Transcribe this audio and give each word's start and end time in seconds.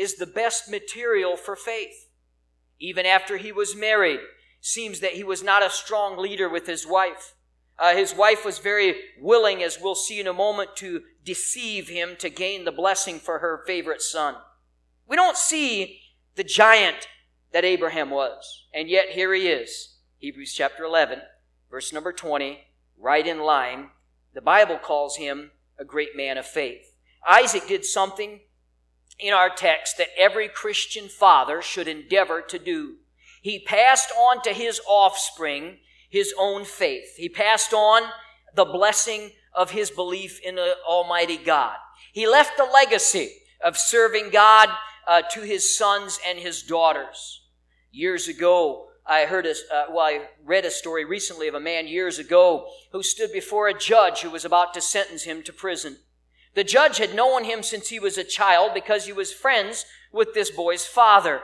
is 0.00 0.16
the 0.16 0.26
best 0.26 0.70
material 0.70 1.36
for 1.36 1.54
faith. 1.54 2.08
Even 2.78 3.04
after 3.04 3.36
he 3.36 3.52
was 3.52 3.76
married, 3.76 4.20
seems 4.62 5.00
that 5.00 5.12
he 5.12 5.22
was 5.22 5.42
not 5.42 5.62
a 5.62 5.68
strong 5.68 6.16
leader 6.16 6.48
with 6.48 6.66
his 6.66 6.86
wife. 6.86 7.34
Uh, 7.78 7.94
his 7.94 8.14
wife 8.14 8.42
was 8.42 8.58
very 8.58 8.94
willing, 9.20 9.62
as 9.62 9.78
we'll 9.78 9.94
see 9.94 10.18
in 10.18 10.26
a 10.26 10.32
moment, 10.32 10.74
to 10.76 11.02
deceive 11.22 11.88
him 11.88 12.16
to 12.18 12.30
gain 12.30 12.64
the 12.64 12.72
blessing 12.72 13.18
for 13.18 13.40
her 13.40 13.62
favorite 13.66 14.00
son. 14.00 14.36
We 15.06 15.16
don't 15.16 15.36
see 15.36 16.00
the 16.34 16.44
giant 16.44 17.08
that 17.52 17.66
Abraham 17.66 18.08
was, 18.08 18.68
and 18.72 18.88
yet 18.88 19.10
here 19.10 19.34
he 19.34 19.48
is. 19.48 19.98
Hebrews 20.18 20.54
chapter 20.54 20.84
11, 20.84 21.20
verse 21.70 21.92
number 21.92 22.12
20, 22.12 22.60
right 22.98 23.26
in 23.26 23.40
line. 23.40 23.90
The 24.32 24.40
Bible 24.40 24.78
calls 24.78 25.16
him 25.16 25.50
a 25.78 25.84
great 25.84 26.16
man 26.16 26.38
of 26.38 26.46
faith. 26.46 26.94
Isaac 27.28 27.66
did 27.68 27.84
something 27.84 28.40
in 29.20 29.32
our 29.32 29.50
text 29.50 29.98
that 29.98 30.08
every 30.16 30.48
Christian 30.48 31.08
father 31.08 31.62
should 31.62 31.88
endeavor 31.88 32.40
to 32.42 32.58
do. 32.58 32.96
He 33.42 33.58
passed 33.58 34.10
on 34.18 34.42
to 34.42 34.52
his 34.52 34.80
offspring 34.86 35.78
his 36.08 36.34
own 36.38 36.64
faith. 36.64 37.16
He 37.16 37.28
passed 37.28 37.72
on 37.72 38.02
the 38.54 38.64
blessing 38.64 39.30
of 39.54 39.70
his 39.70 39.90
belief 39.90 40.40
in 40.40 40.56
the 40.56 40.76
Almighty 40.86 41.36
God. 41.36 41.76
He 42.12 42.26
left 42.26 42.58
a 42.58 42.64
legacy 42.64 43.32
of 43.64 43.78
serving 43.78 44.30
God 44.30 44.68
uh, 45.06 45.22
to 45.30 45.42
his 45.42 45.76
sons 45.76 46.18
and 46.26 46.38
his 46.38 46.62
daughters. 46.62 47.42
Years 47.90 48.28
ago, 48.28 48.88
I 49.06 49.24
heard 49.24 49.46
a, 49.46 49.50
uh, 49.50 49.86
well, 49.90 50.06
I 50.06 50.28
read 50.44 50.64
a 50.64 50.70
story 50.70 51.04
recently 51.04 51.48
of 51.48 51.54
a 51.54 51.60
man 51.60 51.88
years 51.88 52.18
ago 52.18 52.68
who 52.92 53.02
stood 53.02 53.32
before 53.32 53.68
a 53.68 53.78
judge 53.78 54.20
who 54.20 54.30
was 54.30 54.44
about 54.44 54.74
to 54.74 54.80
sentence 54.80 55.24
him 55.24 55.42
to 55.44 55.52
prison. 55.52 55.96
The 56.54 56.64
judge 56.64 56.98
had 56.98 57.14
known 57.14 57.44
him 57.44 57.62
since 57.62 57.88
he 57.88 58.00
was 58.00 58.18
a 58.18 58.24
child 58.24 58.72
because 58.74 59.06
he 59.06 59.12
was 59.12 59.32
friends 59.32 59.84
with 60.12 60.34
this 60.34 60.50
boy's 60.50 60.86
father. 60.86 61.40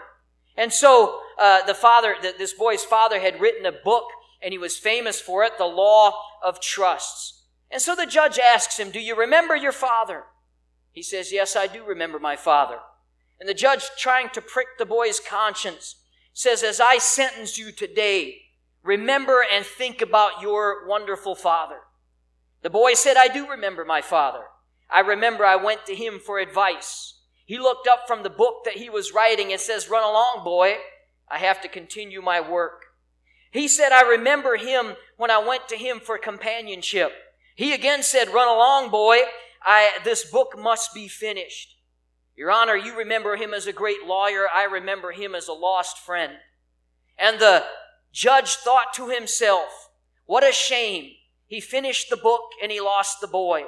And 0.57 0.73
so, 0.73 1.21
uh, 1.39 1.65
the 1.65 1.75
father, 1.75 2.17
this 2.21 2.55
boy's 2.55 2.85
father 2.85 3.21
had 3.21 3.41
written 3.41 3.67
a 3.67 3.73
book 3.73 4.07
and 4.43 4.53
he 4.53 4.59
was 4.59 4.77
famous 4.77 5.21
for 5.21 5.45
it, 5.45 5.59
the 5.59 5.65
law 5.65 6.13
of 6.43 6.61
trusts. 6.61 7.43
And 7.71 7.81
so 7.81 7.95
the 7.95 8.07
judge 8.07 8.39
asks 8.39 8.79
him, 8.79 8.91
Do 8.91 9.01
you 9.01 9.17
remember 9.17 9.57
your 9.57 9.73
father? 9.73 10.25
He 10.93 11.03
says, 11.03 11.33
Yes, 11.33 11.57
I 11.57 11.67
do 11.67 11.85
remember 11.85 12.19
my 12.19 12.37
father. 12.37 12.79
And 13.39 13.49
the 13.49 13.55
judge, 13.55 13.85
trying 13.99 14.31
to 14.31 14.41
prick 14.41 14.79
the 14.79 14.87
boy's 14.87 15.21
conscience, 15.21 15.97
says, 16.33 16.63
As 16.63 16.81
I 16.81 16.99
sentence 16.99 17.59
you 17.59 17.71
today, 17.71 18.39
remember 18.83 19.45
and 19.53 19.65
think 19.65 20.01
about 20.01 20.41
your 20.41 20.87
wonderful 20.87 21.35
father. 21.35 21.81
The 22.63 22.71
boy 22.71 22.95
said, 22.95 23.17
I 23.17 23.29
do 23.29 23.49
remember 23.49 23.85
my 23.85 24.01
father. 24.01 24.45
I 24.91 25.01
remember 25.01 25.45
I 25.45 25.57
went 25.57 25.87
to 25.87 25.95
him 25.95 26.19
for 26.19 26.39
advice. 26.39 27.15
He 27.45 27.59
looked 27.59 27.89
up 27.89 28.07
from 28.07 28.23
the 28.23 28.31
book 28.31 28.65
that 28.65 28.75
he 28.75 28.91
was 28.91 29.13
writing 29.13 29.53
and 29.53 29.61
says, 29.61 29.89
Run 29.89 30.03
along, 30.03 30.43
boy. 30.45 30.77
I 31.29 31.39
have 31.39 31.61
to 31.63 31.69
continue 31.69 32.23
my 32.23 32.41
work. 32.41 32.87
He 33.51 33.69
said, 33.69 33.93
I 33.93 34.03
remember 34.03 34.57
him 34.57 34.95
when 35.17 35.31
I 35.31 35.39
went 35.39 35.69
to 35.69 35.77
him 35.77 36.01
for 36.01 36.19
companionship. 36.19 37.13
He 37.55 37.73
again 37.73 38.03
said, 38.03 38.33
Run 38.33 38.49
along, 38.49 38.91
boy. 38.91 39.19
I, 39.63 39.99
this 40.05 40.25
book 40.25 40.59
must 40.59 40.95
be 40.95 41.09
finished. 41.09 41.77
Your 42.37 42.51
Honor, 42.51 42.77
you 42.77 42.97
remember 42.97 43.37
him 43.37 43.55
as 43.55 43.67
a 43.67 43.73
great 43.73 44.05
lawyer. 44.07 44.47
I 44.53 44.65
remember 44.65 45.13
him 45.13 45.35
as 45.35 45.49
a 45.49 45.53
lost 45.53 45.99
friend. 45.99 46.35
And 47.19 47.41
the 47.41 47.65
judge 48.13 48.57
thought 48.57 48.93
to 48.95 49.09
himself, 49.09 49.89
What 50.27 50.47
a 50.47 50.53
shame. 50.53 51.13
He 51.47 51.61
finished 51.61 52.11
the 52.11 52.17
book 52.17 52.43
and 52.63 52.71
he 52.71 52.81
lost 52.81 53.21
the 53.21 53.27
boy. 53.27 53.65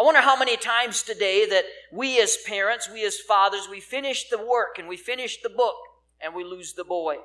I 0.00 0.02
wonder 0.02 0.22
how 0.22 0.38
many 0.38 0.56
times 0.56 1.02
today 1.02 1.44
that 1.44 1.66
we 1.92 2.22
as 2.22 2.38
parents, 2.46 2.88
we 2.90 3.04
as 3.04 3.18
fathers, 3.18 3.68
we 3.70 3.80
finish 3.80 4.30
the 4.30 4.38
work 4.38 4.78
and 4.78 4.88
we 4.88 4.96
finish 4.96 5.42
the 5.42 5.50
book 5.50 5.74
and 6.22 6.34
we 6.34 6.42
lose 6.42 6.72
the 6.72 6.84
boy. 6.84 7.16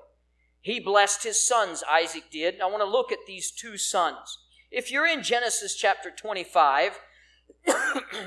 He 0.60 0.82
blessed 0.82 1.24
his 1.24 1.42
sons, 1.42 1.86
Isaac 1.90 2.24
did. 2.30 2.60
I 2.60 2.66
want 2.66 2.82
to 2.82 2.86
look 2.86 3.14
at 3.14 3.20
these 3.28 3.50
two 3.50 3.78
sons. 3.78 4.40
If 4.72 4.92
you're 4.92 5.08
in 5.08 5.24
Genesis 5.24 5.74
chapter 5.74 6.12
25, 6.12 7.00
we're 7.66 7.74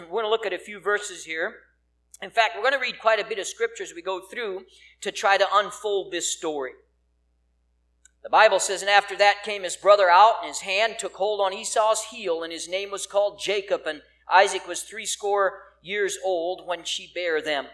going 0.09 0.25
to 0.25 0.31
look 0.31 0.47
at 0.47 0.55
a 0.55 0.59
few 0.59 0.81
verses 0.81 1.27
here. 1.27 1.56
In 2.22 2.31
fact, 2.31 2.53
we're 2.56 2.62
going 2.62 2.72
to 2.72 2.81
read 2.81 3.01
quite 3.01 3.21
a 3.21 3.28
bit 3.28 3.39
of 3.39 3.47
scripture 3.47 3.84
as 3.84 3.93
we 3.95 4.01
go 4.01 4.22
through 4.33 4.62
to 5.03 5.12
try 5.12 5.37
to 5.37 5.47
unfold 5.53 6.11
this 6.11 6.33
story. 6.34 6.72
The 8.22 8.31
Bible 8.31 8.61
says, 8.61 8.81
And 8.81 8.91
after 8.91 9.15
that 9.19 9.43
came 9.45 9.62
his 9.62 9.77
brother 9.77 10.09
out, 10.09 10.37
and 10.41 10.49
his 10.49 10.61
hand 10.61 10.95
took 10.99 11.17
hold 11.17 11.43
on 11.43 11.53
Esau's 11.53 12.05
heel, 12.05 12.43
and 12.43 12.51
his 12.51 12.67
name 12.67 12.91
was 12.91 13.06
called 13.06 13.43
Jacob, 13.45 13.83
and 13.87 14.01
Isaac 14.33 14.66
was 14.66 14.83
threescore 14.83 15.61
years 15.83 16.19
old 16.25 16.66
when 16.66 16.84
she 16.84 17.11
bare 17.15 17.41
them. 17.41 17.66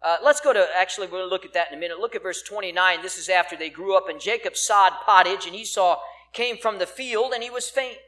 Uh, 0.00 0.16
let's 0.22 0.40
go 0.40 0.52
to, 0.52 0.66
actually, 0.76 1.08
we'll 1.08 1.28
look 1.28 1.44
at 1.44 1.52
that 1.54 1.68
in 1.70 1.76
a 1.76 1.80
minute. 1.80 1.98
Look 1.98 2.14
at 2.14 2.22
verse 2.22 2.42
29. 2.42 3.02
This 3.02 3.18
is 3.18 3.28
after 3.28 3.56
they 3.56 3.68
grew 3.68 3.96
up, 3.96 4.08
and 4.08 4.20
Jacob 4.20 4.56
sod 4.56 4.92
pottage, 5.04 5.46
and 5.46 5.56
Esau 5.56 5.98
came 6.32 6.56
from 6.56 6.78
the 6.78 6.86
field, 6.86 7.32
and 7.32 7.42
he 7.42 7.50
was 7.50 7.68
faint. 7.68 7.98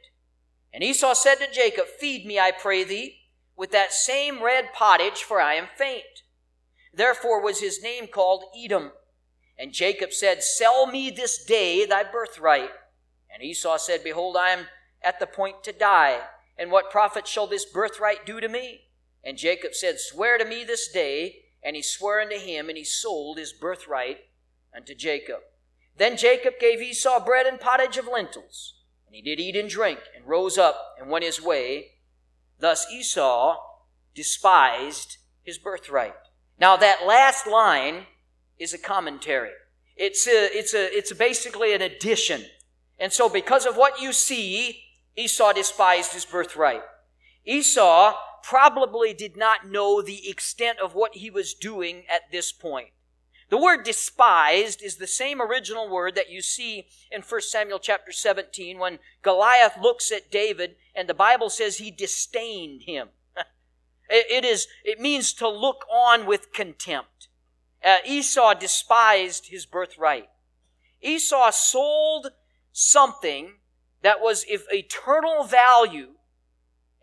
And 0.73 0.83
Esau 0.83 1.13
said 1.13 1.35
to 1.35 1.51
Jacob, 1.51 1.85
Feed 1.99 2.25
me, 2.25 2.39
I 2.39 2.51
pray 2.51 2.85
thee, 2.85 3.17
with 3.57 3.71
that 3.71 3.91
same 3.91 4.41
red 4.41 4.71
pottage, 4.73 5.23
for 5.23 5.41
I 5.41 5.55
am 5.55 5.67
faint. 5.77 6.23
Therefore 6.93 7.41
was 7.41 7.59
his 7.59 7.83
name 7.83 8.07
called 8.07 8.45
Edom. 8.57 8.91
And 9.57 9.73
Jacob 9.73 10.13
said, 10.13 10.43
Sell 10.43 10.87
me 10.87 11.09
this 11.09 11.43
day 11.43 11.85
thy 11.85 12.03
birthright. 12.03 12.71
And 13.33 13.43
Esau 13.43 13.77
said, 13.77 14.03
Behold, 14.03 14.37
I 14.37 14.49
am 14.49 14.67
at 15.03 15.19
the 15.19 15.27
point 15.27 15.63
to 15.63 15.71
die, 15.71 16.19
and 16.61 16.69
what 16.69 16.91
profit 16.91 17.27
shall 17.27 17.47
this 17.47 17.65
birthright 17.65 18.23
do 18.23 18.39
to 18.39 18.47
me? 18.47 18.81
And 19.23 19.35
Jacob 19.35 19.73
said, 19.73 19.99
Swear 19.99 20.37
to 20.37 20.45
me 20.45 20.63
this 20.63 20.87
day, 20.91 21.45
and 21.63 21.75
he 21.75 21.81
swore 21.81 22.21
unto 22.21 22.37
him, 22.37 22.69
and 22.69 22.77
he 22.77 22.83
sold 22.83 23.39
his 23.39 23.51
birthright 23.51 24.19
unto 24.75 24.93
Jacob. 24.93 25.39
Then 25.97 26.17
Jacob 26.17 26.53
gave 26.59 26.79
Esau 26.79 27.25
bread 27.25 27.47
and 27.47 27.59
pottage 27.59 27.97
of 27.97 28.07
lentils, 28.07 28.75
and 29.07 29.15
he 29.15 29.23
did 29.23 29.39
eat 29.39 29.55
and 29.55 29.67
drink, 29.67 30.01
and 30.15 30.27
rose 30.27 30.59
up 30.59 30.95
and 30.99 31.09
went 31.09 31.25
his 31.25 31.41
way. 31.41 31.93
Thus 32.59 32.85
Esau 32.91 33.57
despised 34.13 35.17
his 35.41 35.57
birthright. 35.57 36.13
Now 36.59 36.77
that 36.77 37.07
last 37.07 37.47
line 37.47 38.05
is 38.59 38.71
a 38.71 38.77
commentary. 38.77 39.53
It's 39.97 40.27
a, 40.27 40.55
it's 40.55 40.75
a, 40.75 40.95
it's 40.95 41.11
basically 41.13 41.73
an 41.73 41.81
addition. 41.81 42.43
And 42.99 43.11
so 43.11 43.29
because 43.29 43.65
of 43.65 43.77
what 43.77 43.99
you 43.99 44.13
see, 44.13 44.83
Esau 45.15 45.53
despised 45.53 46.13
his 46.13 46.25
birthright. 46.25 46.83
Esau 47.45 48.15
probably 48.43 49.13
did 49.13 49.37
not 49.37 49.67
know 49.67 50.01
the 50.01 50.29
extent 50.29 50.79
of 50.79 50.95
what 50.95 51.15
he 51.15 51.29
was 51.29 51.53
doing 51.53 52.03
at 52.09 52.31
this 52.31 52.51
point. 52.51 52.89
The 53.49 53.57
word 53.57 53.83
despised 53.83 54.81
is 54.81 54.95
the 54.95 55.07
same 55.07 55.41
original 55.41 55.89
word 55.89 56.15
that 56.15 56.31
you 56.31 56.41
see 56.41 56.87
in 57.11 57.21
1 57.21 57.41
Samuel 57.41 57.79
chapter 57.79 58.13
17 58.13 58.79
when 58.79 58.99
Goliath 59.21 59.77
looks 59.79 60.09
at 60.11 60.31
David 60.31 60.75
and 60.95 61.09
the 61.09 61.13
Bible 61.13 61.49
says 61.49 61.77
he 61.77 61.91
disdained 61.91 62.83
him. 62.83 63.09
it 64.09 64.45
is, 64.45 64.67
it 64.85 65.01
means 65.01 65.33
to 65.33 65.49
look 65.49 65.85
on 65.91 66.25
with 66.25 66.53
contempt. 66.53 67.27
Uh, 67.83 67.97
Esau 68.05 68.53
despised 68.53 69.47
his 69.47 69.65
birthright. 69.65 70.29
Esau 71.01 71.51
sold 71.51 72.27
something 72.71 73.55
that 74.01 74.21
was 74.21 74.45
of 74.51 74.63
eternal 74.71 75.43
value 75.43 76.13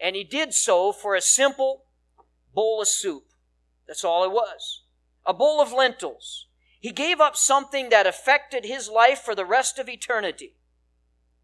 and 0.01 0.15
he 0.15 0.25
did 0.25 0.55
so 0.55 0.93
for 0.93 1.15
a 1.15 1.21
simple 1.21 1.85
bowl 2.55 2.81
of 2.81 2.89
soup. 2.89 3.25
That's 3.87 4.05
all 4.05 4.25
it 4.25 4.31
was. 4.31 4.83
A 5.27 5.35
bowl 5.35 5.61
of 5.61 5.73
lentils. 5.73 6.47
He 6.81 6.93
gave 6.93 7.21
up 7.21 7.37
something 7.37 7.89
that 7.89 8.07
affected 8.07 8.65
his 8.65 8.89
life 8.89 9.21
for 9.21 9.35
the 9.35 9.45
rest 9.45 9.79
of 9.79 9.89
eternity. 9.89 10.55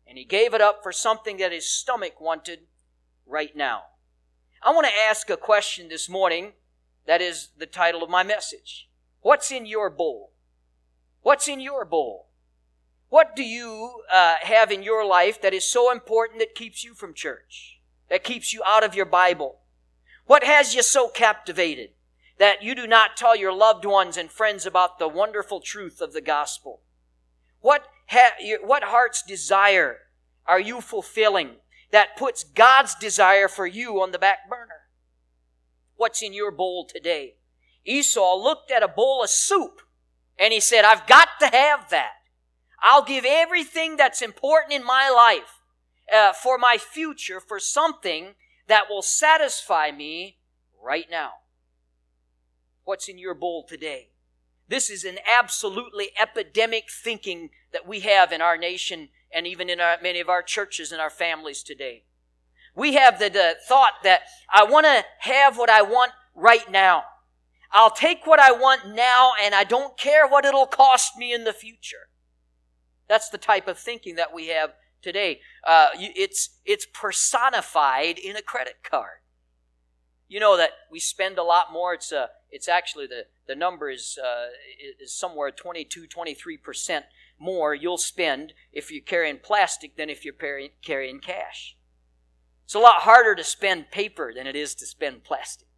And 0.06 0.16
he 0.16 0.24
gave 0.24 0.54
it 0.54 0.60
up 0.60 0.82
for 0.82 0.92
something 0.92 1.38
that 1.38 1.52
his 1.52 1.68
stomach 1.68 2.20
wanted 2.20 2.60
right 3.26 3.56
now. 3.56 3.84
I 4.62 4.70
want 4.70 4.86
to 4.86 4.92
ask 4.92 5.28
a 5.28 5.36
question 5.36 5.88
this 5.88 6.08
morning 6.08 6.52
that 7.06 7.20
is 7.20 7.48
the 7.58 7.66
title 7.66 8.02
of 8.02 8.10
my 8.10 8.22
message. 8.22 8.88
What's 9.20 9.50
in 9.50 9.66
your 9.66 9.90
bowl? 9.90 10.32
What's 11.22 11.48
in 11.48 11.60
your 11.60 11.84
bowl? 11.84 12.28
What 13.14 13.36
do 13.36 13.44
you 13.44 14.02
uh, 14.12 14.34
have 14.42 14.72
in 14.72 14.82
your 14.82 15.06
life 15.06 15.40
that 15.40 15.54
is 15.54 15.64
so 15.64 15.92
important 15.92 16.40
that 16.40 16.56
keeps 16.56 16.82
you 16.82 16.94
from 16.94 17.14
church? 17.14 17.78
that 18.08 18.24
keeps 18.24 18.52
you 18.52 18.60
out 18.66 18.84
of 18.84 18.96
your 18.96 19.06
Bible? 19.06 19.60
What 20.26 20.42
has 20.42 20.74
you 20.74 20.82
so 20.82 21.06
captivated 21.08 21.90
that 22.38 22.62
you 22.62 22.74
do 22.74 22.88
not 22.88 23.16
tell 23.16 23.36
your 23.36 23.52
loved 23.52 23.84
ones 23.84 24.16
and 24.16 24.30
friends 24.30 24.66
about 24.66 24.98
the 24.98 25.06
wonderful 25.08 25.60
truth 25.60 26.00
of 26.00 26.12
the 26.12 26.20
gospel? 26.20 26.80
What, 27.60 27.86
ha- 28.08 28.34
what 28.64 28.84
heart's 28.84 29.22
desire 29.22 29.98
are 30.44 30.60
you 30.60 30.80
fulfilling 30.80 31.56
that 31.92 32.16
puts 32.16 32.42
God's 32.42 32.96
desire 32.96 33.48
for 33.48 33.66
you 33.66 34.02
on 34.02 34.10
the 34.10 34.18
back 34.18 34.48
burner? 34.50 34.88
What's 35.94 36.20
in 36.20 36.32
your 36.32 36.50
bowl 36.50 36.84
today? 36.84 37.36
Esau 37.84 38.36
looked 38.36 38.72
at 38.72 38.82
a 38.82 38.88
bowl 38.88 39.22
of 39.22 39.30
soup 39.30 39.82
and 40.36 40.52
he 40.52 40.60
said, 40.60 40.84
I've 40.84 41.06
got 41.06 41.28
to 41.40 41.46
have 41.46 41.90
that. 41.90 42.23
I'll 42.86 43.02
give 43.02 43.24
everything 43.26 43.96
that's 43.96 44.20
important 44.20 44.74
in 44.74 44.84
my 44.84 45.08
life 45.08 45.60
uh, 46.14 46.34
for 46.34 46.58
my 46.58 46.76
future 46.78 47.40
for 47.40 47.58
something 47.58 48.34
that 48.68 48.90
will 48.90 49.00
satisfy 49.00 49.90
me 49.90 50.36
right 50.82 51.06
now. 51.10 51.30
what's 52.84 53.08
in 53.08 53.16
your 53.16 53.32
bowl 53.32 53.64
today. 53.66 54.10
This 54.68 54.90
is 54.90 55.04
an 55.04 55.18
absolutely 55.26 56.10
epidemic 56.20 56.84
thinking 56.90 57.48
that 57.72 57.88
we 57.88 58.00
have 58.00 58.30
in 58.30 58.42
our 58.42 58.58
nation 58.58 59.08
and 59.32 59.46
even 59.46 59.70
in 59.70 59.80
our, 59.80 59.96
many 60.02 60.20
of 60.20 60.28
our 60.28 60.42
churches 60.42 60.92
and 60.92 61.00
our 61.00 61.08
families 61.08 61.62
today. 61.62 62.04
We 62.74 62.92
have 62.94 63.18
the, 63.18 63.30
the 63.30 63.56
thought 63.66 64.02
that 64.02 64.20
I 64.52 64.64
want 64.64 64.84
to 64.84 65.04
have 65.20 65.56
what 65.56 65.70
I 65.70 65.80
want 65.80 66.12
right 66.34 66.70
now. 66.70 67.04
I'll 67.72 67.90
take 67.90 68.26
what 68.26 68.38
I 68.38 68.52
want 68.52 68.94
now 68.94 69.32
and 69.42 69.54
I 69.54 69.64
don't 69.64 69.96
care 69.96 70.28
what 70.28 70.44
it'll 70.44 70.66
cost 70.66 71.16
me 71.16 71.32
in 71.32 71.44
the 71.44 71.54
future. 71.54 72.08
That's 73.08 73.28
the 73.28 73.38
type 73.38 73.68
of 73.68 73.78
thinking 73.78 74.16
that 74.16 74.34
we 74.34 74.48
have 74.48 74.74
today. 75.02 75.40
Uh, 75.66 75.88
it's, 75.94 76.58
it's 76.64 76.86
personified 76.92 78.18
in 78.18 78.36
a 78.36 78.42
credit 78.42 78.76
card. 78.82 79.20
You 80.28 80.40
know 80.40 80.56
that 80.56 80.70
we 80.90 81.00
spend 81.00 81.38
a 81.38 81.42
lot 81.42 81.72
more. 81.72 81.94
It's, 81.94 82.10
uh, 82.10 82.28
it's 82.50 82.68
actually 82.68 83.06
the, 83.06 83.26
the 83.46 83.54
number 83.54 83.90
is, 83.90 84.18
uh, 84.22 84.46
is 85.00 85.12
somewhere 85.12 85.50
22, 85.50 86.06
23% 86.06 87.02
more 87.38 87.74
you'll 87.74 87.98
spend 87.98 88.54
if 88.72 88.90
you're 88.90 89.02
carrying 89.02 89.38
plastic 89.38 89.96
than 89.96 90.08
if 90.08 90.24
you're 90.24 90.34
carrying 90.82 91.20
cash. 91.20 91.76
It's 92.64 92.74
a 92.74 92.78
lot 92.78 93.02
harder 93.02 93.34
to 93.34 93.44
spend 93.44 93.90
paper 93.90 94.32
than 94.34 94.46
it 94.46 94.56
is 94.56 94.74
to 94.76 94.86
spend 94.86 95.24
plastic. 95.24 95.68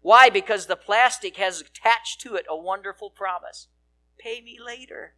Why? 0.00 0.30
Because 0.30 0.66
the 0.66 0.76
plastic 0.76 1.36
has 1.38 1.60
attached 1.60 2.20
to 2.20 2.34
it 2.36 2.46
a 2.48 2.56
wonderful 2.56 3.10
promise. 3.10 3.68
Pay 4.18 4.40
me 4.40 4.58
later. 4.64 5.14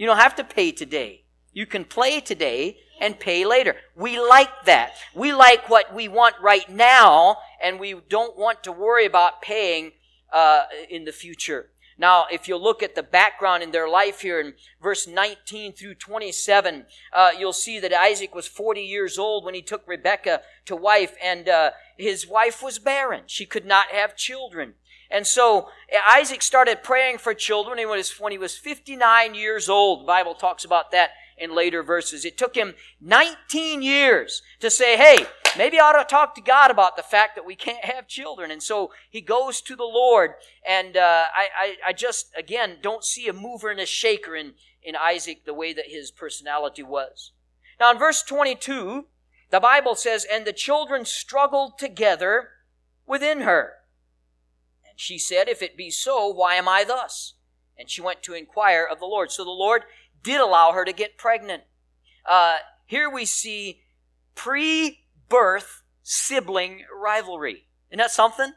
You 0.00 0.06
don't 0.06 0.16
have 0.16 0.36
to 0.36 0.44
pay 0.44 0.72
today. 0.72 1.24
You 1.52 1.66
can 1.66 1.84
play 1.84 2.20
today 2.20 2.78
and 3.02 3.20
pay 3.20 3.44
later. 3.44 3.76
We 3.94 4.18
like 4.18 4.64
that. 4.64 4.94
We 5.14 5.34
like 5.34 5.68
what 5.68 5.94
we 5.94 6.08
want 6.08 6.36
right 6.40 6.66
now, 6.70 7.36
and 7.62 7.78
we 7.78 8.00
don't 8.08 8.34
want 8.34 8.62
to 8.62 8.72
worry 8.72 9.04
about 9.04 9.42
paying 9.42 9.92
uh, 10.32 10.62
in 10.88 11.04
the 11.04 11.12
future. 11.12 11.66
Now, 11.98 12.24
if 12.32 12.48
you 12.48 12.56
look 12.56 12.82
at 12.82 12.94
the 12.94 13.02
background 13.02 13.62
in 13.62 13.72
their 13.72 13.90
life 13.90 14.22
here 14.22 14.40
in 14.40 14.54
verse 14.80 15.06
19 15.06 15.74
through 15.74 15.96
27, 15.96 16.86
uh, 17.12 17.32
you'll 17.38 17.52
see 17.52 17.78
that 17.78 17.92
Isaac 17.92 18.34
was 18.34 18.48
40 18.48 18.80
years 18.80 19.18
old 19.18 19.44
when 19.44 19.52
he 19.52 19.60
took 19.60 19.86
Rebekah 19.86 20.40
to 20.64 20.76
wife, 20.76 21.14
and 21.22 21.46
uh, 21.46 21.72
his 22.00 22.26
wife 22.26 22.62
was 22.62 22.78
barren. 22.78 23.22
She 23.26 23.46
could 23.46 23.66
not 23.66 23.88
have 23.88 24.16
children. 24.16 24.74
And 25.10 25.26
so 25.26 25.68
Isaac 26.08 26.40
started 26.40 26.82
praying 26.82 27.18
for 27.18 27.34
children 27.34 27.78
when 27.78 27.78
he 27.78 27.86
was 27.86 28.18
when 28.20 28.32
he 28.32 28.38
was 28.38 28.56
59 28.56 29.34
years 29.34 29.68
old. 29.68 30.02
The 30.02 30.06
Bible 30.06 30.34
talks 30.34 30.64
about 30.64 30.92
that 30.92 31.10
in 31.40 31.54
later 31.54 31.82
verses. 31.82 32.24
It 32.24 32.38
took 32.38 32.54
him 32.54 32.74
19 33.00 33.82
years 33.82 34.42
to 34.60 34.70
say, 34.70 34.96
hey, 34.96 35.26
maybe 35.56 35.80
I 35.80 35.84
ought 35.84 35.98
to 35.98 36.04
talk 36.04 36.34
to 36.36 36.40
God 36.40 36.70
about 36.70 36.96
the 36.96 37.02
fact 37.02 37.34
that 37.34 37.46
we 37.46 37.56
can't 37.56 37.84
have 37.84 38.06
children. 38.06 38.50
And 38.50 38.62
so 38.62 38.92
he 39.08 39.20
goes 39.20 39.60
to 39.62 39.74
the 39.74 39.84
Lord. 39.84 40.32
And 40.68 40.96
uh, 40.96 41.24
I, 41.34 41.48
I, 41.58 41.76
I 41.88 41.92
just, 41.92 42.26
again, 42.36 42.76
don't 42.82 43.02
see 43.02 43.26
a 43.26 43.32
mover 43.32 43.70
and 43.70 43.80
a 43.80 43.86
shaker 43.86 44.36
in, 44.36 44.52
in 44.82 44.94
Isaac 44.94 45.44
the 45.44 45.54
way 45.54 45.72
that 45.72 45.86
his 45.88 46.10
personality 46.10 46.82
was. 46.82 47.32
Now 47.80 47.90
in 47.90 47.98
verse 47.98 48.22
22, 48.22 49.06
the 49.50 49.60
Bible 49.60 49.94
says, 49.94 50.24
And 50.24 50.44
the 50.44 50.52
children 50.52 51.04
struggled 51.04 51.78
together 51.78 52.50
within 53.06 53.42
her. 53.42 53.74
And 54.88 54.98
she 54.98 55.18
said, 55.18 55.48
If 55.48 55.62
it 55.62 55.76
be 55.76 55.90
so, 55.90 56.28
why 56.28 56.54
am 56.54 56.68
I 56.68 56.84
thus? 56.84 57.34
And 57.78 57.90
she 57.90 58.00
went 58.00 58.22
to 58.24 58.34
inquire 58.34 58.86
of 58.90 58.98
the 58.98 59.06
Lord. 59.06 59.30
So 59.30 59.44
the 59.44 59.50
Lord 59.50 59.82
did 60.22 60.40
allow 60.40 60.72
her 60.72 60.84
to 60.84 60.92
get 60.92 61.18
pregnant. 61.18 61.62
Uh, 62.28 62.58
here 62.86 63.10
we 63.10 63.24
see 63.24 63.80
pre 64.34 65.00
birth 65.28 65.82
sibling 66.02 66.84
rivalry. 66.94 67.66
Isn't 67.90 67.98
that 67.98 68.10
something? 68.10 68.52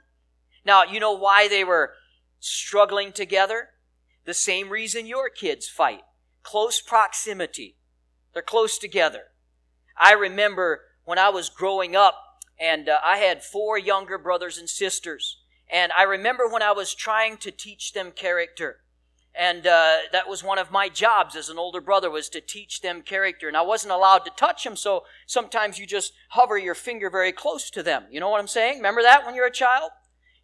Now, 0.65 0.83
you 0.83 0.99
know 0.99 1.13
why 1.13 1.47
they 1.47 1.63
were 1.63 1.93
struggling 2.39 3.11
together? 3.11 3.69
The 4.25 4.33
same 4.33 4.69
reason 4.69 5.05
your 5.05 5.29
kids 5.29 5.67
fight 5.67 6.01
close 6.43 6.81
proximity. 6.81 7.77
They're 8.33 8.41
close 8.41 8.77
together. 8.77 9.32
I 9.99 10.13
remember 10.13 10.81
when 11.05 11.19
I 11.19 11.29
was 11.29 11.49
growing 11.49 11.95
up, 11.95 12.15
and 12.59 12.89
uh, 12.89 12.99
I 13.03 13.17
had 13.17 13.43
four 13.43 13.77
younger 13.77 14.17
brothers 14.17 14.57
and 14.57 14.69
sisters. 14.69 15.39
And 15.71 15.91
I 15.97 16.03
remember 16.03 16.47
when 16.47 16.61
I 16.61 16.71
was 16.71 16.93
trying 16.93 17.37
to 17.37 17.51
teach 17.51 17.93
them 17.93 18.11
character 18.11 18.77
and 19.35 19.65
uh, 19.65 19.97
that 20.11 20.27
was 20.27 20.43
one 20.43 20.59
of 20.59 20.71
my 20.71 20.89
jobs 20.89 21.35
as 21.35 21.49
an 21.49 21.57
older 21.57 21.81
brother 21.81 22.09
was 22.09 22.29
to 22.29 22.41
teach 22.41 22.81
them 22.81 23.01
character 23.01 23.47
and 23.47 23.57
i 23.57 23.61
wasn't 23.61 23.91
allowed 23.91 24.19
to 24.19 24.31
touch 24.37 24.63
them 24.63 24.75
so 24.75 25.03
sometimes 25.25 25.79
you 25.79 25.85
just 25.85 26.13
hover 26.29 26.57
your 26.57 26.75
finger 26.75 27.09
very 27.09 27.31
close 27.31 27.69
to 27.71 27.83
them. 27.83 28.03
You 28.11 28.19
know 28.19 28.29
what 28.29 28.39
i'm 28.39 28.47
saying? 28.47 28.77
Remember 28.77 29.01
that 29.01 29.25
when 29.25 29.35
you're 29.35 29.47
a 29.47 29.51
child? 29.51 29.91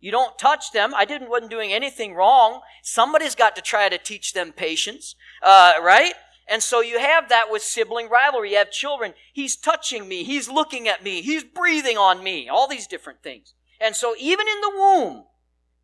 You 0.01 0.11
don't 0.11 0.39
touch 0.39 0.71
them. 0.71 0.93
I 0.95 1.03
didn't 1.03 1.29
wasn't 1.29 1.51
doing 1.51 1.73
anything 1.73 2.13
wrong. 2.13 2.61
Somebody's 2.81 3.35
got 3.35 3.53
to 3.57 3.61
try 3.61 3.89
to 3.89 3.97
teach 3.97 4.31
them 4.31 4.53
patience 4.53 5.15
uh, 5.43 5.73
right 5.81 6.13
and 6.49 6.63
so 6.63 6.81
you 6.81 6.99
have 6.99 7.29
that 7.29 7.51
with 7.51 7.61
sibling 7.61 8.09
rivalry 8.09 8.51
you 8.51 8.57
have 8.57 8.71
children 8.71 9.13
he's 9.33 9.55
touching 9.55 10.07
me 10.07 10.23
he's 10.23 10.49
looking 10.49 10.87
at 10.87 11.03
me 11.03 11.21
he's 11.21 11.43
breathing 11.43 11.97
on 11.97 12.23
me 12.23 12.49
all 12.49 12.67
these 12.67 12.87
different 12.87 13.21
things 13.21 13.53
and 13.79 13.95
so 13.95 14.15
even 14.19 14.47
in 14.47 14.61
the 14.61 14.71
womb 14.75 15.23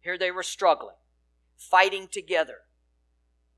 here 0.02 0.18
they 0.18 0.32
were 0.32 0.44
struggling 0.44 0.96
fighting 1.58 2.08
together 2.12 2.60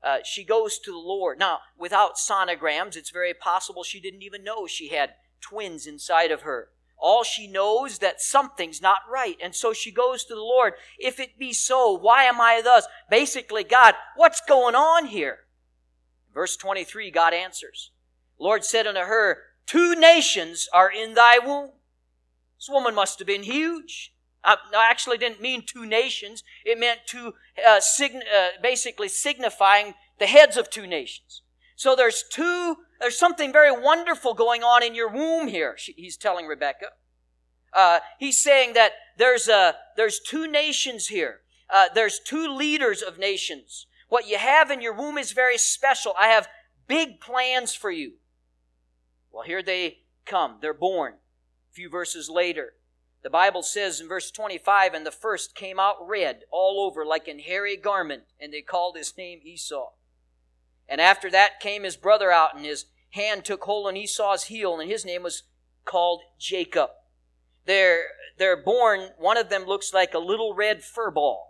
uh, 0.02 0.18
she 0.24 0.44
goes 0.44 0.78
to 0.78 0.92
the 0.92 0.98
Lord. 0.98 1.38
Now, 1.38 1.58
without 1.76 2.16
sonograms, 2.16 2.96
it's 2.96 3.10
very 3.10 3.34
possible 3.34 3.82
she 3.82 4.00
didn't 4.00 4.22
even 4.22 4.44
know 4.44 4.66
she 4.66 4.88
had 4.88 5.14
twins 5.40 5.86
inside 5.86 6.30
of 6.30 6.42
her. 6.42 6.68
All 7.00 7.22
she 7.22 7.46
knows 7.46 7.98
that 7.98 8.20
something's 8.20 8.82
not 8.82 8.98
right. 9.10 9.36
And 9.42 9.54
so 9.54 9.72
she 9.72 9.92
goes 9.92 10.24
to 10.24 10.34
the 10.34 10.40
Lord. 10.40 10.74
If 10.98 11.20
it 11.20 11.38
be 11.38 11.52
so, 11.52 11.92
why 11.92 12.24
am 12.24 12.40
I 12.40 12.60
thus? 12.62 12.86
Basically, 13.08 13.64
God, 13.64 13.94
what's 14.16 14.40
going 14.40 14.74
on 14.74 15.06
here? 15.06 15.40
Verse 16.32 16.56
23, 16.56 17.10
God 17.10 17.34
answers. 17.34 17.90
Lord 18.38 18.64
said 18.64 18.86
unto 18.86 19.00
her, 19.00 19.38
Two 19.66 19.94
nations 19.94 20.68
are 20.72 20.90
in 20.90 21.14
thy 21.14 21.38
womb. 21.38 21.72
This 22.58 22.68
woman 22.70 22.94
must 22.94 23.18
have 23.18 23.26
been 23.26 23.42
huge. 23.42 24.14
I, 24.44 24.56
actually 24.74 25.18
didn't 25.18 25.42
mean 25.42 25.62
two 25.66 25.84
nations. 25.84 26.42
It 26.64 26.78
meant 26.78 27.00
two, 27.06 27.34
uh, 27.66 27.80
sign, 27.80 28.22
uh, 28.22 28.48
basically 28.62 29.08
signifying 29.08 29.94
the 30.18 30.26
heads 30.26 30.56
of 30.56 30.70
two 30.70 30.86
nations. 30.86 31.42
So 31.76 31.94
there's 31.94 32.24
two, 32.30 32.76
there's 33.00 33.18
something 33.18 33.52
very 33.52 33.70
wonderful 33.70 34.34
going 34.34 34.62
on 34.62 34.82
in 34.82 34.94
your 34.94 35.08
womb 35.08 35.48
here, 35.48 35.74
she, 35.76 35.92
he's 35.92 36.16
telling 36.16 36.46
Rebekah. 36.46 36.92
Uh, 37.72 38.00
he's 38.18 38.42
saying 38.42 38.72
that 38.72 38.92
there's, 39.18 39.48
a, 39.48 39.76
there's 39.96 40.18
two 40.18 40.46
nations 40.48 41.08
here. 41.08 41.40
Uh, 41.70 41.86
there's 41.94 42.18
two 42.18 42.52
leaders 42.52 43.02
of 43.02 43.18
nations. 43.18 43.86
What 44.08 44.28
you 44.28 44.38
have 44.38 44.70
in 44.70 44.80
your 44.80 44.94
womb 44.94 45.18
is 45.18 45.32
very 45.32 45.58
special. 45.58 46.14
I 46.18 46.28
have 46.28 46.48
big 46.86 47.20
plans 47.20 47.74
for 47.74 47.90
you. 47.90 48.14
Well, 49.30 49.44
here 49.44 49.62
they 49.62 49.98
come. 50.24 50.56
They're 50.60 50.74
born. 50.74 51.14
A 51.70 51.74
few 51.74 51.90
verses 51.90 52.30
later. 52.30 52.74
The 53.22 53.30
Bible 53.30 53.62
says 53.62 54.00
in 54.00 54.08
verse 54.08 54.30
25, 54.30 54.94
and 54.94 55.04
the 55.04 55.10
first 55.10 55.54
came 55.54 55.78
out 55.78 55.96
red 56.06 56.42
all 56.50 56.86
over 56.86 57.04
like 57.04 57.28
an 57.28 57.40
hairy 57.40 57.76
garment, 57.76 58.22
and 58.40 58.52
they 58.52 58.62
called 58.62 58.96
his 58.96 59.16
name 59.16 59.40
Esau. 59.42 59.90
And 60.88 61.00
after 61.00 61.30
that 61.30 61.60
came 61.60 61.82
his 61.82 61.96
brother 61.96 62.30
out, 62.30 62.54
and 62.56 62.64
his 62.64 62.86
hand 63.10 63.44
took 63.44 63.64
hold 63.64 63.88
on 63.88 63.96
Esau's 63.96 64.44
heel, 64.44 64.78
and 64.78 64.90
his 64.90 65.04
name 65.04 65.24
was 65.24 65.42
called 65.84 66.22
Jacob. 66.38 66.90
They're, 67.66 68.04
they're 68.38 68.62
born, 68.62 69.10
one 69.18 69.36
of 69.36 69.50
them 69.50 69.64
looks 69.64 69.92
like 69.92 70.14
a 70.14 70.18
little 70.18 70.54
red 70.54 70.82
fur 70.82 71.10
ball. 71.10 71.47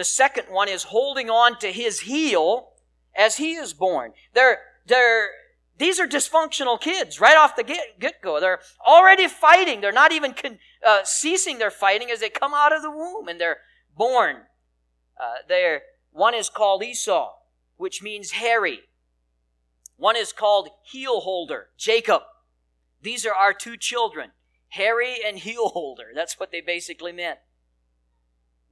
The 0.00 0.04
second 0.04 0.46
one 0.48 0.70
is 0.70 0.84
holding 0.84 1.28
on 1.28 1.58
to 1.58 1.70
his 1.70 2.00
heel 2.00 2.70
as 3.14 3.36
he 3.36 3.52
is 3.52 3.74
born. 3.74 4.14
They're, 4.32 4.60
they're, 4.86 5.28
these 5.76 6.00
are 6.00 6.06
dysfunctional 6.06 6.80
kids 6.80 7.20
right 7.20 7.36
off 7.36 7.54
the 7.54 7.64
get 7.64 8.22
go. 8.22 8.40
They're 8.40 8.60
already 8.86 9.28
fighting. 9.28 9.82
They're 9.82 9.92
not 9.92 10.10
even 10.10 10.32
con- 10.32 10.58
uh, 10.82 11.00
ceasing 11.04 11.58
their 11.58 11.70
fighting 11.70 12.10
as 12.10 12.20
they 12.20 12.30
come 12.30 12.54
out 12.54 12.74
of 12.74 12.80
the 12.80 12.90
womb 12.90 13.28
and 13.28 13.38
they're 13.38 13.58
born. 13.94 14.36
Uh, 15.22 15.42
they're, 15.46 15.82
one 16.12 16.32
is 16.32 16.48
called 16.48 16.82
Esau, 16.82 17.34
which 17.76 18.02
means 18.02 18.30
hairy. 18.30 18.80
One 19.98 20.16
is 20.16 20.32
called 20.32 20.70
heel 20.82 21.20
holder, 21.20 21.66
Jacob. 21.76 22.22
These 23.02 23.26
are 23.26 23.34
our 23.34 23.52
two 23.52 23.76
children, 23.76 24.30
hairy 24.68 25.16
and 25.22 25.36
heel 25.36 25.68
holder. 25.68 26.06
That's 26.14 26.40
what 26.40 26.52
they 26.52 26.62
basically 26.62 27.12
meant. 27.12 27.40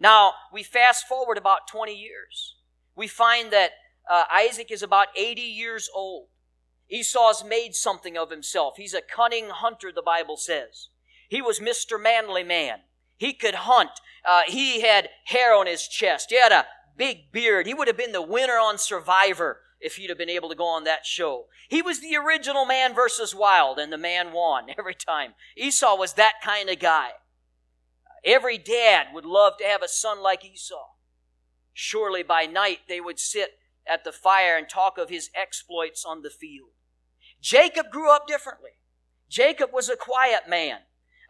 Now, 0.01 0.33
we 0.53 0.63
fast 0.63 1.07
forward 1.07 1.39
about 1.39 1.67
20 1.69 1.95
years. 1.95 2.57
We 2.95 3.09
find 3.09 3.53
that 3.53 3.73
uh, 4.11 4.25
Isaac 4.33 4.71
is 4.71 4.83
about 4.83 5.09
80 5.17 5.41
years 5.41 5.89
old. 5.95 6.29
Esau's 6.91 7.45
made 7.45 7.75
something 7.75 8.17
of 8.17 8.31
himself. 8.31 8.75
He's 8.77 8.95
a 8.95 9.03
cunning 9.03 9.51
hunter, 9.51 9.93
the 9.95 10.03
Bible 10.03 10.37
says. 10.37 10.89
He 11.29 11.43
was 11.43 11.61
Mr. 11.61 12.01
Manly 12.01 12.43
Man. 12.43 12.81
He 13.19 13.33
could 13.35 13.55
hunt. 13.55 13.91
Uh, 14.25 14.43
he 14.47 14.81
had 14.81 15.11
hair 15.25 15.55
on 15.55 15.67
his 15.67 15.87
chest. 15.87 16.29
He 16.31 16.41
had 16.41 16.53
a 16.53 16.67
big 16.97 17.31
beard. 17.33 17.67
He 17.67 17.75
would 17.75 17.89
have 17.89 17.97
been 17.97 18.13
the 18.13 18.23
winner 18.23 18.55
on 18.55 18.79
Survivor 18.79 19.61
if 19.81 19.97
he'd 19.97 20.09
have 20.09 20.19
been 20.19 20.31
able 20.31 20.49
to 20.49 20.55
go 20.55 20.67
on 20.67 20.85
that 20.85 21.05
show. 21.05 21.47
He 21.69 21.83
was 21.83 22.01
the 22.01 22.17
original 22.17 22.65
man 22.65 22.95
versus 22.95 23.35
wild, 23.35 23.79
and 23.79 23.93
the 23.93 23.99
man 23.99 24.33
won 24.33 24.67
every 24.79 24.95
time. 24.95 25.35
Esau 25.57 25.97
was 25.97 26.15
that 26.15 26.35
kind 26.43 26.71
of 26.71 26.79
guy. 26.79 27.11
Every 28.25 28.59
dad 28.59 29.09
would 29.13 29.25
love 29.25 29.59
to 29.59 29.65
have 29.65 29.83
a 29.83 29.89
son 29.89 30.23
like 30.23 30.45
Esau. 30.45 30.89
Surely 31.73 32.23
by 32.23 32.47
night 32.47 32.81
they 32.89 33.01
would 33.01 33.19
sit 33.19 33.59
at 33.87 34.05
the 34.05 34.13
fire 34.13 34.57
and 34.57 34.69
talk 34.69 34.99
of 34.99 35.09
his 35.09 35.31
exploits 35.35 36.05
on 36.05 36.23
the 36.23 36.31
field. 36.31 36.71
Jacob 37.41 37.91
grew 37.91 38.11
up 38.11 38.27
differently. 38.27 38.73
Jacob 39.29 39.73
was 39.73 39.89
a 39.89 39.97
quiet 39.97 40.49
man. 40.49 40.81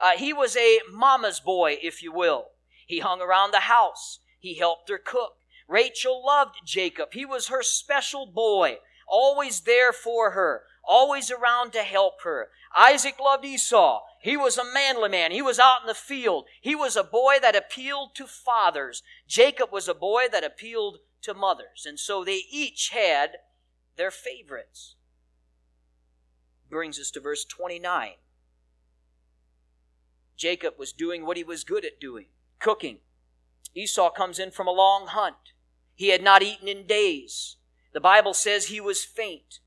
Uh, 0.01 0.13
he 0.17 0.33
was 0.33 0.57
a 0.57 0.81
mama's 0.91 1.41
boy, 1.41 1.77
if 1.83 2.03
you 2.03 2.13
will. 2.13 2.47
He 2.87 3.01
hung 3.01 3.21
around 3.21 3.51
the 3.51 3.61
house. 3.61 4.21
He 4.39 4.59
helped 4.59 4.89
her 4.89 4.99
cook. 4.99 5.35
Rachel 5.69 6.25
loved 6.25 6.57
Jacob. 6.65 7.11
He 7.13 7.27
was 7.27 7.49
her 7.49 7.63
special 7.63 8.25
boy, 8.25 8.79
always 9.07 9.61
there 9.61 9.93
for 9.93 10.31
her, 10.31 10.63
always 10.83 11.31
around 11.31 11.73
to 11.73 11.83
help 11.83 12.23
her. 12.23 12.49
Isaac 12.77 13.17
loved 13.21 13.45
Esau. 13.45 14.01
He 14.21 14.37
was 14.37 14.59
a 14.59 14.65
manly 14.65 15.09
man. 15.09 15.31
He 15.31 15.43
was 15.43 15.59
out 15.59 15.83
in 15.83 15.87
the 15.87 15.95
field. 15.95 16.47
He 16.61 16.75
was 16.75 16.97
a 16.97 17.05
boy 17.05 17.37
that 17.41 17.57
appealed 17.57 18.15
to 18.17 18.27
fathers. 18.27 19.03
Jacob 19.27 19.71
was 19.73 19.89
a 19.89 19.95
boy 19.95 20.25
that 20.33 20.45
appealed 20.45 20.99
to 21.23 21.35
mothers. 21.35 21.85
And 21.87 21.99
so 21.99 22.25
they 22.25 22.43
each 22.51 22.91
had 22.91 23.39
their 23.97 24.11
favorites. 24.11 24.97
Brings 26.69 26.99
us 26.99 27.11
to 27.13 27.21
verse 27.21 27.45
29. 27.45 28.13
Jacob 30.37 30.75
was 30.79 30.93
doing 30.93 31.25
what 31.25 31.37
he 31.37 31.45
was 31.45 31.65
good 31.65 31.85
at 31.85 32.01
doing 32.01 32.27
cooking. 32.59 32.99
Esau 33.75 34.11
comes 34.11 34.39
in 34.39 34.51
from 34.51 34.67
a 34.67 34.73
long 34.73 35.07
hunt. 35.09 35.53
He 35.95 36.09
had 36.09 36.23
not 36.23 36.43
eaten 36.43 36.69
in 36.69 36.87
days. 36.87 37.57
The 37.93 38.01
Bible 38.01 38.35
says 38.35 38.67
he 38.67 38.81
was 38.81 39.05
faint. 39.05 39.61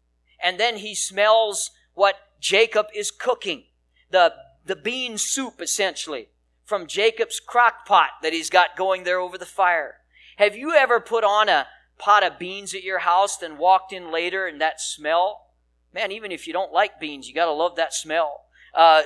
And 0.44 0.60
then 0.60 0.78
he 0.78 0.96
smells 0.96 1.72
what 1.94 2.16
Jacob 2.40 2.88
is 2.96 3.12
cooking. 3.12 3.66
The, 4.12 4.34
the 4.66 4.76
bean 4.76 5.18
soup, 5.18 5.62
essentially, 5.62 6.30
from 6.64 6.88
Jacob's 6.88 7.40
crock 7.40 7.86
pot 7.86 8.10
that 8.22 8.34
he's 8.34 8.50
got 8.50 8.78
going 8.78 9.04
there 9.04 9.20
over 9.20 9.38
the 9.38 9.46
fire. 9.46 9.96
Have 10.38 10.56
you 10.56 10.74
ever 10.74 11.00
put 11.00 11.24
on 11.24 11.50
a 11.50 11.68
pot 11.98 12.24
of 12.24 12.40
beans 12.40 12.74
at 12.74 12.84
your 12.84 13.00
house, 13.00 13.38
then 13.38 13.58
walked 13.58 13.94
in 13.94 14.12
later 14.12 14.48
and 14.48 14.60
that 14.62 14.82
smell? 14.82 15.48
Man, 15.94 16.12
even 16.12 16.32
if 16.32 16.48
you 16.48 16.54
don't 16.54 16.72
like 16.72 17.00
beans, 17.00 17.28
you 17.28 17.34
gotta 17.34 17.52
love 17.52 17.76
that 17.76 17.94
smell 17.94 18.46
uh, 18.74 19.02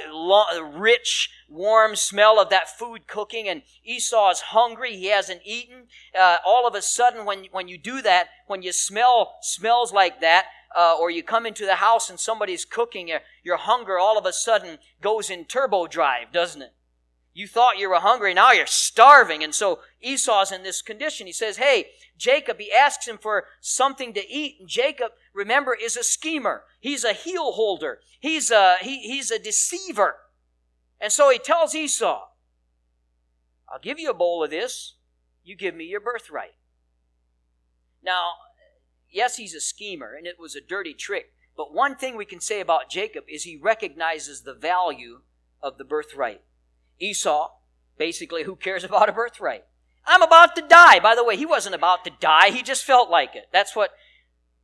rich, 0.73 1.29
warm 1.49 1.95
smell 1.95 2.39
of 2.39 2.49
that 2.49 2.77
food 2.77 3.07
cooking, 3.07 3.47
and 3.47 3.63
Esau 3.83 4.29
is 4.31 4.39
hungry. 4.41 4.95
He 4.95 5.07
hasn't 5.07 5.41
eaten. 5.43 5.87
Uh, 6.17 6.37
all 6.45 6.67
of 6.67 6.75
a 6.75 6.81
sudden, 6.81 7.25
when, 7.25 7.45
when 7.51 7.67
you 7.67 7.77
do 7.77 8.01
that, 8.01 8.27
when 8.47 8.61
you 8.61 8.71
smell 8.71 9.35
smells 9.41 9.91
like 9.91 10.21
that, 10.21 10.45
uh, 10.75 10.97
or 10.99 11.09
you 11.09 11.23
come 11.23 11.45
into 11.45 11.65
the 11.65 11.75
house 11.75 12.09
and 12.09 12.19
somebody's 12.19 12.65
cooking, 12.65 13.07
your, 13.07 13.21
your 13.43 13.57
hunger 13.57 13.97
all 13.97 14.17
of 14.17 14.25
a 14.25 14.33
sudden 14.33 14.77
goes 15.01 15.29
in 15.29 15.45
turbo 15.45 15.87
drive, 15.87 16.31
doesn't 16.33 16.61
it? 16.61 16.73
You 17.33 17.47
thought 17.47 17.77
you 17.77 17.89
were 17.89 17.95
hungry, 17.95 18.33
now 18.33 18.53
you're 18.53 18.65
starving. 18.65 19.43
And 19.43 19.53
so 19.53 19.79
Esau's 20.01 20.53
in 20.53 20.63
this 20.63 20.81
condition. 20.81 21.27
He 21.27 21.33
says, 21.33 21.57
Hey, 21.57 21.87
Jacob, 22.17 22.59
he 22.59 22.71
asks 22.71 23.07
him 23.07 23.17
for 23.17 23.45
something 23.59 24.13
to 24.13 24.25
eat. 24.25 24.55
And 24.59 24.69
Jacob, 24.69 25.11
remember, 25.33 25.75
is 25.75 25.97
a 25.97 26.03
schemer. 26.03 26.63
He's 26.79 27.03
a 27.03 27.11
heel 27.11 27.51
holder. 27.51 27.99
He's 28.21 28.51
a, 28.51 28.77
he, 28.81 28.99
he's 28.99 29.31
a 29.31 29.39
deceiver. 29.39 30.15
And 31.01 31.11
so 31.11 31.29
he 31.29 31.37
tells 31.37 31.75
Esau, 31.75 32.23
I'll 33.69 33.79
give 33.81 33.99
you 33.99 34.09
a 34.09 34.13
bowl 34.13 34.41
of 34.41 34.49
this. 34.49 34.95
You 35.43 35.57
give 35.57 35.75
me 35.75 35.83
your 35.83 35.99
birthright. 35.99 36.55
Now, 38.01 38.31
yes, 39.15 39.37
he's 39.37 39.55
a 39.55 39.61
schemer, 39.61 40.13
and 40.13 40.27
it 40.27 40.39
was 40.39 40.55
a 40.55 40.61
dirty 40.61 40.93
trick. 40.93 41.31
But 41.57 41.73
one 41.73 41.95
thing 41.95 42.15
we 42.15 42.25
can 42.25 42.41
say 42.41 42.59
about 42.59 42.89
Jacob 42.89 43.23
is 43.27 43.43
he 43.43 43.57
recognizes 43.57 44.41
the 44.41 44.53
value 44.53 45.21
of 45.63 45.77
the 45.77 45.85
birthright. 45.85 46.41
Esau, 46.99 47.49
basically, 47.97 48.43
who 48.43 48.55
cares 48.55 48.83
about 48.83 49.09
a 49.09 49.13
birthright? 49.13 49.63
I'm 50.05 50.21
about 50.21 50.55
to 50.55 50.61
die. 50.61 50.99
By 50.99 51.15
the 51.15 51.23
way, 51.23 51.35
he 51.35 51.45
wasn't 51.45 51.73
about 51.73 52.03
to 52.03 52.11
die. 52.19 52.51
He 52.51 52.61
just 52.61 52.83
felt 52.83 53.09
like 53.09 53.35
it. 53.35 53.45
That's 53.51 53.75
what 53.75 53.91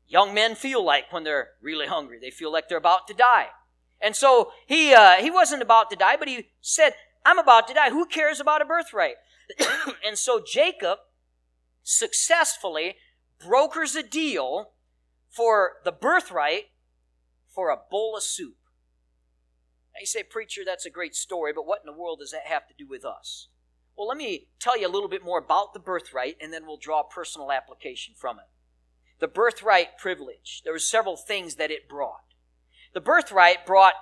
young 0.08 0.34
men 0.34 0.53
feel 0.53 0.86
like 0.86 1.12
when 1.12 1.24
they're 1.24 1.50
really 1.62 1.88
hungry. 1.88 2.20
They 2.22 2.29
feel 2.29 2.51
like 2.51 2.70
they're 2.70 2.77
about 2.77 3.08
to 3.08 3.13
die. 3.13 3.48
And 4.00 4.15
so 4.15 4.51
he, 4.67 4.93
uh, 4.93 5.13
he 5.13 5.31
wasn't 5.31 5.62
about 5.62 5.89
to 5.91 5.96
die, 5.96 6.15
but 6.17 6.27
he 6.27 6.50
said, 6.60 6.93
I'm 7.25 7.39
about 7.39 7.67
to 7.70 7.74
die. 7.74 7.89
Who 7.89 8.05
cares 8.05 8.39
about 8.39 8.62
a 8.62 8.65
birthright? 8.65 9.15
and 10.05 10.17
so 10.17 10.43
Jacob 10.46 11.00
successfully 11.84 12.96
brokers 13.43 13.95
a 13.95 14.03
deal 14.03 14.71
for 15.29 15.74
the 15.83 15.91
birthright 15.91 16.65
for 17.48 17.69
a 17.69 17.79
bowl 17.89 18.15
of 18.15 18.24
soup. 18.24 18.57
Now 19.93 20.00
you 20.01 20.05
say, 20.05 20.24
Preacher, 20.24 20.62
that's 20.65 20.86
a 20.86 20.89
great 20.89 21.15
story, 21.15 21.51
but 21.53 21.65
what 21.65 21.81
in 21.86 21.91
the 21.91 21.98
world 21.98 22.19
does 22.19 22.31
that 22.31 22.45
have 22.45 22.67
to 22.67 22.74
do 22.77 22.88
with 22.88 23.03
us? 23.03 23.48
Well, 23.98 24.07
let 24.07 24.17
me 24.17 24.48
tell 24.60 24.79
you 24.79 24.88
a 24.88 24.89
little 24.89 25.10
bit 25.10 25.24
more 25.24 25.38
about 25.38 25.74
the 25.74 25.79
birthright, 25.79 26.38
and 26.41 26.53
then 26.53 26.65
we'll 26.65 26.77
draw 26.77 27.03
personal 27.03 27.51
application 27.51 28.13
from 28.17 28.39
it. 28.39 28.45
The 29.19 29.27
birthright 29.27 29.98
privilege, 29.98 30.62
there 30.63 30.74
were 30.74 30.79
several 30.79 31.17
things 31.17 31.55
that 31.55 31.71
it 31.71 31.89
brought. 31.89 32.24
The 32.93 33.01
birthright 33.01 33.65
brought 33.65 33.93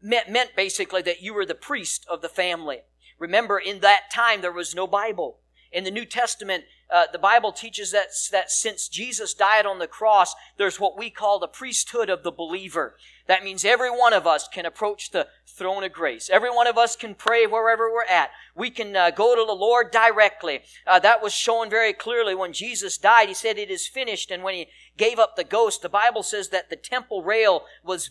meant, 0.00 0.30
meant 0.30 0.54
basically 0.54 1.02
that 1.02 1.22
you 1.22 1.34
were 1.34 1.46
the 1.46 1.54
priest 1.54 2.06
of 2.10 2.22
the 2.22 2.28
family. 2.28 2.80
Remember, 3.18 3.58
in 3.58 3.80
that 3.80 4.10
time 4.12 4.42
there 4.42 4.52
was 4.52 4.74
no 4.74 4.86
Bible. 4.86 5.38
In 5.72 5.84
the 5.84 5.90
New 5.90 6.04
Testament, 6.04 6.64
uh, 6.92 7.04
the 7.10 7.18
Bible 7.18 7.52
teaches 7.52 7.90
that, 7.92 8.08
that 8.30 8.50
since 8.50 8.88
Jesus 8.88 9.34
died 9.34 9.66
on 9.66 9.78
the 9.78 9.88
cross, 9.88 10.34
there's 10.56 10.78
what 10.78 10.96
we 10.96 11.10
call 11.10 11.38
the 11.38 11.48
priesthood 11.48 12.08
of 12.08 12.22
the 12.22 12.30
believer. 12.30 12.94
That 13.26 13.42
means 13.42 13.64
every 13.64 13.90
one 13.90 14.12
of 14.12 14.26
us 14.26 14.46
can 14.46 14.66
approach 14.66 15.10
the 15.10 15.26
throne 15.46 15.82
of 15.82 15.92
grace. 15.92 16.30
Every 16.30 16.50
one 16.50 16.68
of 16.68 16.78
us 16.78 16.94
can 16.94 17.14
pray 17.14 17.46
wherever 17.46 17.90
we're 17.90 18.04
at. 18.04 18.30
We 18.54 18.70
can 18.70 18.94
uh, 18.94 19.10
go 19.10 19.34
to 19.34 19.44
the 19.44 19.52
Lord 19.52 19.90
directly. 19.90 20.60
Uh, 20.86 21.00
that 21.00 21.22
was 21.22 21.32
shown 21.32 21.68
very 21.68 21.92
clearly 21.92 22.34
when 22.34 22.52
Jesus 22.52 22.98
died. 22.98 23.28
He 23.28 23.34
said, 23.34 23.58
It 23.58 23.70
is 23.70 23.86
finished. 23.88 24.30
And 24.30 24.44
when 24.44 24.54
he 24.54 24.68
gave 24.96 25.18
up 25.18 25.34
the 25.34 25.44
ghost, 25.44 25.82
the 25.82 25.88
Bible 25.88 26.22
says 26.22 26.50
that 26.50 26.70
the 26.70 26.76
temple 26.76 27.22
rail 27.22 27.64
was 27.82 28.10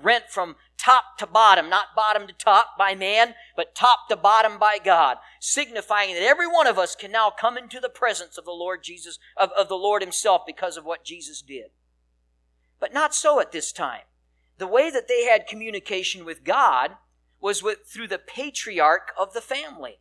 rent 0.00 0.24
from 0.28 0.56
top 0.78 1.18
to 1.18 1.26
bottom, 1.26 1.68
not 1.68 1.94
bottom 1.96 2.26
to 2.26 2.32
top 2.32 2.76
by 2.78 2.94
man, 2.94 3.34
but 3.56 3.74
top 3.74 4.08
to 4.08 4.16
bottom 4.16 4.58
by 4.58 4.78
God, 4.82 5.18
signifying 5.40 6.14
that 6.14 6.22
every 6.22 6.46
one 6.46 6.66
of 6.66 6.78
us 6.78 6.94
can 6.94 7.10
now 7.10 7.30
come 7.30 7.56
into 7.56 7.80
the 7.80 7.88
presence 7.88 8.36
of 8.36 8.44
the 8.44 8.52
Lord 8.52 8.82
Jesus, 8.82 9.18
of, 9.36 9.50
of 9.56 9.68
the 9.68 9.76
Lord 9.76 10.02
Himself 10.02 10.42
because 10.46 10.76
of 10.76 10.84
what 10.84 11.04
Jesus 11.04 11.42
did. 11.42 11.70
But 12.80 12.92
not 12.92 13.14
so 13.14 13.40
at 13.40 13.52
this 13.52 13.72
time. 13.72 14.02
The 14.58 14.66
way 14.66 14.90
that 14.90 15.08
they 15.08 15.24
had 15.24 15.46
communication 15.46 16.24
with 16.24 16.44
God 16.44 16.92
was 17.40 17.62
with, 17.62 17.86
through 17.86 18.08
the 18.08 18.18
patriarch 18.18 19.12
of 19.18 19.32
the 19.32 19.40
family. 19.40 19.98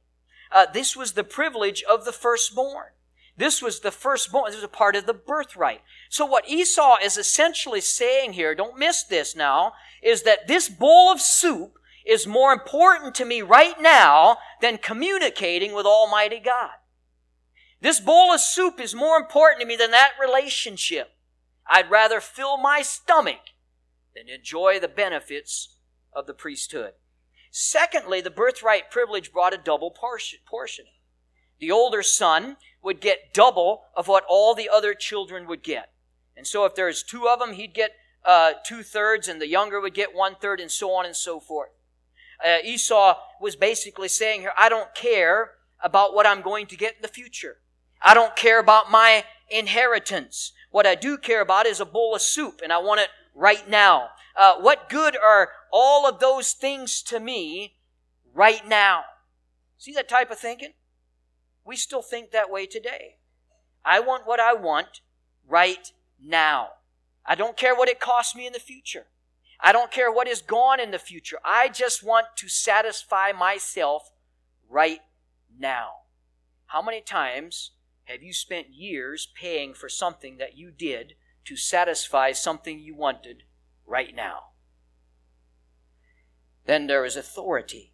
Uh, 0.52 0.66
this 0.72 0.96
was 0.96 1.14
the 1.14 1.24
privilege 1.24 1.84
of 1.84 2.06
the 2.06 2.12
firstborn. 2.12 2.92
This 3.36 3.62
was 3.62 3.80
the 3.80 3.92
firstborn. 3.92 4.46
This 4.48 4.56
was 4.56 4.64
a 4.64 4.68
part 4.68 4.96
of 4.96 5.06
the 5.06 5.14
birthright. 5.14 5.82
So 6.10 6.26
what 6.26 6.48
Esau 6.48 6.98
is 7.04 7.18
essentially 7.18 7.82
saying 7.82 8.34
here, 8.34 8.54
don't 8.54 8.78
miss 8.78 9.04
this 9.04 9.36
now, 9.36 9.74
is 10.02 10.24
that 10.24 10.48
this 10.48 10.70
bowl 10.70 11.12
of 11.12 11.20
soup 11.20 11.80
is 12.06 12.28
more 12.28 12.54
important 12.54 13.16
to 13.16 13.26
me 13.26 13.42
right 13.42 13.80
now 13.80 14.38
than 14.62 14.78
communicating 14.78 15.74
with 15.74 15.86
Almighty 15.86 16.40
God. 16.40 16.72
This 17.82 18.00
bowl 18.00 18.32
of 18.32 18.40
soup 18.40 18.80
is 18.80 18.94
more 18.94 19.18
important 19.18 19.62
to 19.62 19.68
me 19.68 19.76
than 19.76 19.92
that 19.92 20.12
relationship. 20.22 21.10
I'd 21.68 21.90
rather 21.90 22.22
fill 22.22 22.58
my 22.58 22.82
stomach 22.82 23.40
than 24.16 24.30
enjoy 24.30 24.80
the 24.80 24.88
benefits 24.88 25.78
of 26.14 26.28
the 26.28 26.34
priesthood. 26.34 26.94
Secondly, 27.52 28.22
the 28.22 28.30
birthright 28.30 28.92
privilege 28.92 29.32
brought 29.32 29.54
a 29.54 29.58
double 29.58 29.92
portion. 29.92 30.86
The 31.60 31.72
older 31.72 32.04
son 32.04 32.58
would 32.84 33.00
get 33.00 33.34
double 33.34 33.84
of 33.96 34.08
what 34.08 34.26
all 34.28 34.54
the 34.54 34.70
other 34.70 34.94
children 34.94 35.48
would 35.48 35.64
get. 35.64 35.90
And 36.36 36.46
so 36.46 36.66
if 36.66 36.76
there's 36.76 37.02
two 37.02 37.28
of 37.28 37.40
them, 37.40 37.54
he'd 37.54 37.74
get 37.74 37.92
uh, 38.26 38.54
two 38.66 38.84
thirds, 38.84 39.28
and 39.28 39.42
the 39.42 39.48
younger 39.48 39.80
would 39.80 39.94
get 39.94 40.14
one 40.14 40.36
third, 40.36 40.60
and 40.60 40.72
so 40.72 40.92
on 40.92 41.06
and 41.06 41.16
so 41.16 41.40
forth. 41.40 41.70
Uh, 42.44 42.58
Esau 42.64 43.18
was 43.40 43.56
basically 43.56 44.08
saying 44.08 44.42
here, 44.42 44.54
I 44.58 44.70
don't 44.70 44.94
care 44.94 45.52
about 45.82 46.14
what 46.14 46.28
I'm 46.28 46.42
going 46.42 46.68
to 46.68 46.76
get 46.76 46.96
in 46.96 47.02
the 47.02 47.08
future. 47.08 47.58
I 48.02 48.14
don't 48.14 48.36
care 48.36 48.60
about 48.60 48.92
my 48.92 49.24
inheritance. 49.50 50.52
What 50.72 50.86
I 50.86 50.96
do 50.96 51.18
care 51.18 51.42
about 51.42 51.66
is 51.66 51.80
a 51.80 51.86
bowl 51.86 52.16
of 52.16 52.22
soup, 52.22 52.60
and 52.64 52.74
I 52.74 52.80
want 52.80 53.02
it 53.02 53.10
right 53.34 53.70
now. 53.70 54.10
Uh, 54.36 54.56
what 54.56 54.90
good 54.90 55.16
are 55.16 55.50
all 55.72 56.08
of 56.08 56.20
those 56.20 56.54
things 56.54 57.02
to 57.04 57.20
me 57.20 57.76
right 58.34 58.68
now? 58.68 59.04
See 59.78 59.94
that 59.94 60.10
type 60.10 60.32
of 60.32 60.40
thinking? 60.40 60.74
We 61.66 61.76
still 61.76 62.02
think 62.02 62.32
that 62.32 62.52
way 62.52 62.66
today. 62.66 63.18
I 63.86 64.00
want 64.00 64.28
what 64.28 64.40
I 64.40 64.54
want 64.54 65.02
right 65.48 65.92
now. 66.22 66.70
I 67.26 67.36
don't 67.36 67.58
care 67.58 67.76
what 67.76 67.90
it 67.90 68.00
costs 68.00 68.36
me 68.36 68.46
in 68.46 68.54
the 68.54 68.60
future. 68.60 69.06
I 69.60 69.72
don't 69.72 69.92
care 69.92 70.12
what 70.12 70.28
is 70.28 70.42
gone 70.42 70.80
in 70.80 70.92
the 70.92 71.00
future. 71.00 71.38
I 71.46 71.70
just 71.70 72.04
want 72.04 72.28
to 72.38 72.50
satisfy 72.50 73.32
myself 73.32 74.12
right 74.70 75.00
now. 75.58 75.92
How 76.68 76.82
many 76.82 77.02
times 77.02 77.72
have 78.06 78.22
you 78.22 78.34
spent 78.34 78.74
years 78.74 79.30
paying 79.40 79.74
for 79.74 79.88
something 79.88 80.38
that 80.38 80.58
you 80.58 80.72
did 80.72 81.14
to 81.46 81.56
satisfy 81.56 82.34
something 82.34 82.80
you 82.80 82.96
wanted 82.96 83.44
right 83.86 84.14
now? 84.14 84.40
Then 86.66 86.88
there 86.88 87.06
is 87.06 87.16
authority. 87.16 87.93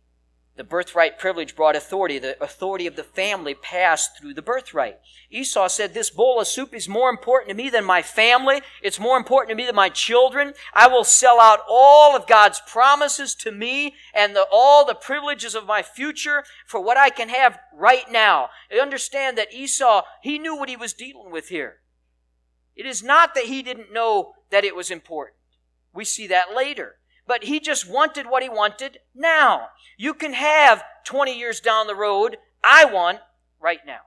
The 0.55 0.63
birthright 0.65 1.17
privilege 1.17 1.55
brought 1.55 1.77
authority. 1.77 2.19
The 2.19 2.41
authority 2.43 2.85
of 2.85 2.97
the 2.97 3.03
family 3.03 3.53
passed 3.53 4.17
through 4.17 4.33
the 4.33 4.41
birthright. 4.41 4.99
Esau 5.29 5.69
said, 5.69 5.93
This 5.93 6.09
bowl 6.09 6.41
of 6.41 6.47
soup 6.47 6.73
is 6.73 6.89
more 6.89 7.09
important 7.09 7.49
to 7.49 7.55
me 7.55 7.69
than 7.69 7.85
my 7.85 8.01
family. 8.01 8.61
It's 8.81 8.99
more 8.99 9.15
important 9.15 9.51
to 9.51 9.55
me 9.55 9.65
than 9.65 9.75
my 9.75 9.87
children. 9.87 10.53
I 10.73 10.87
will 10.87 11.05
sell 11.05 11.39
out 11.39 11.61
all 11.69 12.13
of 12.13 12.27
God's 12.27 12.61
promises 12.67 13.35
to 13.35 13.53
me 13.53 13.95
and 14.13 14.35
the, 14.35 14.45
all 14.51 14.85
the 14.85 14.95
privileges 14.95 15.55
of 15.55 15.65
my 15.65 15.81
future 15.81 16.43
for 16.67 16.81
what 16.81 16.97
I 16.97 17.09
can 17.09 17.29
have 17.29 17.57
right 17.73 18.11
now. 18.11 18.49
I 18.69 18.79
understand 18.79 19.37
that 19.37 19.53
Esau, 19.53 20.03
he 20.21 20.37
knew 20.37 20.57
what 20.57 20.69
he 20.69 20.75
was 20.75 20.91
dealing 20.91 21.31
with 21.31 21.47
here. 21.47 21.77
It 22.75 22.85
is 22.85 23.01
not 23.01 23.33
that 23.35 23.45
he 23.45 23.61
didn't 23.61 23.93
know 23.93 24.33
that 24.51 24.65
it 24.65 24.75
was 24.75 24.91
important. 24.91 25.37
We 25.93 26.03
see 26.03 26.27
that 26.27 26.53
later 26.53 26.98
but 27.29 27.43
he 27.43 27.59
just 27.59 27.87
wanted 27.87 28.25
what 28.27 28.41
he 28.41 28.49
wanted 28.49 28.97
now. 29.13 29.67
You 29.99 30.15
can 30.15 30.33
have 30.33 30.83
20 31.05 31.37
years 31.37 31.59
down 31.59 31.85
the 31.85 31.93
road. 31.93 32.37
I 32.63 32.85
want 32.85 33.19
right 33.61 33.81
now. 33.85 33.99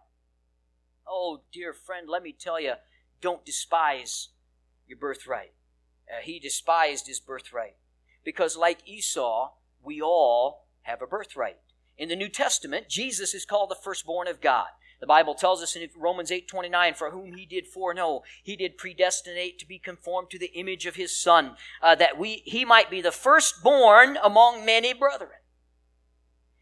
Oh, 1.09 1.43
dear 1.52 1.73
friend, 1.73 2.09
let 2.09 2.25
me 2.25 2.35
tell 2.37 2.61
you, 2.61 2.73
don't 3.21 3.45
despise 3.45 4.31
your 4.88 4.99
birthright. 4.99 5.52
Uh, 6.11 6.21
he 6.21 6.41
despised 6.41 7.07
his 7.07 7.21
birthright. 7.21 7.76
Because, 8.25 8.57
like 8.57 8.81
Esau, 8.88 9.52
we 9.81 10.02
all 10.02 10.67
have 10.83 11.00
a 11.00 11.07
birthright. 11.07 11.59
In 11.97 12.09
the 12.09 12.17
New 12.17 12.29
Testament, 12.29 12.88
Jesus 12.88 13.35
is 13.35 13.45
called 13.45 13.71
the 13.71 13.76
firstborn 13.76 14.26
of 14.26 14.41
God. 14.41 14.67
The 15.03 15.07
Bible 15.09 15.35
tells 15.35 15.61
us 15.65 15.75
in 15.75 15.91
Romans 15.97 16.31
8:29, 16.31 16.95
"For 16.95 17.11
whom 17.11 17.33
he 17.33 17.45
did 17.45 17.67
foreknow, 17.67 18.23
he 18.41 18.55
did 18.55 18.79
predestinate 18.79 19.59
to 19.59 19.67
be 19.67 19.81
conformed 19.81 20.31
to 20.31 20.39
the 20.39 20.53
image 20.55 20.87
of 20.87 20.95
his 20.95 21.19
Son, 21.19 21.57
uh, 21.83 21.97
that 21.97 22.17
we 22.17 22.45
he 22.47 22.65
might 22.65 22.89
be 22.89 23.01
the 23.01 23.11
firstborn 23.11 24.17
among 24.23 24.65
many 24.65 24.93
brethren." 24.93 25.41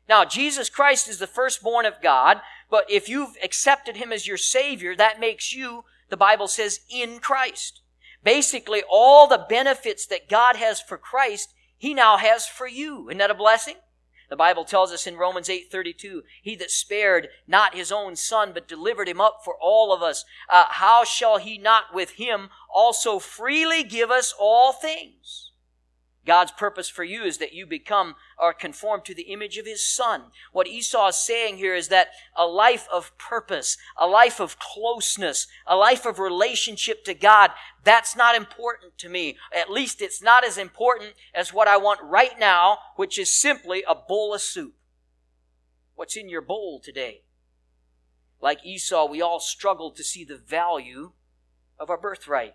Now, 0.09 0.25
Jesus 0.25 0.71
Christ 0.71 1.07
is 1.07 1.19
the 1.19 1.27
firstborn 1.27 1.85
of 1.85 2.01
God, 2.01 2.41
but 2.71 2.91
if 2.91 3.11
you've 3.11 3.37
accepted 3.43 3.99
him 3.99 4.11
as 4.11 4.27
your 4.27 4.39
Savior, 4.39 4.97
that 4.97 5.21
makes 5.21 5.53
you, 5.53 5.85
the 6.09 6.17
Bible 6.17 6.49
says, 6.49 6.81
in 6.89 7.21
Christ. 7.21 7.83
Basically, 8.23 8.83
all 8.89 9.27
the 9.27 9.45
benefits 9.51 10.07
that 10.07 10.31
God 10.31 10.57
has 10.57 10.81
for 10.81 10.97
Christ, 10.97 11.53
he 11.77 11.93
now 11.93 12.17
has 12.17 12.47
for 12.47 12.67
you. 12.67 13.11
Isn't 13.11 13.19
that 13.19 13.31
a 13.31 13.35
blessing? 13.35 13.77
The 14.31 14.37
Bible 14.37 14.65
tells 14.65 14.93
us 14.93 15.09
in 15.09 15.17
Romans 15.17 15.51
8:32, 15.51 16.23
"He 16.41 16.55
that 16.55 16.71
spared 16.71 17.31
not 17.49 17.75
his 17.75 17.91
own 17.91 18.15
son 18.15 18.53
but 18.53 18.69
delivered 18.69 19.09
him 19.09 19.21
up 19.21 19.43
for 19.45 19.57
all 19.61 19.93
of 19.93 20.03
us, 20.03 20.25
uh, 20.49 20.67
how 20.69 21.03
shall 21.03 21.39
he 21.39 21.59
not 21.59 21.93
with 21.93 22.13
him 22.13 22.49
also 22.73 23.19
freely 23.19 23.83
give 23.83 24.11
us 24.11 24.33
all 24.39 24.73
things?" 24.73 25.50
God's 26.27 26.53
purpose 26.53 26.89
for 26.89 27.03
you 27.03 27.23
is 27.23 27.39
that 27.39 27.55
you 27.55 27.67
become 27.67 28.15
or 28.39 28.53
conform 28.53 29.01
to 29.05 29.15
the 29.15 29.33
image 29.33 29.57
of 29.57 29.65
his 29.65 29.83
son. 29.83 30.25
What 30.53 30.67
Esau 30.67 31.09
is 31.09 31.17
saying 31.17 31.57
here 31.57 31.75
is 31.75 31.89
that 31.89 32.09
a 32.37 32.47
life 32.47 32.87
of 32.93 33.17
purpose, 33.17 33.79
a 33.99 34.07
life 34.07 34.39
of 34.39 34.59
closeness, 34.59 35.47
a 35.67 35.77
life 35.77 36.05
of 36.05 36.19
relationship 36.19 37.05
to 37.05 37.15
God, 37.15 37.53
that's 37.85 38.15
not 38.15 38.37
important 38.37 38.99
to 38.99 39.09
me. 39.09 39.39
At 39.55 39.71
least 39.71 40.03
it's 40.03 40.23
not 40.23 40.45
as 40.45 40.59
important 40.59 41.15
as 41.35 41.55
what 41.55 41.69
I 41.69 41.79
want 41.79 42.01
right 42.03 42.39
now, 42.39 42.79
which 42.97 43.19
is 43.19 43.35
simply 43.35 43.83
a 43.89 43.95
bowl 43.95 44.35
of 44.35 44.43
soup. 44.43 44.75
What's 45.95 46.17
in 46.17 46.29
your 46.29 46.43
bowl 46.43 46.81
today? 46.85 47.23
Like 48.43 48.65
Esau, 48.65 49.07
we 49.07 49.23
all 49.23 49.41
struggle 49.41 49.91
to 49.93 50.05
see 50.05 50.25
the 50.25 50.37
value 50.37 51.13
of 51.79 51.89
our 51.89 51.99
birthright. 51.99 52.55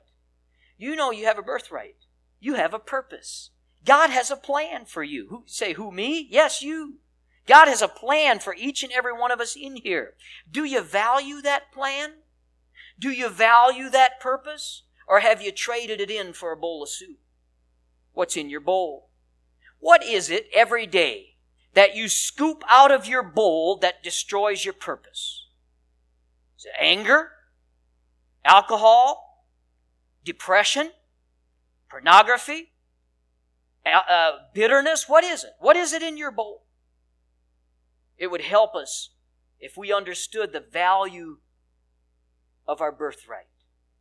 You 0.78 0.96
know 0.96 1.12
you 1.12 1.26
have 1.26 1.40
a 1.40 1.44
birthright. 1.44 1.96
You 2.40 2.56
have 2.56 2.74
a 2.74 2.80
purpose. 2.80 3.50
God 3.86 4.10
has 4.10 4.32
a 4.32 4.36
plan 4.36 4.86
for 4.86 5.04
you. 5.04 5.28
Who, 5.30 5.44
say, 5.46 5.74
who, 5.74 5.92
me? 5.92 6.28
Yes, 6.30 6.62
you. 6.62 6.96
God 7.46 7.68
has 7.68 7.84
a 7.84 7.88
plan 7.88 8.40
for 8.40 8.56
each 8.56 8.82
and 8.84 8.92
every 8.92 9.14
one 9.14 9.32
of 9.32 9.40
us 9.40 9.56
in 9.56 9.76
here. 9.76 10.16
Do 10.52 10.64
you 10.64 10.82
value 10.82 11.42
that 11.44 11.72
plan? 11.72 12.14
Do 12.98 13.12
you 13.12 13.30
value 13.30 13.90
that 13.90 14.20
purpose? 14.20 14.84
Or 15.08 15.20
have 15.20 15.42
you 15.42 15.52
traded 15.52 16.02
it 16.02 16.10
in 16.10 16.34
for 16.34 16.52
a 16.52 16.58
bowl 16.58 16.82
of 16.82 16.90
soup? 16.90 17.20
What's 18.14 18.36
in 18.36 18.50
your 18.50 18.62
bowl? 18.62 19.10
What 19.80 20.04
is 20.04 20.32
it 20.32 20.48
every 20.54 20.88
day 20.88 21.36
that 21.76 21.96
you 21.96 22.08
scoop 22.08 22.64
out 22.68 22.92
of 22.92 23.06
your 23.06 23.22
bowl 23.22 23.78
that 23.78 24.02
destroys 24.02 24.66
your 24.66 24.74
purpose? 24.74 25.46
Is 26.58 26.66
it 26.66 26.74
anger? 26.80 27.30
Alcohol? 28.44 29.46
Depression? 30.24 30.92
Pornography? 31.90 32.72
Uh, 33.86 34.32
bitterness? 34.54 35.08
What 35.08 35.24
is 35.24 35.44
it? 35.44 35.52
What 35.60 35.76
is 35.76 35.94
it 35.94 36.02
in 36.02 36.18
your 36.18 36.32
bowl? 36.32 36.64
It 38.18 38.32
would 38.32 38.42
help 38.42 38.76
us 38.76 39.12
if 39.60 39.78
we 39.78 39.92
understood 39.92 40.52
the 40.54 40.60
value 40.60 41.38
of 42.68 42.82
our 42.82 42.92
birthright, 42.92 43.48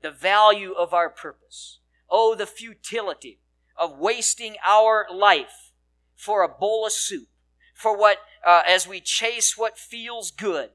the 0.02 0.10
value 0.10 0.72
of 0.72 0.94
our 0.94 1.10
purpose. 1.10 1.80
Oh, 2.08 2.34
the 2.34 2.46
futility 2.46 3.40
of 3.76 3.98
wasting 3.98 4.56
our 4.66 5.06
life 5.12 5.72
for 6.14 6.42
a 6.42 6.48
bowl 6.48 6.86
of 6.86 6.92
soup, 6.92 7.28
for 7.74 7.96
what, 7.96 8.18
uh, 8.46 8.62
as 8.66 8.86
we 8.86 9.00
chase 9.00 9.56
what 9.56 9.78
feels 9.78 10.30
good, 10.30 10.70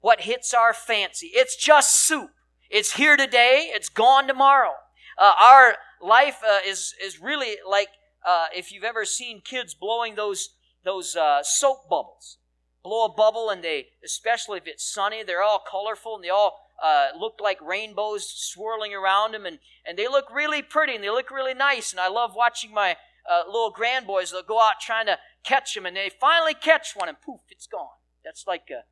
what 0.00 0.22
hits 0.22 0.54
our 0.54 0.72
fancy. 0.72 1.30
It's 1.34 1.56
just 1.56 1.94
soup. 1.94 2.30
It's 2.70 2.94
here 2.94 3.16
today. 3.16 3.70
It's 3.72 3.88
gone 3.88 4.26
tomorrow. 4.26 4.72
Uh, 5.18 5.32
our 5.40 5.76
life 6.00 6.38
uh, 6.48 6.60
is 6.66 6.94
is 7.02 7.20
really 7.20 7.56
like 7.68 7.88
uh, 8.26 8.46
if 8.54 8.72
you've 8.72 8.84
ever 8.84 9.04
seen 9.04 9.40
kids 9.40 9.74
blowing 9.74 10.14
those 10.14 10.50
those 10.84 11.16
uh, 11.16 11.42
soap 11.42 11.88
bubbles, 11.90 12.38
blow 12.82 13.04
a 13.04 13.12
bubble 13.12 13.50
and 13.50 13.62
they, 13.62 13.88
especially 14.04 14.58
if 14.58 14.66
it's 14.66 14.84
sunny, 14.84 15.22
they're 15.22 15.42
all 15.42 15.62
colorful 15.68 16.14
and 16.14 16.24
they 16.24 16.28
all 16.28 16.60
uh, 16.82 17.08
look 17.18 17.40
like 17.42 17.60
rainbows 17.60 18.30
swirling 18.30 18.94
around 18.94 19.32
them, 19.32 19.44
and 19.44 19.58
and 19.86 19.98
they 19.98 20.08
look 20.08 20.26
really 20.32 20.62
pretty 20.62 20.94
and 20.94 21.04
they 21.04 21.10
look 21.10 21.30
really 21.30 21.54
nice. 21.54 21.92
And 21.92 22.00
I 22.00 22.08
love 22.08 22.34
watching 22.34 22.72
my 22.72 22.96
uh, 23.30 23.42
little 23.46 23.70
grandboys. 23.70 24.30
They'll 24.30 24.42
go 24.42 24.60
out 24.60 24.80
trying 24.80 25.06
to 25.06 25.18
catch 25.44 25.74
them, 25.74 25.86
and 25.86 25.96
they 25.96 26.10
finally 26.20 26.54
catch 26.54 26.94
one, 26.94 27.08
and 27.08 27.20
poof, 27.20 27.40
it's 27.50 27.66
gone. 27.66 27.88
That's 28.24 28.46
like 28.46 28.68
uh, 28.70 28.82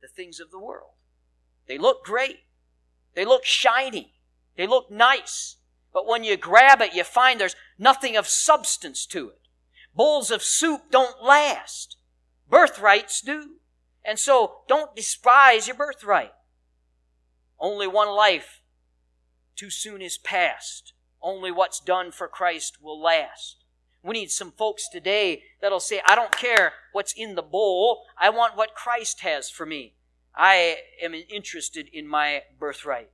the 0.00 0.08
things 0.08 0.40
of 0.40 0.50
the 0.50 0.58
world. 0.58 0.92
They 1.66 1.78
look 1.78 2.04
great. 2.04 2.40
They 3.14 3.24
look 3.24 3.44
shiny. 3.44 4.14
They 4.56 4.66
look 4.66 4.90
nice. 4.90 5.56
But 5.92 6.06
when 6.06 6.24
you 6.24 6.36
grab 6.36 6.80
it, 6.80 6.94
you 6.94 7.04
find 7.04 7.40
there's 7.40 7.56
nothing 7.78 8.16
of 8.16 8.26
substance 8.28 9.06
to 9.06 9.28
it. 9.30 9.40
Bowls 9.94 10.30
of 10.30 10.42
soup 10.42 10.82
don't 10.90 11.22
last. 11.22 11.96
Birthrights 12.48 13.20
do. 13.20 13.56
And 14.04 14.18
so 14.18 14.62
don't 14.68 14.94
despise 14.96 15.66
your 15.66 15.76
birthright. 15.76 16.32
Only 17.58 17.86
one 17.86 18.08
life 18.08 18.62
too 19.56 19.70
soon 19.70 20.00
is 20.00 20.16
past. 20.16 20.94
Only 21.22 21.50
what's 21.50 21.80
done 21.80 22.12
for 22.12 22.28
Christ 22.28 22.78
will 22.80 23.00
last. 23.00 23.64
We 24.02 24.14
need 24.14 24.30
some 24.30 24.52
folks 24.52 24.88
today 24.88 25.42
that'll 25.60 25.80
say, 25.80 26.00
I 26.06 26.14
don't 26.14 26.36
care 26.36 26.72
what's 26.92 27.12
in 27.14 27.34
the 27.34 27.42
bowl. 27.42 28.04
I 28.18 28.30
want 28.30 28.56
what 28.56 28.74
Christ 28.74 29.20
has 29.20 29.50
for 29.50 29.66
me. 29.66 29.94
I 30.34 30.78
am 31.02 31.12
interested 31.12 31.88
in 31.92 32.06
my 32.06 32.42
birthright. 32.58 33.10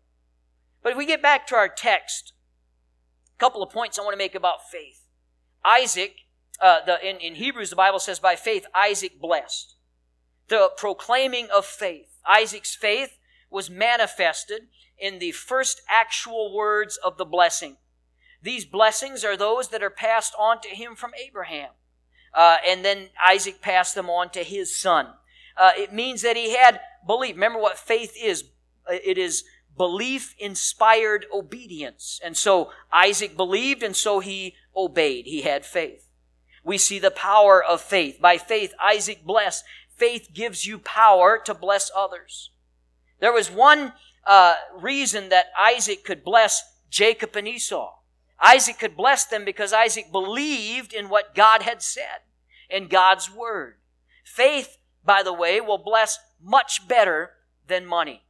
But 0.82 0.92
if 0.92 0.98
we 0.98 1.06
get 1.06 1.22
back 1.22 1.48
to 1.48 1.56
our 1.56 1.68
text, 1.68 2.34
a 3.36 3.40
couple 3.40 3.62
of 3.62 3.70
points 3.70 3.98
I 3.98 4.02
want 4.02 4.14
to 4.14 4.18
make 4.18 4.34
about 4.34 4.68
faith. 4.70 5.02
Isaac, 5.64 6.16
uh, 6.60 6.80
the, 6.86 7.06
in, 7.06 7.16
in 7.18 7.34
Hebrews, 7.34 7.70
the 7.70 7.76
Bible 7.76 7.98
says, 7.98 8.18
by 8.18 8.36
faith, 8.36 8.66
Isaac 8.74 9.20
blessed. 9.20 9.74
The 10.48 10.70
proclaiming 10.76 11.48
of 11.54 11.66
faith. 11.66 12.18
Isaac's 12.26 12.74
faith 12.74 13.18
was 13.50 13.68
manifested 13.68 14.68
in 14.98 15.18
the 15.18 15.32
first 15.32 15.82
actual 15.88 16.54
words 16.54 16.96
of 16.96 17.18
the 17.18 17.24
blessing. 17.24 17.76
These 18.42 18.64
blessings 18.64 19.24
are 19.24 19.36
those 19.36 19.68
that 19.68 19.82
are 19.82 19.90
passed 19.90 20.34
on 20.38 20.60
to 20.62 20.68
him 20.68 20.94
from 20.94 21.12
Abraham. 21.14 21.70
Uh, 22.32 22.56
and 22.66 22.84
then 22.84 23.08
Isaac 23.24 23.60
passed 23.60 23.94
them 23.94 24.08
on 24.08 24.30
to 24.30 24.42
his 24.42 24.76
son. 24.76 25.08
Uh, 25.56 25.72
it 25.76 25.92
means 25.92 26.22
that 26.22 26.36
he 26.36 26.54
had 26.54 26.80
belief. 27.06 27.34
Remember 27.34 27.58
what 27.58 27.78
faith 27.78 28.14
is. 28.20 28.44
It 28.88 29.18
is 29.18 29.44
belief 29.76 30.34
inspired 30.38 31.26
obedience. 31.32 32.20
And 32.24 32.36
so 32.36 32.70
Isaac 32.92 33.36
believed 33.36 33.82
and 33.82 33.96
so 33.96 34.20
he 34.20 34.54
obeyed. 34.74 35.26
He 35.26 35.42
had 35.42 35.64
faith. 35.66 36.08
We 36.64 36.78
see 36.78 36.98
the 36.98 37.10
power 37.10 37.62
of 37.62 37.80
faith. 37.80 38.20
By 38.20 38.38
faith, 38.38 38.74
Isaac 38.82 39.24
blessed. 39.24 39.64
Faith 39.96 40.30
gives 40.34 40.66
you 40.66 40.78
power 40.78 41.40
to 41.44 41.54
bless 41.54 41.90
others. 41.94 42.50
There 43.20 43.32
was 43.32 43.50
one 43.50 43.92
uh, 44.26 44.56
reason 44.76 45.28
that 45.28 45.46
Isaac 45.58 46.04
could 46.04 46.24
bless 46.24 46.62
Jacob 46.90 47.36
and 47.36 47.46
Esau. 47.46 47.94
Isaac 48.40 48.78
could 48.78 48.96
bless 48.96 49.24
them 49.24 49.44
because 49.44 49.72
Isaac 49.72 50.12
believed 50.12 50.92
in 50.92 51.08
what 51.08 51.34
God 51.34 51.62
had 51.62 51.82
said, 51.82 52.20
in 52.68 52.88
God's 52.88 53.32
word. 53.32 53.76
Faith, 54.24 54.76
by 55.04 55.22
the 55.22 55.32
way, 55.32 55.60
will 55.60 55.78
bless 55.78 56.18
much 56.42 56.86
better 56.86 57.30
than 57.66 57.86
money. 57.86 58.22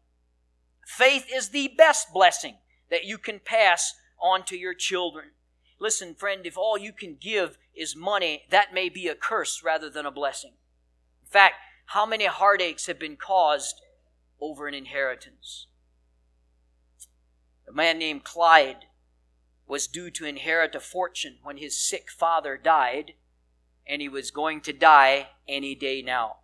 Faith 0.86 1.26
is 1.34 1.48
the 1.48 1.72
best 1.76 2.12
blessing 2.12 2.54
that 2.90 3.04
you 3.04 3.18
can 3.18 3.40
pass 3.44 3.94
on 4.22 4.44
to 4.44 4.56
your 4.56 4.72
children. 4.72 5.32
Listen, 5.80 6.14
friend, 6.14 6.46
if 6.46 6.56
all 6.56 6.78
you 6.78 6.92
can 6.92 7.16
give 7.20 7.58
is 7.74 7.96
money, 7.96 8.44
that 8.50 8.72
may 8.72 8.88
be 8.88 9.08
a 9.08 9.14
curse 9.16 9.64
rather 9.64 9.90
than 9.90 10.06
a 10.06 10.12
blessing. 10.12 10.52
In 11.24 11.28
fact, 11.28 11.56
how 11.86 12.06
many 12.06 12.26
heartaches 12.26 12.86
have 12.86 13.00
been 13.00 13.16
caused 13.16 13.82
over 14.40 14.68
an 14.68 14.74
inheritance? 14.74 15.66
A 17.68 17.72
man 17.72 17.98
named 17.98 18.22
Clyde 18.22 18.84
was 19.66 19.88
due 19.88 20.08
to 20.12 20.24
inherit 20.24 20.76
a 20.76 20.80
fortune 20.80 21.38
when 21.42 21.56
his 21.56 21.76
sick 21.76 22.12
father 22.16 22.56
died, 22.56 23.14
and 23.88 24.00
he 24.00 24.08
was 24.08 24.30
going 24.30 24.60
to 24.60 24.72
die 24.72 25.30
any 25.48 25.74
day 25.74 26.00
now. 26.00 26.36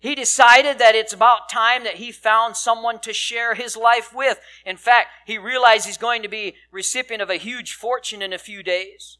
He 0.00 0.14
decided 0.14 0.78
that 0.78 0.94
it's 0.94 1.12
about 1.12 1.50
time 1.50 1.84
that 1.84 1.96
he 1.96 2.10
found 2.10 2.56
someone 2.56 3.00
to 3.00 3.12
share 3.12 3.54
his 3.54 3.76
life 3.76 4.14
with. 4.14 4.40
In 4.64 4.78
fact, 4.78 5.08
he 5.26 5.36
realized 5.36 5.84
he's 5.84 5.98
going 5.98 6.22
to 6.22 6.28
be 6.28 6.54
recipient 6.72 7.22
of 7.22 7.28
a 7.28 7.36
huge 7.36 7.74
fortune 7.74 8.22
in 8.22 8.32
a 8.32 8.38
few 8.38 8.62
days. 8.62 9.18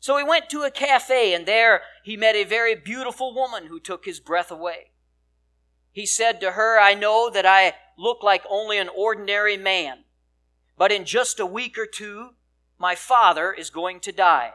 So 0.00 0.16
he 0.16 0.24
went 0.24 0.48
to 0.50 0.62
a 0.62 0.70
cafe 0.70 1.34
and 1.34 1.44
there 1.44 1.82
he 2.02 2.16
met 2.16 2.34
a 2.34 2.44
very 2.44 2.74
beautiful 2.74 3.34
woman 3.34 3.66
who 3.66 3.78
took 3.78 4.06
his 4.06 4.20
breath 4.20 4.50
away. 4.50 4.92
He 5.92 6.06
said 6.06 6.40
to 6.40 6.52
her, 6.52 6.80
I 6.80 6.94
know 6.94 7.28
that 7.28 7.44
I 7.44 7.74
look 7.98 8.22
like 8.22 8.42
only 8.48 8.78
an 8.78 8.88
ordinary 8.88 9.58
man, 9.58 10.04
but 10.78 10.90
in 10.90 11.04
just 11.04 11.38
a 11.38 11.44
week 11.44 11.76
or 11.76 11.86
two, 11.86 12.30
my 12.78 12.94
father 12.94 13.52
is 13.52 13.68
going 13.68 14.00
to 14.00 14.12
die, 14.12 14.52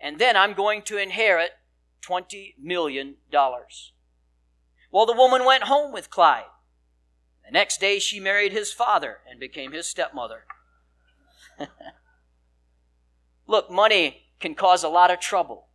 and 0.00 0.18
then 0.18 0.36
I'm 0.36 0.54
going 0.54 0.82
to 0.82 0.96
inherit 0.96 1.52
$20 2.04 2.54
million. 2.58 3.14
Well, 4.90 5.06
the 5.06 5.12
woman 5.12 5.44
went 5.44 5.64
home 5.64 5.92
with 5.92 6.10
Clyde. 6.10 6.44
The 7.44 7.52
next 7.52 7.80
day, 7.80 7.98
she 7.98 8.20
married 8.20 8.52
his 8.52 8.72
father 8.72 9.18
and 9.28 9.38
became 9.38 9.72
his 9.72 9.86
stepmother. 9.86 10.44
Look, 13.46 13.70
money 13.70 14.22
can 14.40 14.54
cause 14.54 14.82
a 14.82 14.88
lot 14.88 15.10
of 15.10 15.20
trouble. 15.20 15.68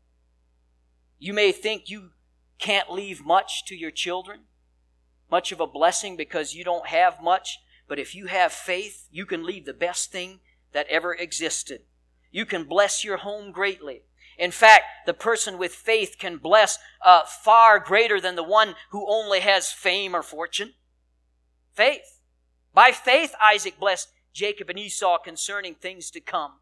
You 1.20 1.34
may 1.34 1.52
think 1.52 1.90
you 1.90 2.12
can't 2.60 2.92
leave 2.92 3.26
much 3.26 3.66
to 3.66 3.76
your 3.76 3.92
children, 3.92 4.42
much 5.30 5.52
of 5.52 5.60
a 5.60 5.68
blessing 5.68 6.16
because 6.16 6.54
you 6.54 6.64
don't 6.64 6.88
have 6.88 7.22
much, 7.22 7.60
but 7.88 8.00
if 8.00 8.16
you 8.16 8.28
have 8.28 8.52
faith, 8.52 9.08
you 9.12 9.26
can 9.26 9.46
leave 9.46 9.66
the 9.66 9.74
best 9.74 10.12
thing 10.12 10.40
that 10.72 10.88
ever 10.90 11.14
existed. 11.14 11.82
You 12.32 12.46
can 12.46 12.66
bless 12.66 13.04
your 13.04 13.18
home 13.18 13.52
greatly. 13.52 14.04
In 14.38 14.52
fact, 14.52 14.84
the 15.06 15.14
person 15.14 15.58
with 15.58 15.74
faith 15.74 16.18
can 16.20 16.38
bless 16.38 16.78
uh, 17.04 17.22
far 17.24 17.80
greater 17.80 18.20
than 18.20 18.36
the 18.36 18.44
one 18.44 18.76
who 18.92 19.06
only 19.10 19.40
has 19.40 19.72
fame 19.72 20.16
or 20.16 20.24
fortune. 20.24 20.74
Faith. 21.74 22.20
By 22.74 22.92
faith, 22.92 23.34
Isaac 23.42 23.80
blessed 23.80 24.10
Jacob 24.34 24.70
and 24.70 24.78
Esau 24.78 25.18
concerning 25.20 25.76
things 25.76 26.12
to 26.12 26.20
come. 26.20 26.60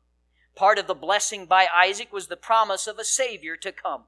Part 0.55 0.77
of 0.77 0.86
the 0.86 0.93
blessing 0.93 1.47
by 1.47 1.67
Isaac 1.75 2.13
was 2.13 2.27
the 2.27 2.38
promise 2.38 2.86
of 2.86 2.99
a 2.99 3.03
Savior 3.03 3.55
to 3.57 3.71
come. 3.71 4.03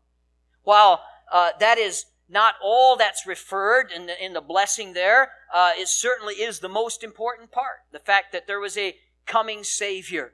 While 0.63 1.03
uh, 1.31 1.51
that 1.59 1.79
is 1.79 2.05
not 2.29 2.55
all 2.61 2.95
that's 2.95 3.25
referred 3.25 3.91
in 3.91 4.05
the, 4.05 4.23
in 4.23 4.33
the 4.33 4.41
blessing 4.41 4.93
there, 4.93 5.31
uh, 5.53 5.71
it 5.75 5.87
certainly 5.87 6.35
is 6.35 6.59
the 6.59 6.69
most 6.69 7.03
important 7.03 7.51
part. 7.51 7.79
The 7.91 7.99
fact 7.99 8.31
that 8.31 8.47
there 8.47 8.59
was 8.59 8.77
a 8.77 8.95
coming 9.25 9.63
Savior. 9.63 10.33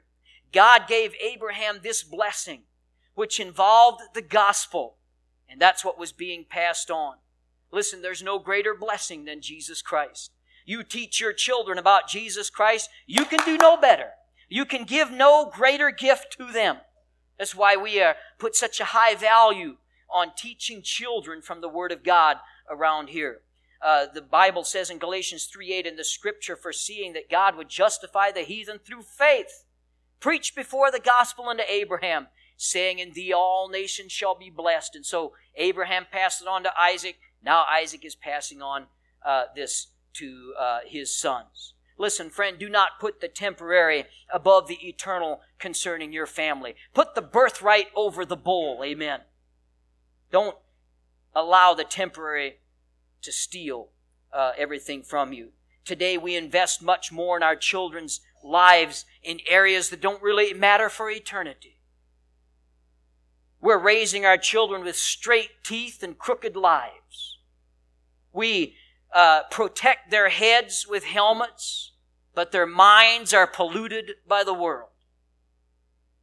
God 0.52 0.86
gave 0.86 1.14
Abraham 1.22 1.80
this 1.82 2.02
blessing, 2.02 2.64
which 3.14 3.40
involved 3.40 4.02
the 4.14 4.22
gospel, 4.22 4.96
and 5.48 5.60
that's 5.60 5.84
what 5.84 5.98
was 5.98 6.12
being 6.12 6.44
passed 6.48 6.90
on. 6.90 7.16
Listen, 7.70 8.02
there's 8.02 8.22
no 8.22 8.38
greater 8.38 8.74
blessing 8.74 9.24
than 9.24 9.40
Jesus 9.40 9.82
Christ. 9.82 10.30
You 10.64 10.82
teach 10.82 11.20
your 11.20 11.32
children 11.32 11.78
about 11.78 12.08
Jesus 12.08 12.50
Christ, 12.50 12.88
you 13.06 13.24
can 13.24 13.44
do 13.44 13.56
no 13.56 13.76
better. 13.76 14.10
You 14.48 14.64
can 14.64 14.84
give 14.84 15.10
no 15.10 15.50
greater 15.52 15.90
gift 15.90 16.36
to 16.38 16.52
them. 16.52 16.78
That's 17.38 17.54
why 17.54 17.76
we 17.76 18.00
uh, 18.00 18.14
put 18.38 18.54
such 18.54 18.80
a 18.80 18.86
high 18.86 19.14
value 19.14 19.76
on 20.12 20.32
teaching 20.36 20.82
children 20.82 21.40
from 21.40 21.60
the 21.60 21.68
Word 21.68 21.90
of 21.90 22.04
God 22.04 22.36
around 22.68 23.08
here. 23.08 23.40
Uh, 23.82 24.06
the 24.12 24.22
Bible 24.22 24.62
says 24.62 24.90
in 24.90 24.98
Galatians 24.98 25.46
3 25.46 25.72
8 25.72 25.86
in 25.86 25.96
the 25.96 26.04
scripture, 26.04 26.54
foreseeing 26.54 27.14
that 27.14 27.30
God 27.30 27.56
would 27.56 27.68
justify 27.68 28.30
the 28.30 28.42
heathen 28.42 28.78
through 28.78 29.02
faith, 29.02 29.64
preach 30.20 30.54
before 30.54 30.90
the 30.90 31.00
gospel 31.00 31.48
unto 31.48 31.64
Abraham, 31.68 32.28
saying, 32.62 32.98
In 32.98 33.12
thee 33.12 33.32
all 33.32 33.68
nations 33.68 34.12
shall 34.12 34.34
be 34.34 34.50
blessed. 34.50 34.94
And 34.94 35.04
so 35.04 35.32
Abraham 35.56 36.06
passed 36.10 36.42
it 36.42 36.48
on 36.48 36.62
to 36.62 36.70
Isaac. 36.78 37.18
Now 37.44 37.64
Isaac 37.70 38.04
is 38.04 38.14
passing 38.14 38.62
on 38.62 38.86
uh, 39.24 39.44
this 39.54 39.88
to 40.14 40.54
uh, 40.58 40.78
his 40.86 41.14
sons. 41.14 41.74
Listen, 41.98 42.30
friend, 42.30 42.58
do 42.58 42.68
not 42.68 43.00
put 43.00 43.20
the 43.20 43.28
temporary 43.28 44.04
above 44.32 44.66
the 44.66 44.86
eternal 44.86 45.40
concerning 45.58 46.12
your 46.12 46.26
family. 46.26 46.74
Put 46.94 47.14
the 47.14 47.22
birthright 47.22 47.88
over 47.94 48.24
the 48.24 48.36
bowl. 48.36 48.82
Amen. 48.84 49.20
Don't 50.30 50.56
allow 51.34 51.74
the 51.74 51.84
temporary 51.84 52.58
to 53.22 53.32
steal 53.32 53.88
uh, 54.32 54.52
everything 54.56 55.02
from 55.02 55.32
you. 55.32 55.50
Today, 55.84 56.16
we 56.16 56.36
invest 56.36 56.82
much 56.82 57.12
more 57.12 57.36
in 57.36 57.42
our 57.42 57.56
children's 57.56 58.20
lives 58.42 59.04
in 59.22 59.40
areas 59.48 59.90
that 59.90 60.00
don't 60.00 60.22
really 60.22 60.54
matter 60.54 60.88
for 60.88 61.10
eternity. 61.10 61.78
We're 63.62 63.78
raising 63.78 64.26
our 64.26 64.36
children 64.36 64.84
with 64.84 64.96
straight 64.96 65.64
teeth 65.64 66.02
and 66.02 66.18
crooked 66.18 66.56
lives. 66.56 67.38
We 68.32 68.76
uh, 69.14 69.44
protect 69.50 70.10
their 70.10 70.28
heads 70.28 70.86
with 70.86 71.04
helmets 71.04 71.92
but 72.34 72.52
their 72.52 72.66
minds 72.66 73.34
are 73.34 73.46
polluted 73.46 74.12
by 74.26 74.44
the 74.44 74.54
world. 74.54 74.88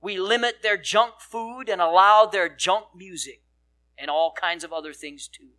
We 0.01 0.17
limit 0.17 0.61
their 0.63 0.77
junk 0.77 1.15
food 1.19 1.69
and 1.69 1.81
allow 1.81 2.25
their 2.25 2.49
junk 2.49 2.85
music 2.95 3.43
and 3.97 4.09
all 4.09 4.33
kinds 4.39 4.63
of 4.63 4.71
other 4.73 4.93
things 4.93 5.27
too. 5.27 5.51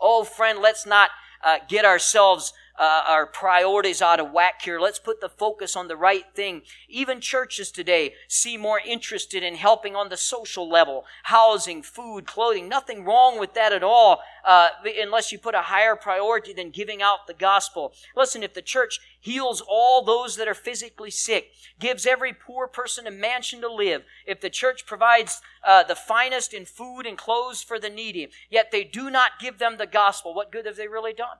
Oh, 0.00 0.24
friend, 0.24 0.60
let's 0.60 0.86
not 0.86 1.10
uh, 1.42 1.58
get 1.66 1.84
ourselves 1.84 2.52
uh, 2.78 3.02
our 3.06 3.26
priorities 3.26 4.02
out 4.02 4.20
of 4.20 4.32
whack 4.32 4.62
here. 4.62 4.78
Let's 4.80 4.98
put 4.98 5.20
the 5.20 5.28
focus 5.28 5.76
on 5.76 5.88
the 5.88 5.96
right 5.96 6.24
thing. 6.34 6.62
Even 6.88 7.20
churches 7.20 7.70
today 7.70 8.14
seem 8.28 8.60
more 8.60 8.80
interested 8.80 9.42
in 9.42 9.54
helping 9.54 9.96
on 9.96 10.08
the 10.08 10.16
social 10.16 10.68
level, 10.68 11.04
housing, 11.24 11.82
food, 11.82 12.26
clothing. 12.26 12.68
Nothing 12.68 13.04
wrong 13.04 13.38
with 13.38 13.54
that 13.54 13.72
at 13.72 13.82
all, 13.82 14.20
uh, 14.44 14.68
unless 15.00 15.32
you 15.32 15.38
put 15.38 15.54
a 15.54 15.62
higher 15.62 15.96
priority 15.96 16.52
than 16.52 16.70
giving 16.70 17.02
out 17.02 17.26
the 17.26 17.34
gospel. 17.34 17.92
Listen, 18.14 18.42
if 18.42 18.54
the 18.54 18.62
church 18.62 19.00
heals 19.20 19.62
all 19.66 20.04
those 20.04 20.36
that 20.36 20.48
are 20.48 20.54
physically 20.54 21.10
sick, 21.10 21.50
gives 21.80 22.06
every 22.06 22.32
poor 22.32 22.66
person 22.66 23.06
a 23.06 23.10
mansion 23.10 23.60
to 23.60 23.72
live, 23.72 24.04
if 24.26 24.40
the 24.40 24.50
church 24.50 24.86
provides 24.86 25.40
uh, 25.64 25.82
the 25.82 25.96
finest 25.96 26.54
in 26.54 26.64
food 26.64 27.06
and 27.06 27.18
clothes 27.18 27.62
for 27.62 27.78
the 27.78 27.90
needy, 27.90 28.28
yet 28.50 28.70
they 28.70 28.84
do 28.84 29.10
not 29.10 29.32
give 29.40 29.58
them 29.58 29.76
the 29.78 29.86
gospel, 29.86 30.34
what 30.34 30.52
good 30.52 30.66
have 30.66 30.76
they 30.76 30.88
really 30.88 31.12
done? 31.12 31.38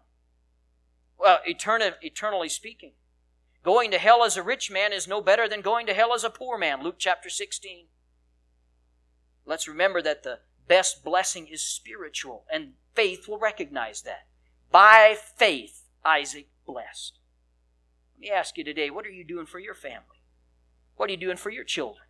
Well, 1.18 1.38
eternally 1.44 2.48
speaking. 2.48 2.92
Going 3.64 3.90
to 3.90 3.98
hell 3.98 4.22
as 4.22 4.36
a 4.36 4.42
rich 4.42 4.70
man 4.70 4.92
is 4.92 5.08
no 5.08 5.20
better 5.20 5.48
than 5.48 5.60
going 5.60 5.86
to 5.86 5.94
hell 5.94 6.14
as 6.14 6.22
a 6.22 6.30
poor 6.30 6.56
man. 6.56 6.82
Luke 6.82 6.96
chapter 6.98 7.28
16. 7.28 7.86
Let's 9.44 9.66
remember 9.66 10.02
that 10.02 10.22
the 10.22 10.40
best 10.68 11.04
blessing 11.04 11.46
is 11.46 11.62
spiritual, 11.62 12.44
and 12.52 12.74
faith 12.94 13.28
will 13.28 13.38
recognize 13.38 14.02
that. 14.02 14.26
By 14.70 15.16
faith, 15.36 15.84
Isaac 16.04 16.48
blessed. 16.66 17.18
Let 18.16 18.20
me 18.20 18.30
ask 18.30 18.56
you 18.56 18.64
today 18.64 18.90
what 18.90 19.06
are 19.06 19.10
you 19.10 19.24
doing 19.24 19.46
for 19.46 19.58
your 19.58 19.74
family? 19.74 20.22
What 20.96 21.08
are 21.08 21.12
you 21.12 21.18
doing 21.18 21.36
for 21.36 21.50
your 21.50 21.64
children? 21.64 22.06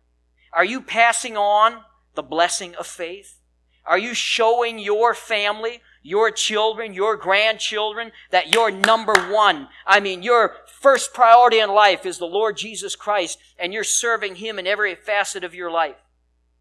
Are 0.53 0.65
you 0.65 0.81
passing 0.81 1.35
on 1.35 1.81
the 2.15 2.23
blessing 2.23 2.75
of 2.75 2.87
faith? 2.87 3.39
Are 3.85 3.97
you 3.97 4.13
showing 4.13 4.79
your 4.79 5.13
family 5.13 5.81
your 6.07 6.31
children, 6.31 6.93
your 6.93 7.17
grandchildren, 7.17 8.13
that 8.31 8.53
your 8.53 8.71
number 8.71 9.13
one, 9.29 9.67
I 9.85 9.99
mean, 9.99 10.23
your 10.23 10.55
first 10.79 11.13
priority 11.13 11.59
in 11.59 11.69
life 11.69 12.05
is 12.05 12.17
the 12.17 12.25
Lord 12.25 12.55
Jesus 12.55 12.95
Christ, 12.95 13.37
and 13.59 13.73
you're 13.73 13.83
serving 13.83 14.35
Him 14.35 14.57
in 14.57 14.65
every 14.65 14.95
facet 14.95 15.43
of 15.43 15.53
your 15.53 15.69
life. 15.69 15.97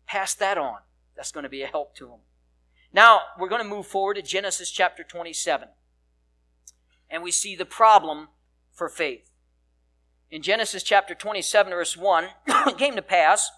Pass 0.05 0.35
that 0.35 0.59
on. 0.59 0.79
That's 1.15 1.31
going 1.31 1.45
to 1.45 1.49
be 1.49 1.63
a 1.63 1.69
help 1.69 1.95
to 1.95 2.07
them. 2.07 2.19
Now, 2.93 3.21
we're 3.39 3.49
going 3.49 3.63
to 3.63 3.69
move 3.69 3.87
forward 3.87 4.15
to 4.15 4.23
Genesis 4.23 4.69
chapter 4.73 5.05
27. 5.05 5.69
And 7.09 7.23
we 7.23 7.31
see 7.31 7.55
the 7.55 7.65
problem 7.65 8.27
for 8.73 8.89
faith. 8.89 9.31
In 10.29 10.43
Genesis 10.43 10.83
chapter 10.83 11.15
27, 11.15 11.73
verse 11.73 11.97
1, 11.97 12.25
it 12.49 12.79
came 12.79 12.97
to 12.97 13.03
pass, 13.03 13.49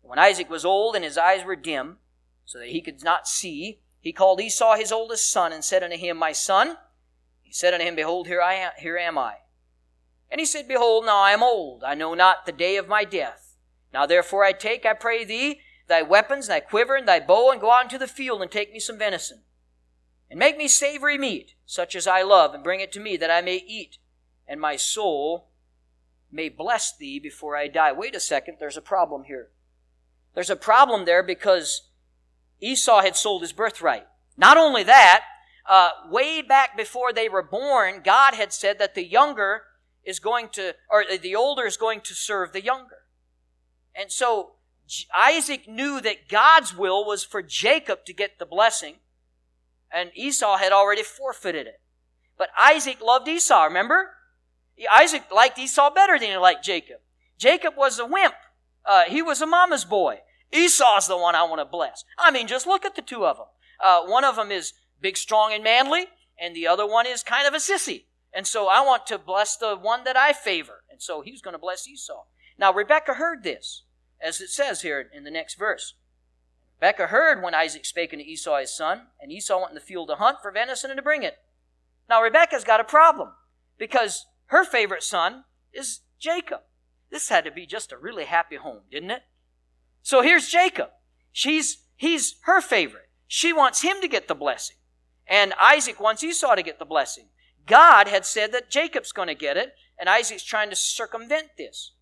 when 0.00 0.20
Isaac 0.20 0.48
was 0.48 0.64
old 0.64 0.94
and 0.94 1.04
his 1.04 1.18
eyes 1.18 1.44
were 1.44 1.56
dim, 1.56 1.96
so 2.44 2.60
that 2.60 2.68
he 2.68 2.80
could 2.80 3.02
not 3.02 3.26
see, 3.26 3.80
he 4.08 4.12
called 4.14 4.40
Esau 4.40 4.74
his 4.74 4.90
oldest 4.90 5.30
son 5.30 5.52
and 5.52 5.62
said 5.62 5.82
unto 5.82 5.98
him, 5.98 6.16
My 6.16 6.32
son. 6.32 6.78
He 7.42 7.52
said 7.52 7.74
unto 7.74 7.84
him, 7.84 7.94
Behold, 7.94 8.26
here 8.26 8.40
I 8.40 8.54
am, 8.54 8.70
here 8.78 8.96
am 8.96 9.18
I. 9.18 9.34
And 10.30 10.40
he 10.40 10.46
said, 10.46 10.66
Behold, 10.66 11.04
now 11.04 11.18
I 11.18 11.32
am 11.32 11.42
old. 11.42 11.84
I 11.84 11.92
know 11.92 12.14
not 12.14 12.46
the 12.46 12.52
day 12.52 12.78
of 12.78 12.88
my 12.88 13.04
death. 13.04 13.58
Now 13.92 14.06
therefore 14.06 14.44
I 14.44 14.52
take, 14.52 14.86
I 14.86 14.94
pray 14.94 15.26
thee, 15.26 15.60
thy 15.88 16.00
weapons, 16.00 16.48
and 16.48 16.54
thy 16.54 16.60
quiver, 16.60 16.96
and 16.96 17.06
thy 17.06 17.20
bow, 17.20 17.50
and 17.50 17.60
go 17.60 17.70
out 17.70 17.82
into 17.82 17.98
the 17.98 18.06
field 18.06 18.40
and 18.40 18.50
take 18.50 18.72
me 18.72 18.80
some 18.80 18.96
venison. 18.96 19.42
And 20.30 20.38
make 20.38 20.56
me 20.56 20.68
savory 20.68 21.18
meat, 21.18 21.56
such 21.66 21.94
as 21.94 22.06
I 22.06 22.22
love, 22.22 22.54
and 22.54 22.64
bring 22.64 22.80
it 22.80 22.92
to 22.92 23.00
me, 23.00 23.18
that 23.18 23.30
I 23.30 23.42
may 23.42 23.56
eat, 23.56 23.98
and 24.46 24.58
my 24.58 24.76
soul 24.76 25.50
may 26.32 26.48
bless 26.48 26.96
thee 26.96 27.18
before 27.18 27.58
I 27.58 27.68
die. 27.68 27.92
Wait 27.92 28.14
a 28.14 28.20
second, 28.20 28.56
there's 28.58 28.78
a 28.78 28.80
problem 28.80 29.24
here. 29.24 29.50
There's 30.34 30.48
a 30.48 30.56
problem 30.56 31.04
there 31.04 31.22
because 31.22 31.87
Esau 32.60 33.00
had 33.00 33.16
sold 33.16 33.42
his 33.42 33.52
birthright. 33.52 34.06
Not 34.36 34.56
only 34.56 34.82
that, 34.84 35.24
uh, 35.68 35.90
way 36.10 36.42
back 36.42 36.76
before 36.76 37.12
they 37.12 37.28
were 37.28 37.42
born, 37.42 38.00
God 38.04 38.34
had 38.34 38.52
said 38.52 38.78
that 38.78 38.94
the 38.94 39.04
younger 39.04 39.62
is 40.04 40.18
going 40.18 40.48
to, 40.50 40.74
or 40.90 41.04
the 41.20 41.36
older 41.36 41.66
is 41.66 41.76
going 41.76 42.00
to 42.02 42.14
serve 42.14 42.52
the 42.52 42.62
younger. 42.62 42.98
And 43.94 44.10
so 44.10 44.52
Isaac 45.14 45.68
knew 45.68 46.00
that 46.00 46.28
God's 46.28 46.74
will 46.76 47.04
was 47.04 47.24
for 47.24 47.42
Jacob 47.42 48.04
to 48.06 48.14
get 48.14 48.38
the 48.38 48.46
blessing, 48.46 48.96
and 49.92 50.10
Esau 50.14 50.56
had 50.56 50.72
already 50.72 51.02
forfeited 51.02 51.66
it. 51.66 51.80
But 52.38 52.48
Isaac 52.58 53.00
loved 53.02 53.28
Esau, 53.28 53.64
remember? 53.64 54.10
Isaac 54.90 55.24
liked 55.32 55.58
Esau 55.58 55.90
better 55.92 56.18
than 56.18 56.30
he 56.30 56.36
liked 56.36 56.64
Jacob. 56.64 56.98
Jacob 57.36 57.74
was 57.76 57.98
a 57.98 58.06
wimp. 58.06 58.34
Uh, 58.84 59.04
he 59.04 59.20
was 59.20 59.42
a 59.42 59.46
mama's 59.46 59.84
boy. 59.84 60.20
Esau's 60.52 61.06
the 61.06 61.16
one 61.16 61.34
I 61.34 61.42
want 61.44 61.60
to 61.60 61.64
bless. 61.64 62.04
I 62.18 62.30
mean, 62.30 62.46
just 62.46 62.66
look 62.66 62.84
at 62.84 62.96
the 62.96 63.02
two 63.02 63.26
of 63.26 63.36
them. 63.36 63.46
Uh, 63.82 64.02
one 64.02 64.24
of 64.24 64.36
them 64.36 64.50
is 64.50 64.72
big, 65.00 65.16
strong, 65.16 65.52
and 65.52 65.62
manly, 65.62 66.06
and 66.40 66.54
the 66.54 66.66
other 66.66 66.86
one 66.86 67.06
is 67.06 67.22
kind 67.22 67.46
of 67.46 67.54
a 67.54 67.58
sissy. 67.58 68.04
And 68.32 68.46
so 68.46 68.68
I 68.68 68.80
want 68.80 69.06
to 69.06 69.18
bless 69.18 69.56
the 69.56 69.76
one 69.76 70.04
that 70.04 70.16
I 70.16 70.32
favor. 70.32 70.84
And 70.90 71.02
so 71.02 71.20
he's 71.20 71.42
going 71.42 71.54
to 71.54 71.58
bless 71.58 71.86
Esau. 71.86 72.24
Now, 72.58 72.72
Rebekah 72.72 73.14
heard 73.14 73.42
this, 73.42 73.84
as 74.20 74.40
it 74.40 74.48
says 74.48 74.82
here 74.82 75.08
in 75.12 75.24
the 75.24 75.30
next 75.30 75.58
verse. 75.58 75.94
Rebekah 76.80 77.08
heard 77.08 77.42
when 77.42 77.54
Isaac 77.54 77.84
spake 77.84 78.12
unto 78.12 78.24
Esau 78.24 78.58
his 78.58 78.76
son, 78.76 79.08
and 79.20 79.32
Esau 79.32 79.58
went 79.58 79.70
in 79.70 79.74
the 79.74 79.80
field 79.80 80.08
to 80.08 80.16
hunt 80.16 80.38
for 80.42 80.50
venison 80.50 80.90
and 80.90 80.98
to 80.98 81.02
bring 81.02 81.22
it. 81.22 81.38
Now, 82.08 82.22
Rebekah's 82.22 82.64
got 82.64 82.80
a 82.80 82.84
problem 82.84 83.32
because 83.78 84.26
her 84.46 84.64
favorite 84.64 85.02
son 85.02 85.44
is 85.72 86.00
Jacob. 86.18 86.60
This 87.10 87.28
had 87.28 87.44
to 87.44 87.50
be 87.50 87.66
just 87.66 87.92
a 87.92 87.98
really 87.98 88.24
happy 88.24 88.56
home, 88.56 88.82
didn't 88.90 89.10
it? 89.10 89.22
So 90.08 90.22
here's 90.22 90.48
Jacob. 90.48 90.88
She's, 91.32 91.82
he's 91.94 92.36
her 92.44 92.62
favorite. 92.62 93.10
She 93.26 93.52
wants 93.52 93.82
him 93.82 94.00
to 94.00 94.08
get 94.08 94.26
the 94.26 94.34
blessing. 94.34 94.76
And 95.26 95.52
Isaac 95.62 96.00
wants 96.00 96.24
Esau 96.24 96.54
to 96.54 96.62
get 96.62 96.78
the 96.78 96.86
blessing. 96.86 97.26
God 97.66 98.08
had 98.08 98.24
said 98.24 98.50
that 98.52 98.70
Jacob's 98.70 99.12
going 99.12 99.28
to 99.28 99.34
get 99.34 99.58
it, 99.58 99.74
and 100.00 100.08
Isaac's 100.08 100.44
trying 100.44 100.70
to 100.70 100.76
circumvent 100.76 101.58
this. 101.58 101.92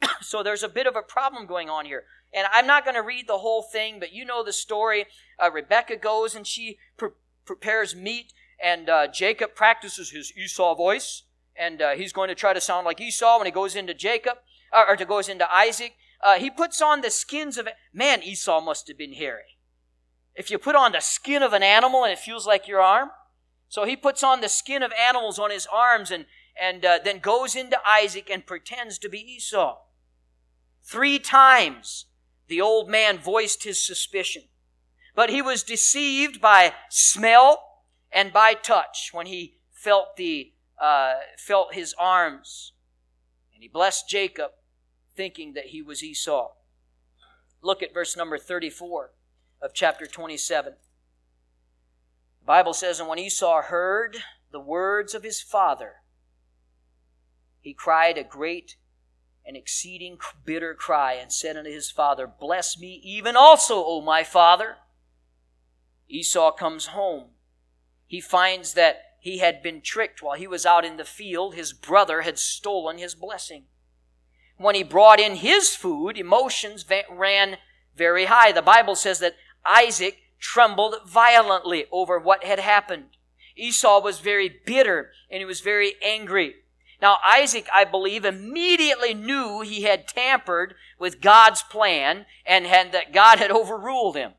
so 0.20 0.44
there's 0.44 0.62
a 0.62 0.68
bit 0.68 0.86
of 0.86 0.94
a 0.94 1.02
problem 1.02 1.44
going 1.44 1.68
on 1.68 1.86
here. 1.86 2.04
And 2.32 2.46
I'm 2.52 2.68
not 2.68 2.84
going 2.84 2.94
to 2.94 3.02
read 3.02 3.26
the 3.26 3.38
whole 3.38 3.62
thing, 3.62 3.98
but 3.98 4.12
you 4.12 4.24
know 4.24 4.44
the 4.44 4.52
story. 4.52 5.06
Uh, 5.36 5.50
Rebekah 5.50 5.96
goes 5.96 6.36
and 6.36 6.46
she 6.46 6.78
pre- 6.96 7.18
prepares 7.44 7.96
meat, 7.96 8.32
and 8.62 8.88
uh, 8.88 9.08
Jacob 9.08 9.56
practices 9.56 10.10
his 10.10 10.32
Esau 10.36 10.76
voice, 10.76 11.24
and 11.56 11.82
uh, 11.82 11.90
he's 11.96 12.12
going 12.12 12.28
to 12.28 12.36
try 12.36 12.52
to 12.52 12.60
sound 12.60 12.84
like 12.84 13.00
Esau 13.00 13.38
when 13.38 13.46
he 13.46 13.50
goes 13.50 13.74
into 13.74 13.92
Jacob, 13.92 14.36
or, 14.72 14.90
or 14.90 14.96
to 14.96 15.04
goes 15.04 15.28
into 15.28 15.52
Isaac. 15.52 15.96
Uh, 16.22 16.38
he 16.38 16.50
puts 16.50 16.80
on 16.80 17.00
the 17.00 17.10
skins 17.10 17.58
of 17.58 17.68
man. 17.92 18.22
Esau 18.22 18.60
must 18.60 18.88
have 18.88 18.98
been 18.98 19.14
hairy. 19.14 19.58
If 20.34 20.50
you 20.50 20.58
put 20.58 20.76
on 20.76 20.92
the 20.92 21.00
skin 21.00 21.42
of 21.42 21.52
an 21.52 21.62
animal 21.62 22.04
and 22.04 22.12
it 22.12 22.18
feels 22.18 22.46
like 22.46 22.68
your 22.68 22.80
arm, 22.80 23.10
so 23.68 23.84
he 23.84 23.96
puts 23.96 24.22
on 24.22 24.40
the 24.40 24.48
skin 24.48 24.82
of 24.82 24.92
animals 24.92 25.38
on 25.38 25.50
his 25.50 25.66
arms 25.66 26.10
and 26.10 26.26
and 26.58 26.84
uh, 26.84 26.98
then 27.04 27.18
goes 27.18 27.54
into 27.54 27.78
Isaac 27.86 28.30
and 28.30 28.46
pretends 28.46 28.98
to 28.98 29.08
be 29.08 29.18
Esau. 29.18 29.76
Three 30.82 31.18
times 31.18 32.06
the 32.48 32.60
old 32.60 32.88
man 32.88 33.18
voiced 33.18 33.64
his 33.64 33.84
suspicion, 33.84 34.44
but 35.14 35.30
he 35.30 35.42
was 35.42 35.62
deceived 35.62 36.40
by 36.40 36.72
smell 36.88 37.62
and 38.10 38.32
by 38.32 38.54
touch 38.54 39.10
when 39.12 39.26
he 39.26 39.58
felt 39.72 40.16
the 40.16 40.52
uh, 40.80 41.14
felt 41.38 41.74
his 41.74 41.94
arms, 41.98 42.72
and 43.54 43.62
he 43.62 43.68
blessed 43.68 44.08
Jacob, 44.08 44.52
thinking 45.16 45.54
that 45.54 45.66
he 45.66 45.82
was 45.82 46.02
Esau. 46.02 46.52
Look 47.62 47.82
at 47.82 47.94
verse 47.94 48.16
number 48.16 48.38
34 48.38 49.12
of 49.60 49.74
chapter 49.74 50.06
27. 50.06 50.74
The 52.40 52.46
Bible 52.46 52.74
says, 52.74 53.00
And 53.00 53.08
when 53.08 53.18
Esau 53.18 53.62
heard 53.62 54.18
the 54.52 54.60
words 54.60 55.14
of 55.14 55.22
his 55.22 55.40
father, 55.40 55.94
he 57.60 57.74
cried 57.74 58.18
a 58.18 58.24
great 58.24 58.76
and 59.46 59.56
exceeding 59.56 60.18
bitter 60.44 60.74
cry, 60.74 61.12
and 61.14 61.32
said 61.32 61.56
unto 61.56 61.70
his 61.70 61.90
father, 61.90 62.26
Bless 62.26 62.78
me 62.78 63.00
even 63.04 63.36
also, 63.36 63.76
O 63.76 64.00
my 64.00 64.24
father. 64.24 64.76
Esau 66.08 66.50
comes 66.52 66.86
home. 66.86 67.30
He 68.06 68.20
finds 68.20 68.74
that 68.74 68.96
he 69.20 69.38
had 69.38 69.62
been 69.62 69.80
tricked 69.80 70.20
while 70.20 70.36
he 70.36 70.48
was 70.48 70.66
out 70.66 70.84
in 70.84 70.96
the 70.96 71.04
field. 71.04 71.54
His 71.54 71.72
brother 71.72 72.22
had 72.22 72.38
stolen 72.38 72.98
his 72.98 73.14
blessing. 73.14 73.64
When 74.58 74.74
he 74.74 74.82
brought 74.82 75.20
in 75.20 75.36
his 75.36 75.74
food, 75.74 76.16
emotions 76.16 76.84
ran 77.10 77.58
very 77.94 78.26
high. 78.26 78.52
The 78.52 78.62
Bible 78.62 78.94
says 78.94 79.18
that 79.18 79.36
Isaac 79.64 80.18
trembled 80.38 80.96
violently 81.06 81.86
over 81.90 82.18
what 82.18 82.44
had 82.44 82.58
happened. 82.58 83.16
Esau 83.56 84.00
was 84.00 84.20
very 84.20 84.60
bitter 84.64 85.10
and 85.30 85.40
he 85.40 85.44
was 85.44 85.60
very 85.60 85.94
angry. 86.02 86.56
Now, 87.00 87.18
Isaac, 87.26 87.66
I 87.74 87.84
believe, 87.84 88.24
immediately 88.24 89.12
knew 89.12 89.60
he 89.60 89.82
had 89.82 90.08
tampered 90.08 90.74
with 90.98 91.20
God's 91.20 91.62
plan 91.62 92.24
and 92.46 92.66
had, 92.66 92.92
that 92.92 93.12
God 93.12 93.38
had 93.38 93.50
overruled 93.50 94.16
him. 94.16 94.32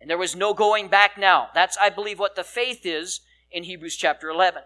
And 0.00 0.10
there 0.10 0.18
was 0.18 0.36
no 0.36 0.52
going 0.52 0.88
back 0.88 1.16
now. 1.16 1.48
That's, 1.54 1.78
I 1.80 1.88
believe, 1.88 2.18
what 2.18 2.36
the 2.36 2.44
faith 2.44 2.84
is 2.84 3.20
in 3.50 3.64
Hebrews 3.64 3.96
chapter 3.96 4.28
11. 4.28 4.62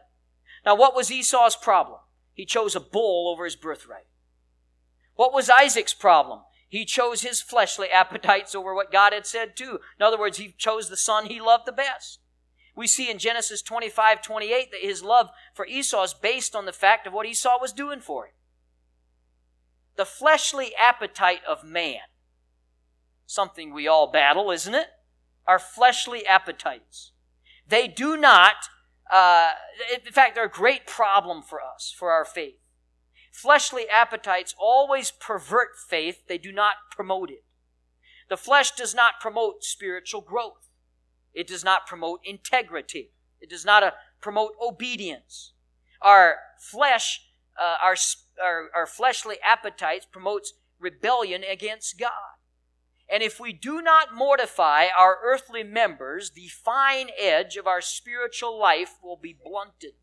Now, 0.66 0.74
what 0.74 0.94
was 0.94 1.10
Esau's 1.10 1.54
problem? 1.54 2.00
He 2.34 2.44
chose 2.44 2.74
a 2.74 2.80
bull 2.80 3.30
over 3.32 3.44
his 3.44 3.56
birthright. 3.56 4.06
What 5.20 5.34
was 5.34 5.50
Isaac's 5.50 5.92
problem? 5.92 6.40
He 6.66 6.86
chose 6.86 7.20
his 7.20 7.42
fleshly 7.42 7.90
appetites 7.90 8.54
over 8.54 8.74
what 8.74 8.90
God 8.90 9.12
had 9.12 9.26
said 9.26 9.54
too. 9.54 9.78
In 9.98 10.02
other 10.02 10.18
words, 10.18 10.38
he 10.38 10.54
chose 10.56 10.88
the 10.88 10.96
son 10.96 11.26
he 11.26 11.42
loved 11.42 11.66
the 11.66 11.72
best. 11.72 12.20
We 12.74 12.86
see 12.86 13.10
in 13.10 13.18
Genesis 13.18 13.60
25, 13.60 14.22
28 14.22 14.70
that 14.70 14.80
his 14.80 15.02
love 15.02 15.28
for 15.52 15.66
Esau 15.66 16.04
is 16.04 16.14
based 16.14 16.56
on 16.56 16.64
the 16.64 16.72
fact 16.72 17.06
of 17.06 17.12
what 17.12 17.26
Esau 17.26 17.58
was 17.60 17.74
doing 17.74 18.00
for 18.00 18.28
him. 18.28 18.32
The 19.96 20.06
fleshly 20.06 20.72
appetite 20.74 21.42
of 21.46 21.64
man. 21.64 22.00
Something 23.26 23.74
we 23.74 23.86
all 23.86 24.10
battle, 24.10 24.50
isn't 24.50 24.74
it? 24.74 24.86
Our 25.46 25.58
fleshly 25.58 26.26
appetites. 26.26 27.12
They 27.68 27.88
do 27.88 28.16
not, 28.16 28.54
uh, 29.12 29.50
in 29.92 30.12
fact, 30.14 30.34
they're 30.34 30.46
a 30.46 30.50
great 30.50 30.86
problem 30.86 31.42
for 31.42 31.58
us, 31.60 31.94
for 31.94 32.10
our 32.10 32.24
faith. 32.24 32.59
Fleshly 33.30 33.88
appetites 33.88 34.54
always 34.58 35.10
pervert 35.10 35.70
faith, 35.88 36.26
they 36.28 36.38
do 36.38 36.52
not 36.52 36.74
promote 36.90 37.30
it. 37.30 37.44
The 38.28 38.36
flesh 38.36 38.72
does 38.72 38.94
not 38.94 39.20
promote 39.20 39.64
spiritual 39.64 40.20
growth. 40.20 40.68
It 41.32 41.46
does 41.46 41.64
not 41.64 41.86
promote 41.86 42.20
integrity. 42.24 43.10
It 43.40 43.50
does 43.50 43.64
not 43.64 43.82
uh, 43.82 43.92
promote 44.20 44.52
obedience. 44.60 45.52
Our 46.02 46.36
flesh, 46.58 47.20
uh, 47.60 47.76
our, 47.82 47.96
our, 48.42 48.68
our 48.74 48.86
fleshly 48.86 49.36
appetites 49.44 50.06
promotes 50.10 50.52
rebellion 50.78 51.42
against 51.44 51.98
God. 51.98 52.38
And 53.12 53.22
if 53.22 53.40
we 53.40 53.52
do 53.52 53.82
not 53.82 54.14
mortify 54.14 54.86
our 54.96 55.18
earthly 55.24 55.64
members, 55.64 56.30
the 56.30 56.48
fine 56.48 57.08
edge 57.18 57.56
of 57.56 57.66
our 57.66 57.80
spiritual 57.80 58.58
life 58.58 58.94
will 59.02 59.18
be 59.20 59.36
blunted. 59.44 59.94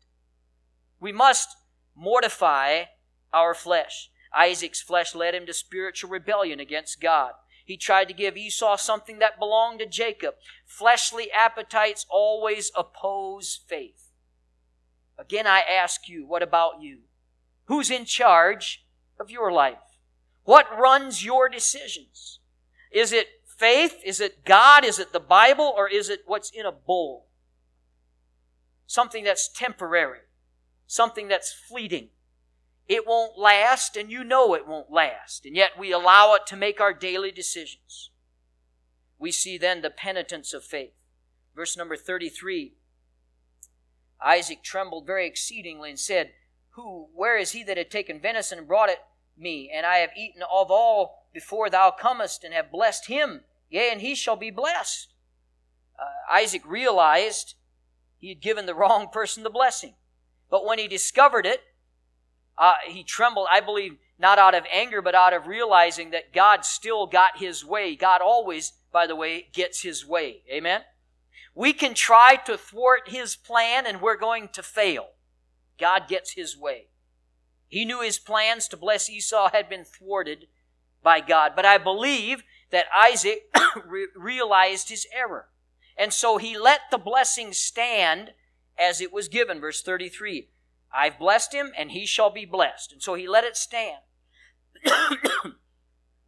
We 1.00 1.12
must 1.12 1.48
mortify 1.96 2.84
our 3.32 3.54
flesh. 3.54 4.10
Isaac's 4.36 4.80
flesh 4.80 5.14
led 5.14 5.34
him 5.34 5.46
to 5.46 5.52
spiritual 5.52 6.10
rebellion 6.10 6.60
against 6.60 7.00
God. 7.00 7.32
He 7.64 7.76
tried 7.76 8.08
to 8.08 8.14
give 8.14 8.36
Esau 8.36 8.76
something 8.76 9.18
that 9.18 9.38
belonged 9.38 9.80
to 9.80 9.86
Jacob. 9.86 10.34
Fleshly 10.66 11.30
appetites 11.30 12.06
always 12.08 12.72
oppose 12.76 13.60
faith. 13.66 14.12
Again, 15.18 15.46
I 15.46 15.60
ask 15.60 16.08
you, 16.08 16.26
what 16.26 16.42
about 16.42 16.80
you? 16.80 17.00
Who's 17.64 17.90
in 17.90 18.04
charge 18.06 18.86
of 19.20 19.30
your 19.30 19.52
life? 19.52 19.78
What 20.44 20.66
runs 20.78 21.24
your 21.24 21.50
decisions? 21.50 22.40
Is 22.90 23.12
it 23.12 23.26
faith? 23.44 23.96
Is 24.02 24.20
it 24.20 24.46
God? 24.46 24.84
Is 24.84 24.98
it 24.98 25.12
the 25.12 25.20
Bible? 25.20 25.74
Or 25.76 25.88
is 25.88 26.08
it 26.08 26.20
what's 26.24 26.50
in 26.50 26.64
a 26.64 26.72
bowl? 26.72 27.26
Something 28.86 29.24
that's 29.24 29.52
temporary. 29.52 30.20
Something 30.86 31.28
that's 31.28 31.52
fleeting. 31.52 32.08
It 32.88 33.06
won't 33.06 33.38
last, 33.38 33.96
and 33.96 34.10
you 34.10 34.24
know 34.24 34.54
it 34.54 34.66
won't 34.66 34.90
last, 34.90 35.44
and 35.44 35.54
yet 35.54 35.78
we 35.78 35.92
allow 35.92 36.34
it 36.34 36.46
to 36.46 36.56
make 36.56 36.80
our 36.80 36.94
daily 36.94 37.30
decisions. 37.30 38.10
We 39.18 39.30
see 39.30 39.58
then 39.58 39.82
the 39.82 39.90
penitence 39.90 40.54
of 40.54 40.64
faith. 40.64 40.94
Verse 41.54 41.76
number 41.76 41.96
33 41.96 42.74
Isaac 44.24 44.62
trembled 44.62 45.06
very 45.06 45.26
exceedingly 45.26 45.90
and 45.90 45.98
said, 45.98 46.32
Who, 46.70 47.08
where 47.14 47.36
is 47.36 47.52
he 47.52 47.62
that 47.64 47.76
had 47.76 47.90
taken 47.90 48.20
venison 48.20 48.58
and 48.58 48.66
brought 48.66 48.88
it 48.88 48.98
me? 49.36 49.70
And 49.72 49.86
I 49.86 49.98
have 49.98 50.10
eaten 50.16 50.42
of 50.42 50.70
all 50.70 51.18
before 51.32 51.70
thou 51.70 51.90
comest, 51.90 52.42
and 52.42 52.54
have 52.54 52.72
blessed 52.72 53.06
him. 53.06 53.42
Yea, 53.68 53.90
and 53.92 54.00
he 54.00 54.14
shall 54.14 54.34
be 54.34 54.50
blessed. 54.50 55.12
Uh, 55.98 56.32
Isaac 56.32 56.62
realized 56.66 57.54
he 58.16 58.30
had 58.30 58.40
given 58.40 58.66
the 58.66 58.74
wrong 58.74 59.08
person 59.12 59.42
the 59.42 59.50
blessing. 59.50 59.94
But 60.50 60.64
when 60.64 60.78
he 60.78 60.88
discovered 60.88 61.44
it, 61.44 61.60
uh, 62.58 62.74
he 62.86 63.04
trembled, 63.04 63.46
I 63.50 63.60
believe, 63.60 63.96
not 64.18 64.38
out 64.38 64.54
of 64.54 64.64
anger, 64.72 65.00
but 65.00 65.14
out 65.14 65.32
of 65.32 65.46
realizing 65.46 66.10
that 66.10 66.32
God 66.32 66.64
still 66.64 67.06
got 67.06 67.38
his 67.38 67.64
way. 67.64 67.94
God 67.94 68.20
always, 68.20 68.72
by 68.92 69.06
the 69.06 69.16
way, 69.16 69.48
gets 69.52 69.82
his 69.82 70.04
way. 70.04 70.42
Amen? 70.50 70.82
We 71.54 71.72
can 71.72 71.94
try 71.94 72.36
to 72.46 72.58
thwart 72.58 73.08
his 73.08 73.36
plan 73.36 73.86
and 73.86 74.00
we're 74.00 74.16
going 74.16 74.48
to 74.52 74.62
fail. 74.62 75.08
God 75.78 76.08
gets 76.08 76.32
his 76.32 76.56
way. 76.56 76.88
He 77.68 77.84
knew 77.84 78.00
his 78.00 78.18
plans 78.18 78.66
to 78.68 78.76
bless 78.76 79.08
Esau 79.08 79.50
had 79.52 79.68
been 79.68 79.84
thwarted 79.84 80.46
by 81.02 81.20
God. 81.20 81.52
But 81.54 81.64
I 81.64 81.78
believe 81.78 82.42
that 82.70 82.86
Isaac 82.96 83.50
realized 84.16 84.88
his 84.88 85.06
error. 85.14 85.48
And 85.96 86.12
so 86.12 86.38
he 86.38 86.58
let 86.58 86.80
the 86.90 86.98
blessing 86.98 87.52
stand 87.52 88.30
as 88.78 89.00
it 89.00 89.12
was 89.12 89.28
given. 89.28 89.60
Verse 89.60 89.82
33 89.82 90.48
I've 90.92 91.18
blessed 91.18 91.52
him, 91.52 91.72
and 91.76 91.90
he 91.90 92.06
shall 92.06 92.30
be 92.30 92.44
blessed. 92.44 92.92
And 92.92 93.02
so 93.02 93.14
he 93.14 93.28
let 93.28 93.44
it 93.44 93.56
stand. 93.56 94.02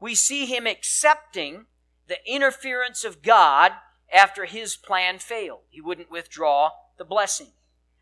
we 0.01 0.15
see 0.15 0.47
him 0.47 0.67
accepting 0.67 1.67
the 2.09 2.19
interference 2.27 3.05
of 3.05 3.23
God 3.23 3.73
after 4.13 4.45
his 4.45 4.77
plan 4.77 5.19
failed. 5.19 5.61
He 5.69 5.81
wouldn't 5.81 6.11
withdraw 6.11 6.71
the 6.99 7.05
blessing. 7.05 7.53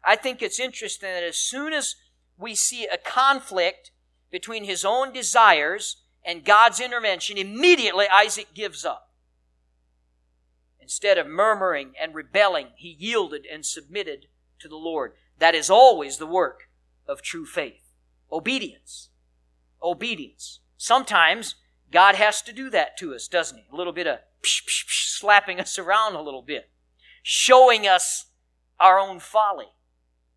I 0.04 0.16
think 0.16 0.42
it's 0.42 0.60
interesting 0.60 1.10
that 1.10 1.22
as 1.22 1.36
soon 1.36 1.72
as 1.72 1.96
we 2.38 2.54
see 2.54 2.86
a 2.86 2.96
conflict 2.96 3.90
between 4.30 4.64
his 4.64 4.84
own 4.84 5.12
desires 5.12 6.02
and 6.24 6.44
God's 6.44 6.80
intervention, 6.80 7.36
immediately 7.36 8.06
Isaac 8.08 8.48
gives 8.54 8.84
up. 8.84 9.12
Instead 10.80 11.18
of 11.18 11.26
murmuring 11.26 11.92
and 12.00 12.14
rebelling, 12.14 12.68
he 12.76 12.96
yielded 12.98 13.44
and 13.50 13.66
submitted 13.66 14.26
to 14.60 14.68
the 14.68 14.76
Lord. 14.76 15.12
That 15.38 15.54
is 15.54 15.70
always 15.70 16.18
the 16.18 16.26
work 16.26 16.68
of 17.06 17.22
true 17.22 17.46
faith. 17.46 17.92
Obedience. 18.30 19.10
Obedience. 19.82 20.60
Sometimes 20.76 21.54
God 21.90 22.16
has 22.16 22.42
to 22.42 22.52
do 22.52 22.70
that 22.70 22.96
to 22.98 23.14
us, 23.14 23.28
doesn't 23.28 23.58
he? 23.58 23.64
A 23.72 23.76
little 23.76 23.92
bit 23.92 24.06
of 24.06 24.18
psh, 24.42 24.64
psh, 24.64 24.86
psh, 24.86 25.18
slapping 25.18 25.60
us 25.60 25.78
around 25.78 26.14
a 26.14 26.22
little 26.22 26.42
bit, 26.42 26.70
showing 27.22 27.86
us 27.86 28.26
our 28.78 28.98
own 28.98 29.20
folly. 29.20 29.68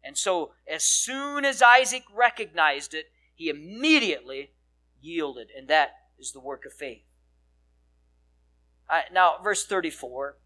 And 0.03 0.17
so, 0.17 0.53
as 0.67 0.83
soon 0.83 1.45
as 1.45 1.61
Isaac 1.61 2.03
recognized 2.13 2.93
it, 2.93 3.05
he 3.35 3.49
immediately 3.49 4.51
yielded, 4.99 5.49
and 5.55 5.67
that 5.67 5.91
is 6.17 6.31
the 6.31 6.39
work 6.39 6.65
of 6.65 6.73
faith. 6.73 7.03
now, 9.11 9.35
verse 9.43 9.65
34. 9.65 10.37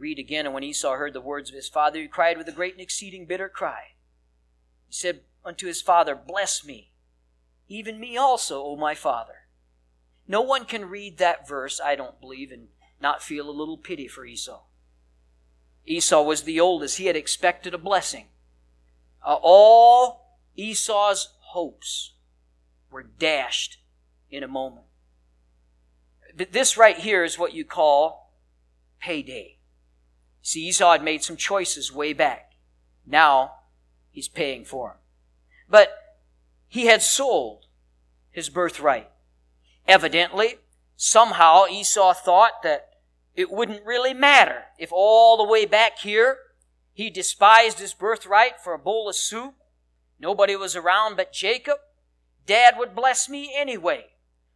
Read 0.00 0.18
again, 0.18 0.46
and 0.46 0.54
when 0.54 0.64
Esau 0.64 0.96
heard 0.96 1.12
the 1.12 1.20
words 1.20 1.50
of 1.50 1.54
his 1.54 1.68
father, 1.68 2.00
he 2.00 2.08
cried 2.08 2.38
with 2.38 2.48
a 2.48 2.52
great 2.52 2.72
and 2.72 2.80
exceeding 2.80 3.26
bitter 3.26 3.50
cry. 3.50 3.92
He 4.88 4.94
said 4.94 5.20
unto 5.44 5.66
his 5.66 5.82
father, 5.82 6.14
Bless 6.14 6.64
me, 6.64 6.92
even 7.68 8.00
me 8.00 8.16
also, 8.16 8.64
O 8.64 8.76
my 8.76 8.94
father. 8.94 9.48
No 10.26 10.40
one 10.40 10.64
can 10.64 10.88
read 10.88 11.18
that 11.18 11.46
verse, 11.46 11.82
I 11.84 11.96
don't 11.96 12.18
believe, 12.18 12.50
and 12.50 12.68
not 12.98 13.22
feel 13.22 13.48
a 13.48 13.52
little 13.52 13.76
pity 13.76 14.08
for 14.08 14.24
Esau. 14.24 14.62
Esau 15.84 16.22
was 16.22 16.44
the 16.44 16.58
oldest. 16.58 16.96
He 16.96 17.06
had 17.06 17.16
expected 17.16 17.74
a 17.74 17.78
blessing. 17.78 18.28
Uh, 19.22 19.36
all 19.42 20.38
Esau's 20.56 21.34
hopes 21.40 22.14
were 22.90 23.02
dashed 23.02 23.78
in 24.30 24.42
a 24.42 24.48
moment. 24.48 24.86
But 26.34 26.52
this 26.52 26.78
right 26.78 26.96
here 26.96 27.22
is 27.22 27.38
what 27.38 27.52
you 27.52 27.66
call 27.66 28.32
payday. 28.98 29.58
See, 30.42 30.66
Esau 30.68 30.92
had 30.92 31.04
made 31.04 31.22
some 31.22 31.36
choices 31.36 31.92
way 31.92 32.12
back. 32.12 32.52
Now 33.06 33.52
he's 34.10 34.28
paying 34.28 34.64
for 34.64 34.88
them. 34.88 34.96
But 35.68 35.92
he 36.66 36.86
had 36.86 37.02
sold 37.02 37.66
his 38.30 38.48
birthright. 38.48 39.10
Evidently, 39.86 40.58
somehow 40.96 41.66
Esau 41.66 42.14
thought 42.14 42.62
that 42.62 42.88
it 43.34 43.50
wouldn't 43.50 43.84
really 43.84 44.14
matter 44.14 44.64
if 44.78 44.90
all 44.92 45.36
the 45.36 45.50
way 45.50 45.66
back 45.66 45.98
here 45.98 46.38
he 46.92 47.10
despised 47.10 47.78
his 47.78 47.94
birthright 47.94 48.60
for 48.60 48.74
a 48.74 48.78
bowl 48.78 49.08
of 49.08 49.16
soup. 49.16 49.54
Nobody 50.18 50.56
was 50.56 50.76
around 50.76 51.16
but 51.16 51.32
Jacob. 51.32 51.78
Dad 52.46 52.74
would 52.76 52.94
bless 52.94 53.28
me 53.28 53.52
anyway. 53.56 54.06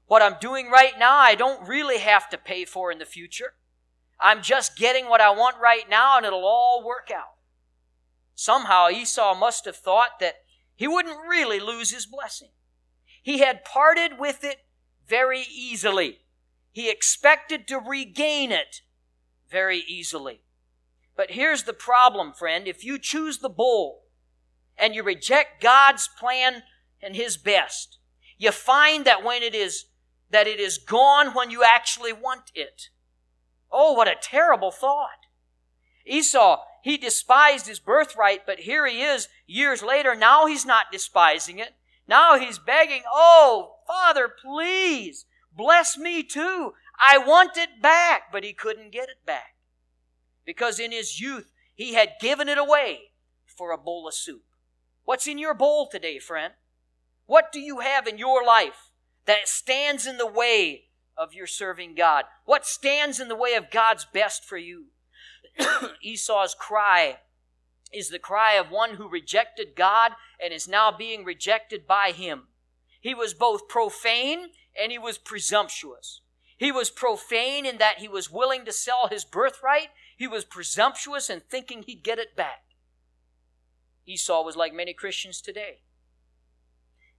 What 0.07 0.23
I'm 0.23 0.37
doing 0.41 0.71
right 0.71 0.99
now, 0.99 1.17
I 1.17 1.35
don't 1.35 1.67
really 1.67 1.99
have 1.99 2.29
to 2.31 2.39
pay 2.39 2.65
for 2.65 2.93
in 2.93 2.99
the 2.99 3.07
future. 3.07 3.55
I'm 4.21 4.43
just 4.43 4.77
getting 4.77 5.09
what 5.09 5.21
I 5.21 5.31
want 5.31 5.57
right 5.61 5.89
now 5.89 6.17
and 6.17 6.27
it'll 6.27 6.47
all 6.47 6.85
work 6.85 7.11
out. 7.15 7.35
Somehow 8.35 8.89
Esau 8.89 9.35
must 9.35 9.65
have 9.65 9.77
thought 9.77 10.19
that 10.21 10.37
he 10.75 10.89
wouldn't 10.89 11.29
really 11.29 11.61
lose 11.61 11.91
his 11.91 12.07
blessing. 12.07 12.51
He 13.23 13.39
had 13.39 13.65
parted 13.65 14.19
with 14.19 14.45
it 14.45 14.59
very 15.07 15.45
easily. 15.53 16.19
He 16.73 16.91
expected 16.91 17.69
to 17.69 17.79
regain 17.79 18.51
it 18.51 18.81
very 19.51 19.79
easily. 19.79 20.43
But 21.17 21.31
here's 21.31 21.63
the 21.63 21.73
problem, 21.73 22.33
friend. 22.33 22.67
If 22.67 22.85
you 22.85 22.99
choose 22.99 23.39
the 23.39 23.49
bull 23.49 24.03
and 24.77 24.95
you 24.95 25.03
reject 25.03 25.63
God's 25.63 26.09
plan 26.19 26.65
and 27.01 27.15
his 27.15 27.37
best, 27.37 27.99
you 28.37 28.51
find 28.51 29.05
that 29.05 29.23
when 29.23 29.43
it 29.43 29.55
is 29.55 29.87
that 30.31 30.47
it 30.49 30.59
is 30.59 30.79
gone 30.79 31.29
when 31.29 31.51
you 31.51 31.63
actually 31.63 32.13
want 32.13 32.51
it. 32.55 32.89
Oh, 33.77 33.93
what 33.93 34.07
a 34.07 34.15
terrible 34.21 34.71
thought. 34.71 35.27
Esau, 36.07 36.61
he 36.83 36.97
despised 36.97 37.67
his 37.67 37.81
birthright, 37.81 38.47
but 38.47 38.61
here 38.61 38.87
he 38.87 39.03
is 39.03 39.29
years 39.47 39.83
later. 39.83 40.15
Now 40.15 40.47
he's 40.47 40.65
not 40.65 40.93
despising 40.93 41.59
it. 41.59 41.75
Now 42.07 42.39
he's 42.39 42.59
begging, 42.59 43.03
Oh, 43.13 43.77
Father, 43.87 44.29
please 44.29 45.25
bless 45.53 45.99
me 45.99 46.23
too. 46.23 46.75
I 47.01 47.19
want 47.19 47.57
it 47.57 47.83
back. 47.83 48.31
But 48.31 48.45
he 48.45 48.53
couldn't 48.53 48.93
get 48.93 49.09
it 49.09 49.27
back 49.27 49.57
because 50.45 50.79
in 50.79 50.93
his 50.93 51.21
youth 51.21 51.53
he 51.75 51.95
had 51.95 52.21
given 52.21 52.49
it 52.49 52.59
away 52.59 53.11
for 53.47 53.73
a 53.73 53.79
bowl 53.79 54.07
of 54.07 54.15
soup. 54.15 54.45
What's 55.05 55.27
in 55.27 55.39
your 55.39 55.55
bowl 55.55 55.89
today, 55.89 56.19
friend? 56.19 56.55
What 57.27 57.51
do 57.53 57.61
you 57.61 57.81
have 57.81 58.07
in 58.07 58.19
your 58.19 58.45
life 58.45 58.91
that 59.27 59.49
stands 59.49 60.07
in 60.07 60.19
the 60.19 60.27
way 60.27 60.85
of 61.17 61.35
your 61.35 61.47
serving 61.47 61.95
God? 61.95 62.25
What 62.45 62.67
stands 62.67 63.21
in 63.21 63.29
the 63.29 63.37
way 63.37 63.55
of 63.55 63.71
God's 63.71 64.05
best 64.05 64.45
for 64.45 64.57
you? 64.57 64.87
Esau's 66.03 66.55
cry 66.59 67.19
is 67.93 68.09
the 68.09 68.19
cry 68.19 68.55
of 68.55 68.71
one 68.71 68.95
who 68.95 69.09
rejected 69.09 69.77
God 69.77 70.13
and 70.43 70.53
is 70.53 70.67
now 70.67 70.91
being 70.91 71.25
rejected 71.25 71.87
by 71.87 72.11
him. 72.11 72.49
He 73.01 73.15
was 73.15 73.35
both 73.35 73.69
profane 73.69 74.49
and 74.81 74.91
he 74.91 74.99
was 74.99 75.19
presumptuous. 75.19 76.21
He 76.57 76.73
was 76.73 76.91
profane 76.91 77.67
in 77.67 77.79
that 77.79 77.99
he 77.99 78.09
was 78.09 78.31
willing 78.31 78.65
to 78.65 78.73
sell 78.73 79.09
his 79.09 79.25
birthright. 79.25 79.89
He 80.17 80.27
was 80.27 80.45
presumptuous 80.45 81.29
in 81.29 81.41
thinking 81.41 81.83
he'd 81.83 82.03
get 82.03 82.19
it 82.19 82.37
back. 82.37 82.63
Esau 84.07 84.43
was 84.43 84.57
like 84.57 84.75
many 84.75 84.93
Christians 84.93 85.41
today, 85.41 85.81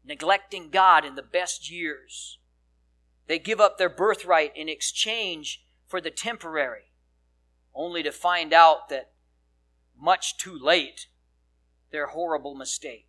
neglecting 0.03 0.69
God 0.69 1.03
in 1.03 1.15
the 1.15 1.23
best 1.23 1.71
years. 1.71 2.39
They 3.27 3.39
give 3.39 3.59
up 3.59 3.77
their 3.77 3.89
birthright 3.89 4.55
in 4.55 4.69
exchange 4.69 5.63
for 5.87 5.99
the 5.99 6.11
temporary, 6.11 6.91
only 7.73 8.03
to 8.03 8.11
find 8.11 8.53
out 8.53 8.89
that 8.89 9.11
much 9.99 10.37
too 10.37 10.57
late, 10.57 11.07
their 11.91 12.07
horrible 12.07 12.55
mistake. 12.55 13.07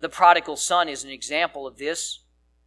The 0.00 0.08
prodigal 0.08 0.56
son 0.56 0.88
is 0.88 1.04
an 1.04 1.10
example 1.10 1.66
of 1.66 1.78
this, 1.78 2.20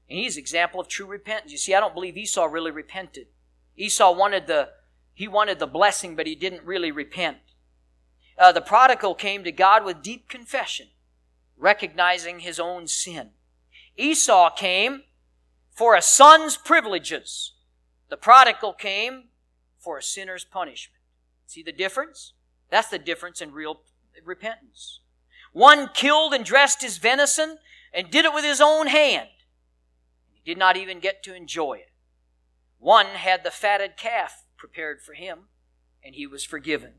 and 0.10 0.20
he's 0.20 0.38
an 0.38 0.42
example 0.42 0.80
of 0.80 0.88
true 0.88 1.06
repentance. 1.06 1.52
You 1.52 1.58
see, 1.58 1.74
I 1.74 1.80
don't 1.80 1.94
believe 1.94 2.18
Esau 2.18 2.46
really 2.46 2.72
repented. 2.72 3.28
Esau 3.76 4.14
wanted 4.14 4.48
the 4.48 4.70
he 5.14 5.28
wanted 5.30 5.60
the 5.60 5.68
blessing, 5.68 6.16
but 6.16 6.28
he 6.28 6.36
didn't 6.36 6.64
really 6.64 6.92
repent. 6.92 7.38
Uh, 8.38 8.52
the 8.52 8.62
prodigal 8.62 9.16
came 9.16 9.46
to 9.46 9.52
God 9.52 9.86
with 9.86 10.04
deep 10.04 10.28
confession, 10.28 10.88
recognizing 11.58 12.40
his 12.40 12.60
own 12.60 12.88
sin. 12.88 13.30
Esau 13.96 14.50
came 14.50 15.04
for 15.76 15.94
a 15.94 16.02
son's 16.02 16.58
privileges. 16.58 17.52
The 18.10 18.18
prodigal 18.18 18.74
came 18.74 19.26
for 19.78 19.98
a 19.98 20.04
sinner's 20.04 20.46
punishment. 20.46 21.02
See 21.46 21.62
the 21.62 21.72
difference? 21.72 22.34
That's 22.72 22.88
the 22.88 22.98
difference 22.98 23.42
in 23.42 23.52
real 23.52 23.82
repentance. 24.24 25.02
One 25.52 25.90
killed 25.94 26.34
and 26.34 26.44
dressed 26.44 26.82
his 26.82 26.98
venison 26.98 27.58
and 27.94 28.10
did 28.10 28.26
it 28.26 28.34
with 28.34 28.46
his 28.46 28.62
own 28.62 28.88
hand. 28.88 29.30
He 30.32 30.42
did 30.44 30.58
not 30.58 30.78
even 30.78 31.00
get 31.00 31.24
to 31.24 31.36
enjoy 31.36 31.76
it. 31.76 31.92
One 32.80 33.08
had 33.08 33.44
the 33.44 33.52
fatted 33.52 33.98
calf 33.98 34.46
prepared 34.58 35.02
for 35.02 35.14
him, 35.14 35.50
and 36.04 36.16
he 36.16 36.26
was 36.28 36.44
forgiven. 36.44 36.96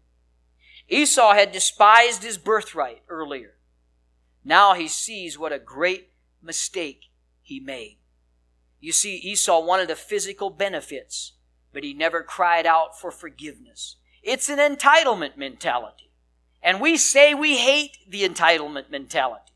Esau 0.89 1.33
had 1.33 1.53
despised 1.53 2.23
his 2.23 2.39
birthright 2.39 3.03
earlier. 3.09 3.55
Now 4.45 4.75
he 4.75 4.89
sees 4.89 5.39
what 5.39 5.53
a 5.53 5.59
great 5.59 6.11
mistake 6.43 7.07
he 7.43 7.59
made. 7.59 7.99
You 8.81 8.93
see, 8.93 9.17
Esau 9.17 9.65
wanted 9.65 9.89
the 9.89 9.97
physical 9.97 10.51
benefits, 10.51 11.33
but 11.73 11.85
he 11.85 11.95
never 11.95 12.23
cried 12.23 12.67
out 12.67 12.99
for 12.99 13.11
forgiveness. 13.11 13.97
It's 14.23 14.49
an 14.49 14.59
entitlement 14.59 15.37
mentality. 15.37 16.11
And 16.63 16.81
we 16.81 16.97
say 16.97 17.33
we 17.33 17.59
hate 17.59 17.97
the 18.09 18.29
entitlement 18.29 18.91
mentality. 18.91 19.53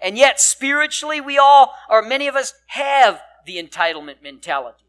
And 0.00 0.16
yet, 0.16 0.40
spiritually, 0.40 1.20
we 1.20 1.38
all, 1.38 1.74
or 1.88 2.02
many 2.02 2.26
of 2.26 2.36
us, 2.36 2.54
have 2.68 3.22
the 3.46 3.62
entitlement 3.62 4.22
mentality. 4.22 4.84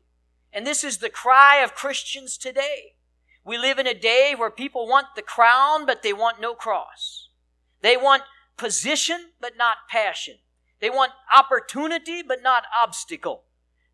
And 0.53 0.65
this 0.65 0.83
is 0.83 0.97
the 0.97 1.09
cry 1.09 1.57
of 1.57 1.75
Christians 1.75 2.37
today. 2.37 2.95
We 3.43 3.57
live 3.57 3.79
in 3.79 3.87
a 3.87 3.93
day 3.93 4.35
where 4.37 4.51
people 4.51 4.87
want 4.87 5.07
the 5.15 5.21
crown, 5.21 5.85
but 5.85 6.03
they 6.03 6.13
want 6.13 6.39
no 6.39 6.53
cross. 6.53 7.29
They 7.81 7.97
want 7.97 8.23
position, 8.57 9.31
but 9.39 9.57
not 9.57 9.77
passion. 9.89 10.35
They 10.79 10.89
want 10.89 11.13
opportunity, 11.35 12.21
but 12.21 12.43
not 12.43 12.63
obstacle. 12.77 13.43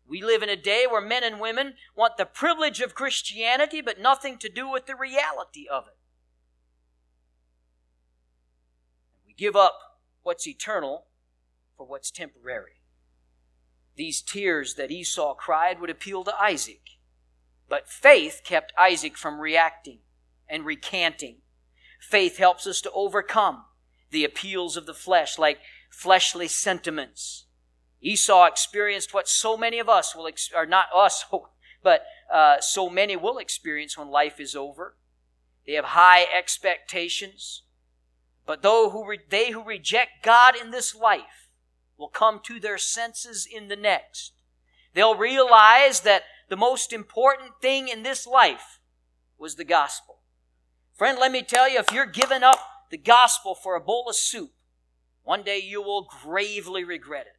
We 0.08 0.22
live 0.22 0.42
in 0.42 0.48
a 0.48 0.56
day 0.56 0.86
where 0.90 1.02
men 1.02 1.22
and 1.22 1.38
women 1.38 1.74
want 1.94 2.16
the 2.16 2.24
privilege 2.24 2.80
of 2.80 2.94
Christianity, 2.94 3.82
but 3.82 4.00
nothing 4.00 4.38
to 4.38 4.48
do 4.48 4.68
with 4.68 4.86
the 4.86 4.96
reality 4.96 5.66
of 5.70 5.86
it. 5.86 5.98
We 9.26 9.34
give 9.34 9.54
up 9.54 9.78
what's 10.22 10.46
eternal 10.46 11.08
for 11.76 11.86
what's 11.86 12.10
temporary. 12.10 12.80
These 13.96 14.22
tears 14.22 14.74
that 14.74 14.90
Esau 14.90 15.34
cried 15.34 15.78
would 15.78 15.90
appeal 15.90 16.24
to 16.24 16.40
Isaac, 16.40 16.80
but 17.68 17.88
faith 17.88 18.40
kept 18.44 18.72
Isaac 18.78 19.18
from 19.18 19.40
reacting 19.40 19.98
and 20.48 20.64
recanting. 20.64 21.42
Faith 22.00 22.38
helps 22.38 22.66
us 22.66 22.80
to 22.80 22.90
overcome 22.92 23.64
the 24.10 24.24
appeals 24.24 24.78
of 24.78 24.86
the 24.86 24.94
flesh, 24.94 25.38
like 25.38 25.58
fleshly 25.90 26.48
sentiments 26.48 27.44
Esau 28.00 28.44
experienced 28.44 29.12
what 29.12 29.28
so 29.28 29.56
many 29.56 29.78
of 29.78 29.88
us 29.88 30.14
will, 30.14 30.26
ex- 30.26 30.50
or 30.54 30.66
not 30.66 30.86
us, 30.94 31.24
but 31.82 32.04
uh, 32.32 32.60
so 32.60 32.88
many 32.88 33.16
will 33.16 33.38
experience 33.38 33.96
when 33.96 34.08
life 34.08 34.38
is 34.38 34.54
over. 34.54 34.96
They 35.66 35.74
have 35.74 35.86
high 35.86 36.24
expectations, 36.24 37.62
but 38.46 38.62
though 38.62 38.90
who 38.90 39.06
re- 39.06 39.20
they 39.28 39.50
who 39.50 39.62
reject 39.62 40.24
God 40.24 40.54
in 40.56 40.70
this 40.70 40.94
life 40.94 41.50
will 41.98 42.08
come 42.08 42.40
to 42.44 42.60
their 42.60 42.78
senses 42.78 43.46
in 43.50 43.68
the 43.68 43.76
next. 43.76 44.32
They'll 44.94 45.16
realize 45.16 46.00
that 46.00 46.22
the 46.48 46.56
most 46.56 46.92
important 46.92 47.52
thing 47.60 47.88
in 47.88 48.02
this 48.02 48.26
life 48.26 48.80
was 49.36 49.56
the 49.56 49.64
gospel. 49.64 50.20
Friend, 50.94 51.18
let 51.18 51.30
me 51.30 51.42
tell 51.42 51.68
you, 51.68 51.78
if 51.78 51.92
you're 51.92 52.06
giving 52.06 52.42
up 52.42 52.60
the 52.90 52.96
gospel 52.96 53.54
for 53.54 53.76
a 53.76 53.80
bowl 53.80 54.06
of 54.08 54.16
soup, 54.16 54.52
one 55.22 55.42
day 55.42 55.58
you 55.58 55.82
will 55.82 56.08
gravely 56.22 56.84
regret 56.84 57.26
it. 57.26 57.37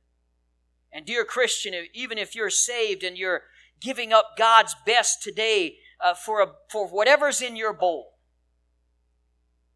And 0.91 1.05
dear 1.05 1.23
Christian, 1.23 1.73
even 1.93 2.17
if 2.17 2.35
you're 2.35 2.49
saved 2.49 3.03
and 3.03 3.17
you're 3.17 3.43
giving 3.79 4.11
up 4.11 4.35
God's 4.37 4.75
best 4.85 5.21
today 5.21 5.77
uh, 6.03 6.13
for, 6.13 6.41
a, 6.41 6.47
for 6.69 6.87
whatever's 6.87 7.41
in 7.41 7.55
your 7.55 7.73
bowl, 7.73 8.17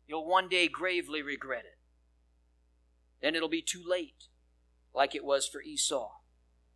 you'll 0.08 0.28
one 0.28 0.50
day 0.50 0.68
gravely 0.68 1.22
regret 1.22 1.66
it. 1.66 1.78
Then 3.22 3.36
it'll 3.36 3.50
be 3.50 3.62
too 3.62 3.84
late, 3.86 4.28
like 4.94 5.16
it 5.16 5.24
was 5.24 5.48
for 5.48 5.62
Esau. 5.62 6.10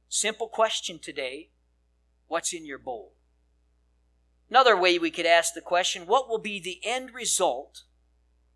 Simple 0.07 0.47
question 0.47 0.99
today 0.99 1.49
what's 2.27 2.53
in 2.53 2.65
your 2.65 2.77
bowl? 2.77 3.13
Another 4.49 4.77
way 4.77 4.97
we 4.97 5.11
could 5.11 5.25
ask 5.25 5.53
the 5.53 5.61
question 5.61 6.05
what 6.05 6.29
will 6.29 6.37
be 6.37 6.59
the 6.59 6.79
end 6.83 7.13
result 7.13 7.83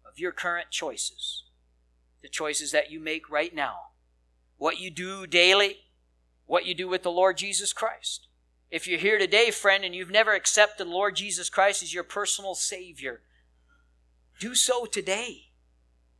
of 0.05 0.19
your 0.19 0.31
current 0.31 0.69
choices? 0.69 1.45
The 2.21 2.29
choices 2.29 2.71
that 2.71 2.91
you 2.91 2.99
make 2.99 3.29
right 3.29 3.53
now 3.53 3.90
what 4.61 4.79
you 4.79 4.91
do 4.91 5.25
daily, 5.25 5.77
what 6.45 6.67
you 6.67 6.75
do 6.75 6.87
with 6.87 7.01
the 7.01 7.09
Lord 7.09 7.35
Jesus 7.35 7.73
Christ. 7.73 8.27
If 8.69 8.87
you're 8.87 8.99
here 8.99 9.17
today, 9.17 9.49
friend, 9.49 9.83
and 9.83 9.95
you've 9.95 10.11
never 10.11 10.35
accepted 10.35 10.85
the 10.85 10.91
Lord 10.91 11.15
Jesus 11.15 11.49
Christ 11.49 11.81
as 11.81 11.95
your 11.95 12.03
personal 12.03 12.53
Savior, 12.53 13.21
do 14.39 14.53
so 14.53 14.85
today. 14.85 15.45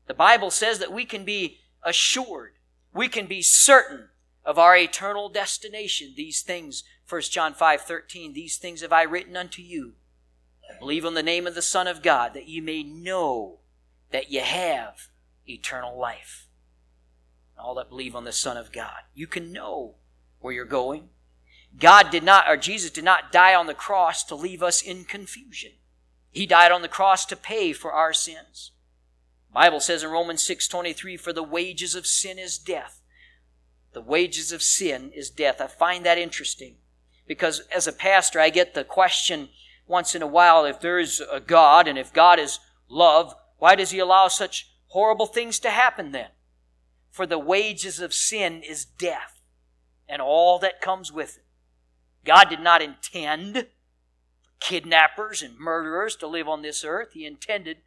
The 0.08 0.16
Bible 0.16 0.50
says 0.50 0.80
that 0.80 0.92
we 0.92 1.06
can 1.06 1.24
be 1.24 1.60
assured, 1.84 2.54
we 2.92 3.08
can 3.10 3.28
be 3.28 3.44
certain 3.44 4.10
of 4.44 4.58
our 4.58 4.76
eternal 4.76 5.30
destination. 5.30 6.14
These 6.18 6.42
things, 6.42 6.84
1 7.08 7.22
John 7.30 7.54
5 7.54 7.82
13, 7.82 8.34
these 8.34 8.58
things 8.58 8.82
have 8.82 8.92
I 8.92 9.04
written 9.04 9.38
unto 9.38 9.62
you. 9.62 9.94
Believe 10.80 11.06
on 11.06 11.14
the 11.14 11.22
name 11.22 11.46
of 11.46 11.54
the 11.54 11.62
Son 11.62 11.86
of 11.86 12.02
God, 12.02 12.34
that 12.34 12.48
you 12.48 12.64
may 12.64 12.82
know 12.82 13.60
that 14.10 14.32
you 14.32 14.40
have 14.42 15.10
eternal 15.48 15.96
life 15.96 16.48
all 17.62 17.76
that 17.76 17.90
believe 17.90 18.16
on 18.16 18.24
the 18.24 18.32
Son 18.32 18.58
of 18.58 18.72
God. 18.72 19.02
You 19.14 19.28
can 19.28 19.52
know 19.52 19.96
where 20.40 20.54
you're 20.54 20.66
going. 20.66 21.10
God 21.80 22.10
did 22.10 22.24
not, 22.24 22.50
or 22.50 22.58
Jesus 22.58 22.92
did 22.92 23.04
not 23.04 23.32
die 23.32 23.56
on 23.56 23.68
the 23.68 23.74
cross 23.74 24.24
to 24.26 24.36
leave 24.36 24.62
us 24.62 24.82
in 24.82 25.06
confusion. 25.06 25.72
He 26.30 26.46
died 26.46 26.72
on 26.72 26.82
the 26.82 26.88
cross 26.88 27.26
to 27.28 27.36
pay 27.36 27.74
for 27.74 27.92
our 27.92 28.14
sins. 28.14 28.72
The 29.50 29.56
Bible 29.56 29.80
says 29.80 30.04
in 30.04 30.10
Romans 30.10 30.42
6:23 30.42 31.18
for 31.18 31.34
the 31.34 31.44
wages 31.44 31.96
of 31.96 32.08
sin 32.08 32.40
is 32.40 32.58
death. 32.58 33.02
The 33.94 34.02
wages 34.02 34.52
of 34.52 34.64
sin 34.64 35.12
is 35.14 35.30
death. 35.30 35.60
I 35.60 35.68
find 35.68 36.06
that 36.06 36.18
interesting 36.18 36.78
because 37.28 37.60
as 37.76 37.88
a 37.88 37.94
pastor 37.94 38.40
I 38.40 38.50
get 38.50 38.74
the 38.74 38.86
question 38.86 39.50
once 39.88 40.16
in 40.16 40.22
a 40.22 40.28
while 40.28 40.64
if 40.64 40.80
there 40.80 41.00
is 41.00 41.22
a 41.32 41.42
God 41.42 41.88
and 41.88 41.98
if 42.00 42.14
God 42.14 42.40
is 42.40 42.60
love, 42.88 43.36
why 43.58 43.76
does 43.76 43.92
he 43.92 44.00
allow 44.00 44.30
such 44.30 44.72
horrible 44.88 45.26
things 45.26 45.60
to 45.60 45.70
happen 45.70 46.12
then? 46.12 46.30
For 47.12 47.26
the 47.26 47.40
wages 47.40 48.00
of 48.00 48.14
sin 48.14 48.64
is 48.64 48.86
death 48.86 49.42
and 50.08 50.22
all 50.22 50.60
that 50.60 50.82
comes 50.82 51.12
with 51.12 51.38
it. 51.38 51.46
God 52.26 52.50
did 52.50 52.62
not 52.62 52.82
intend 52.82 53.68
kidnappers 54.60 55.42
and 55.42 55.58
murderers 55.58 56.16
to 56.18 56.28
live 56.28 56.48
on 56.48 56.62
this 56.62 56.86
earth. 56.86 57.10
He 57.14 57.26
intended 57.26 57.78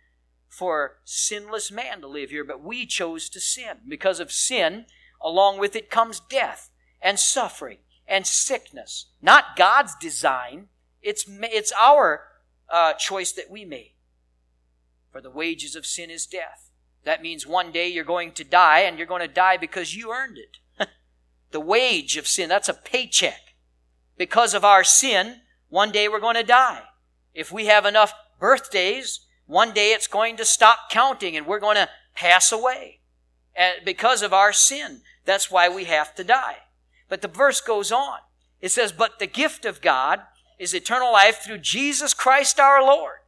for 0.49 0.97
sinless 1.05 1.73
man 1.73 2.01
to 2.01 2.07
live 2.07 2.31
here, 2.31 2.45
but 2.45 2.63
we 2.63 2.87
chose 2.87 3.29
to 3.31 3.41
sin. 3.41 3.79
Because 3.89 4.21
of 4.21 4.31
sin, 4.31 4.87
along 5.23 5.59
with 5.59 5.75
it 5.75 5.91
comes 5.91 6.21
death 6.21 6.71
and 7.01 7.19
suffering 7.19 7.79
and 8.07 8.27
sickness. 8.27 9.07
Not 9.23 9.57
God's 9.57 9.95
design, 9.97 10.69
it's, 11.01 11.25
it's 11.29 11.73
our 11.81 12.25
uh, 12.69 12.93
choice 12.95 13.33
that 13.33 13.51
we 13.51 13.65
made. 13.65 13.95
For 15.11 15.21
the 15.21 15.31
wages 15.31 15.77
of 15.77 15.87
sin 15.87 16.11
is 16.11 16.27
death. 16.27 16.71
That 17.05 17.23
means 17.23 17.47
one 17.47 17.71
day 17.71 17.89
you're 17.89 18.05
going 18.05 18.33
to 18.33 18.45
die, 18.45 18.81
and 18.81 18.99
you're 18.99 19.07
going 19.07 19.21
to 19.21 19.29
die 19.29 19.57
because 19.57 19.95
you 19.95 20.13
earned 20.13 20.39
it. 20.39 20.89
the 21.51 21.61
wage 21.61 22.17
of 22.17 22.27
sin, 22.27 22.49
that's 22.49 22.69
a 22.69 22.75
paycheck. 22.75 23.55
Because 24.17 24.55
of 24.55 24.65
our 24.65 24.85
sin, 24.85 25.41
one 25.69 25.91
day 25.91 26.09
we're 26.09 26.21
going 26.21 26.37
to 26.37 26.43
die. 26.43 26.83
If 27.35 27.53
we 27.53 27.67
have 27.67 27.85
enough 27.85 28.15
birthdays, 28.39 29.21
one 29.47 29.73
day 29.73 29.93
it's 29.93 30.07
going 30.07 30.37
to 30.37 30.45
stop 30.45 30.91
counting 30.91 31.37
and 31.37 31.47
we're 31.47 31.61
going 31.61 31.77
to 31.77 31.89
pass 32.15 32.53
away. 32.53 33.01
And 33.55 33.85
because 33.85 34.23
of 34.23 34.33
our 34.33 34.53
sin, 34.53 35.03
that's 35.25 35.51
why 35.51 35.69
we 35.69 35.85
have 35.85 36.15
to 36.15 36.25
die. 36.25 36.59
But 37.09 37.23
the 37.23 37.29
verse 37.29 37.61
goes 37.61 37.93
on. 37.93 38.19
It 38.61 38.71
says, 38.71 38.93
But 38.93 39.19
the 39.19 39.27
gift 39.27 39.65
of 39.65 39.81
God 39.81 40.21
is 40.59 40.75
eternal 40.75 41.13
life 41.13 41.41
through 41.45 41.59
Jesus 41.59 42.15
Christ 42.15 42.59
our 42.59 42.83
Lord. 42.83 43.19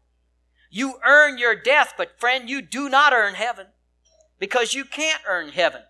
You 0.77 0.99
earn 1.03 1.39
your 1.39 1.55
death, 1.55 1.95
but 1.97 2.21
friend, 2.21 2.51
you 2.51 2.61
do 2.61 2.91
not 2.91 3.15
earn 3.15 3.33
heaven 3.33 3.69
because 4.39 4.75
you 4.75 4.85
can't 4.85 5.23
earn 5.27 5.49
heaven. 5.49 5.81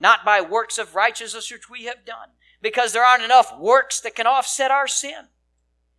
Not 0.00 0.24
by 0.24 0.40
works 0.40 0.76
of 0.76 0.96
righteousness 0.96 1.52
which 1.52 1.70
we 1.70 1.84
have 1.84 2.04
done, 2.04 2.30
because 2.60 2.92
there 2.92 3.04
aren't 3.04 3.22
enough 3.22 3.56
works 3.56 4.00
that 4.00 4.16
can 4.16 4.26
offset 4.26 4.72
our 4.72 4.88
sin. 4.88 5.28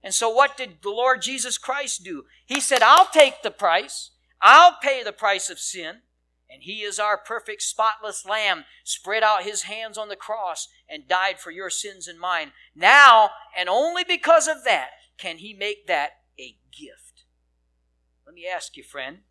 And 0.03 0.13
so, 0.13 0.29
what 0.29 0.57
did 0.57 0.81
the 0.81 0.89
Lord 0.89 1.21
Jesus 1.21 1.57
Christ 1.57 2.03
do? 2.03 2.25
He 2.45 2.59
said, 2.59 2.83
I'll 2.83 3.05
take 3.05 3.41
the 3.41 3.51
price, 3.51 4.11
I'll 4.41 4.75
pay 4.83 5.01
the 5.01 5.13
price 5.13 5.49
of 5.49 5.57
sin. 5.57 6.01
And 6.49 6.63
he 6.63 6.81
is 6.81 6.99
our 6.99 7.17
perfect, 7.17 7.61
spotless 7.61 8.25
lamb, 8.25 8.65
spread 8.83 9.23
out 9.23 9.43
his 9.43 9.61
hands 9.61 9.97
on 9.97 10.09
the 10.09 10.17
cross 10.17 10.67
and 10.89 11.07
died 11.07 11.39
for 11.39 11.51
your 11.51 11.69
sins 11.69 12.05
and 12.05 12.19
mine. 12.19 12.51
Now, 12.75 13.29
and 13.57 13.69
only 13.69 14.03
because 14.03 14.49
of 14.49 14.65
that, 14.65 14.89
can 15.17 15.37
he 15.37 15.53
make 15.53 15.87
that 15.87 16.09
a 16.37 16.57
gift. 16.71 17.08
Let 18.29 18.35
me 18.35 18.45
ask 18.45 18.77
you, 18.77 18.83
friend, 18.83 19.21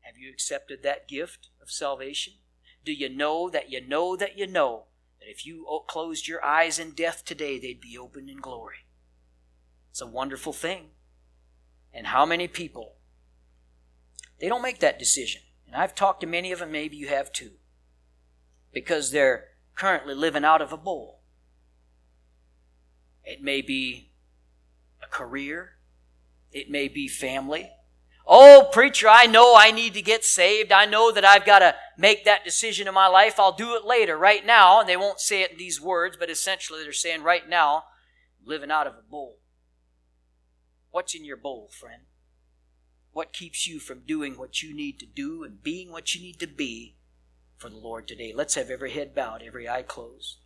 have 0.00 0.18
you 0.18 0.30
accepted 0.30 0.82
that 0.82 1.08
gift 1.08 1.48
of 1.62 1.70
salvation? 1.70 2.34
Do 2.84 2.92
you 2.92 3.08
know 3.08 3.48
that 3.48 3.70
you 3.70 3.80
know 3.80 4.16
that 4.16 4.36
you 4.36 4.46
know 4.46 4.88
that 5.18 5.30
if 5.30 5.46
you 5.46 5.66
closed 5.88 6.28
your 6.28 6.44
eyes 6.44 6.78
in 6.78 6.90
death 6.90 7.24
today, 7.24 7.58
they'd 7.58 7.80
be 7.80 7.96
opened 7.96 8.28
in 8.28 8.36
glory? 8.36 8.84
It's 9.90 10.02
a 10.02 10.06
wonderful 10.06 10.52
thing. 10.52 10.90
And 11.90 12.08
how 12.08 12.26
many 12.26 12.48
people, 12.48 12.96
they 14.42 14.48
don't 14.50 14.60
make 14.60 14.80
that 14.80 14.98
decision. 14.98 15.40
And 15.66 15.74
I've 15.74 15.94
talked 15.94 16.20
to 16.20 16.26
many 16.26 16.52
of 16.52 16.58
them, 16.58 16.72
maybe 16.72 16.98
you 16.98 17.08
have 17.08 17.32
too, 17.32 17.52
because 18.74 19.10
they're 19.10 19.44
currently 19.74 20.14
living 20.14 20.44
out 20.44 20.60
of 20.60 20.70
a 20.70 20.76
bowl. 20.76 21.22
It 23.24 23.40
may 23.40 23.62
be 23.62 24.12
a 25.02 25.06
career, 25.06 25.78
it 26.52 26.70
may 26.70 26.88
be 26.88 27.08
family, 27.08 27.70
Oh, 28.26 28.68
preacher, 28.72 29.08
I 29.08 29.26
know 29.26 29.54
I 29.56 29.70
need 29.70 29.94
to 29.94 30.02
get 30.02 30.24
saved. 30.24 30.72
I 30.72 30.84
know 30.84 31.12
that 31.12 31.24
I've 31.24 31.46
got 31.46 31.60
to 31.60 31.76
make 31.96 32.24
that 32.24 32.44
decision 32.44 32.88
in 32.88 32.94
my 32.94 33.06
life. 33.06 33.38
I'll 33.38 33.52
do 33.52 33.76
it 33.76 33.84
later. 33.84 34.16
Right 34.16 34.44
now, 34.44 34.80
and 34.80 34.88
they 34.88 34.96
won't 34.96 35.20
say 35.20 35.42
it 35.42 35.52
in 35.52 35.58
these 35.58 35.80
words, 35.80 36.16
but 36.18 36.28
essentially 36.28 36.82
they're 36.82 36.92
saying 36.92 37.22
right 37.22 37.48
now, 37.48 37.84
living 38.44 38.70
out 38.70 38.88
of 38.88 38.94
a 38.94 39.08
bowl. 39.08 39.38
What's 40.90 41.14
in 41.14 41.24
your 41.24 41.36
bowl, 41.36 41.70
friend? 41.70 42.02
What 43.12 43.32
keeps 43.32 43.66
you 43.66 43.78
from 43.78 44.00
doing 44.06 44.34
what 44.36 44.62
you 44.62 44.74
need 44.74 44.98
to 44.98 45.06
do 45.06 45.44
and 45.44 45.62
being 45.62 45.92
what 45.92 46.14
you 46.14 46.20
need 46.20 46.40
to 46.40 46.46
be 46.46 46.96
for 47.56 47.70
the 47.70 47.76
Lord 47.76 48.08
today? 48.08 48.32
Let's 48.34 48.56
have 48.56 48.70
every 48.70 48.90
head 48.90 49.14
bowed, 49.14 49.42
every 49.42 49.68
eye 49.68 49.82
closed. 49.82 50.38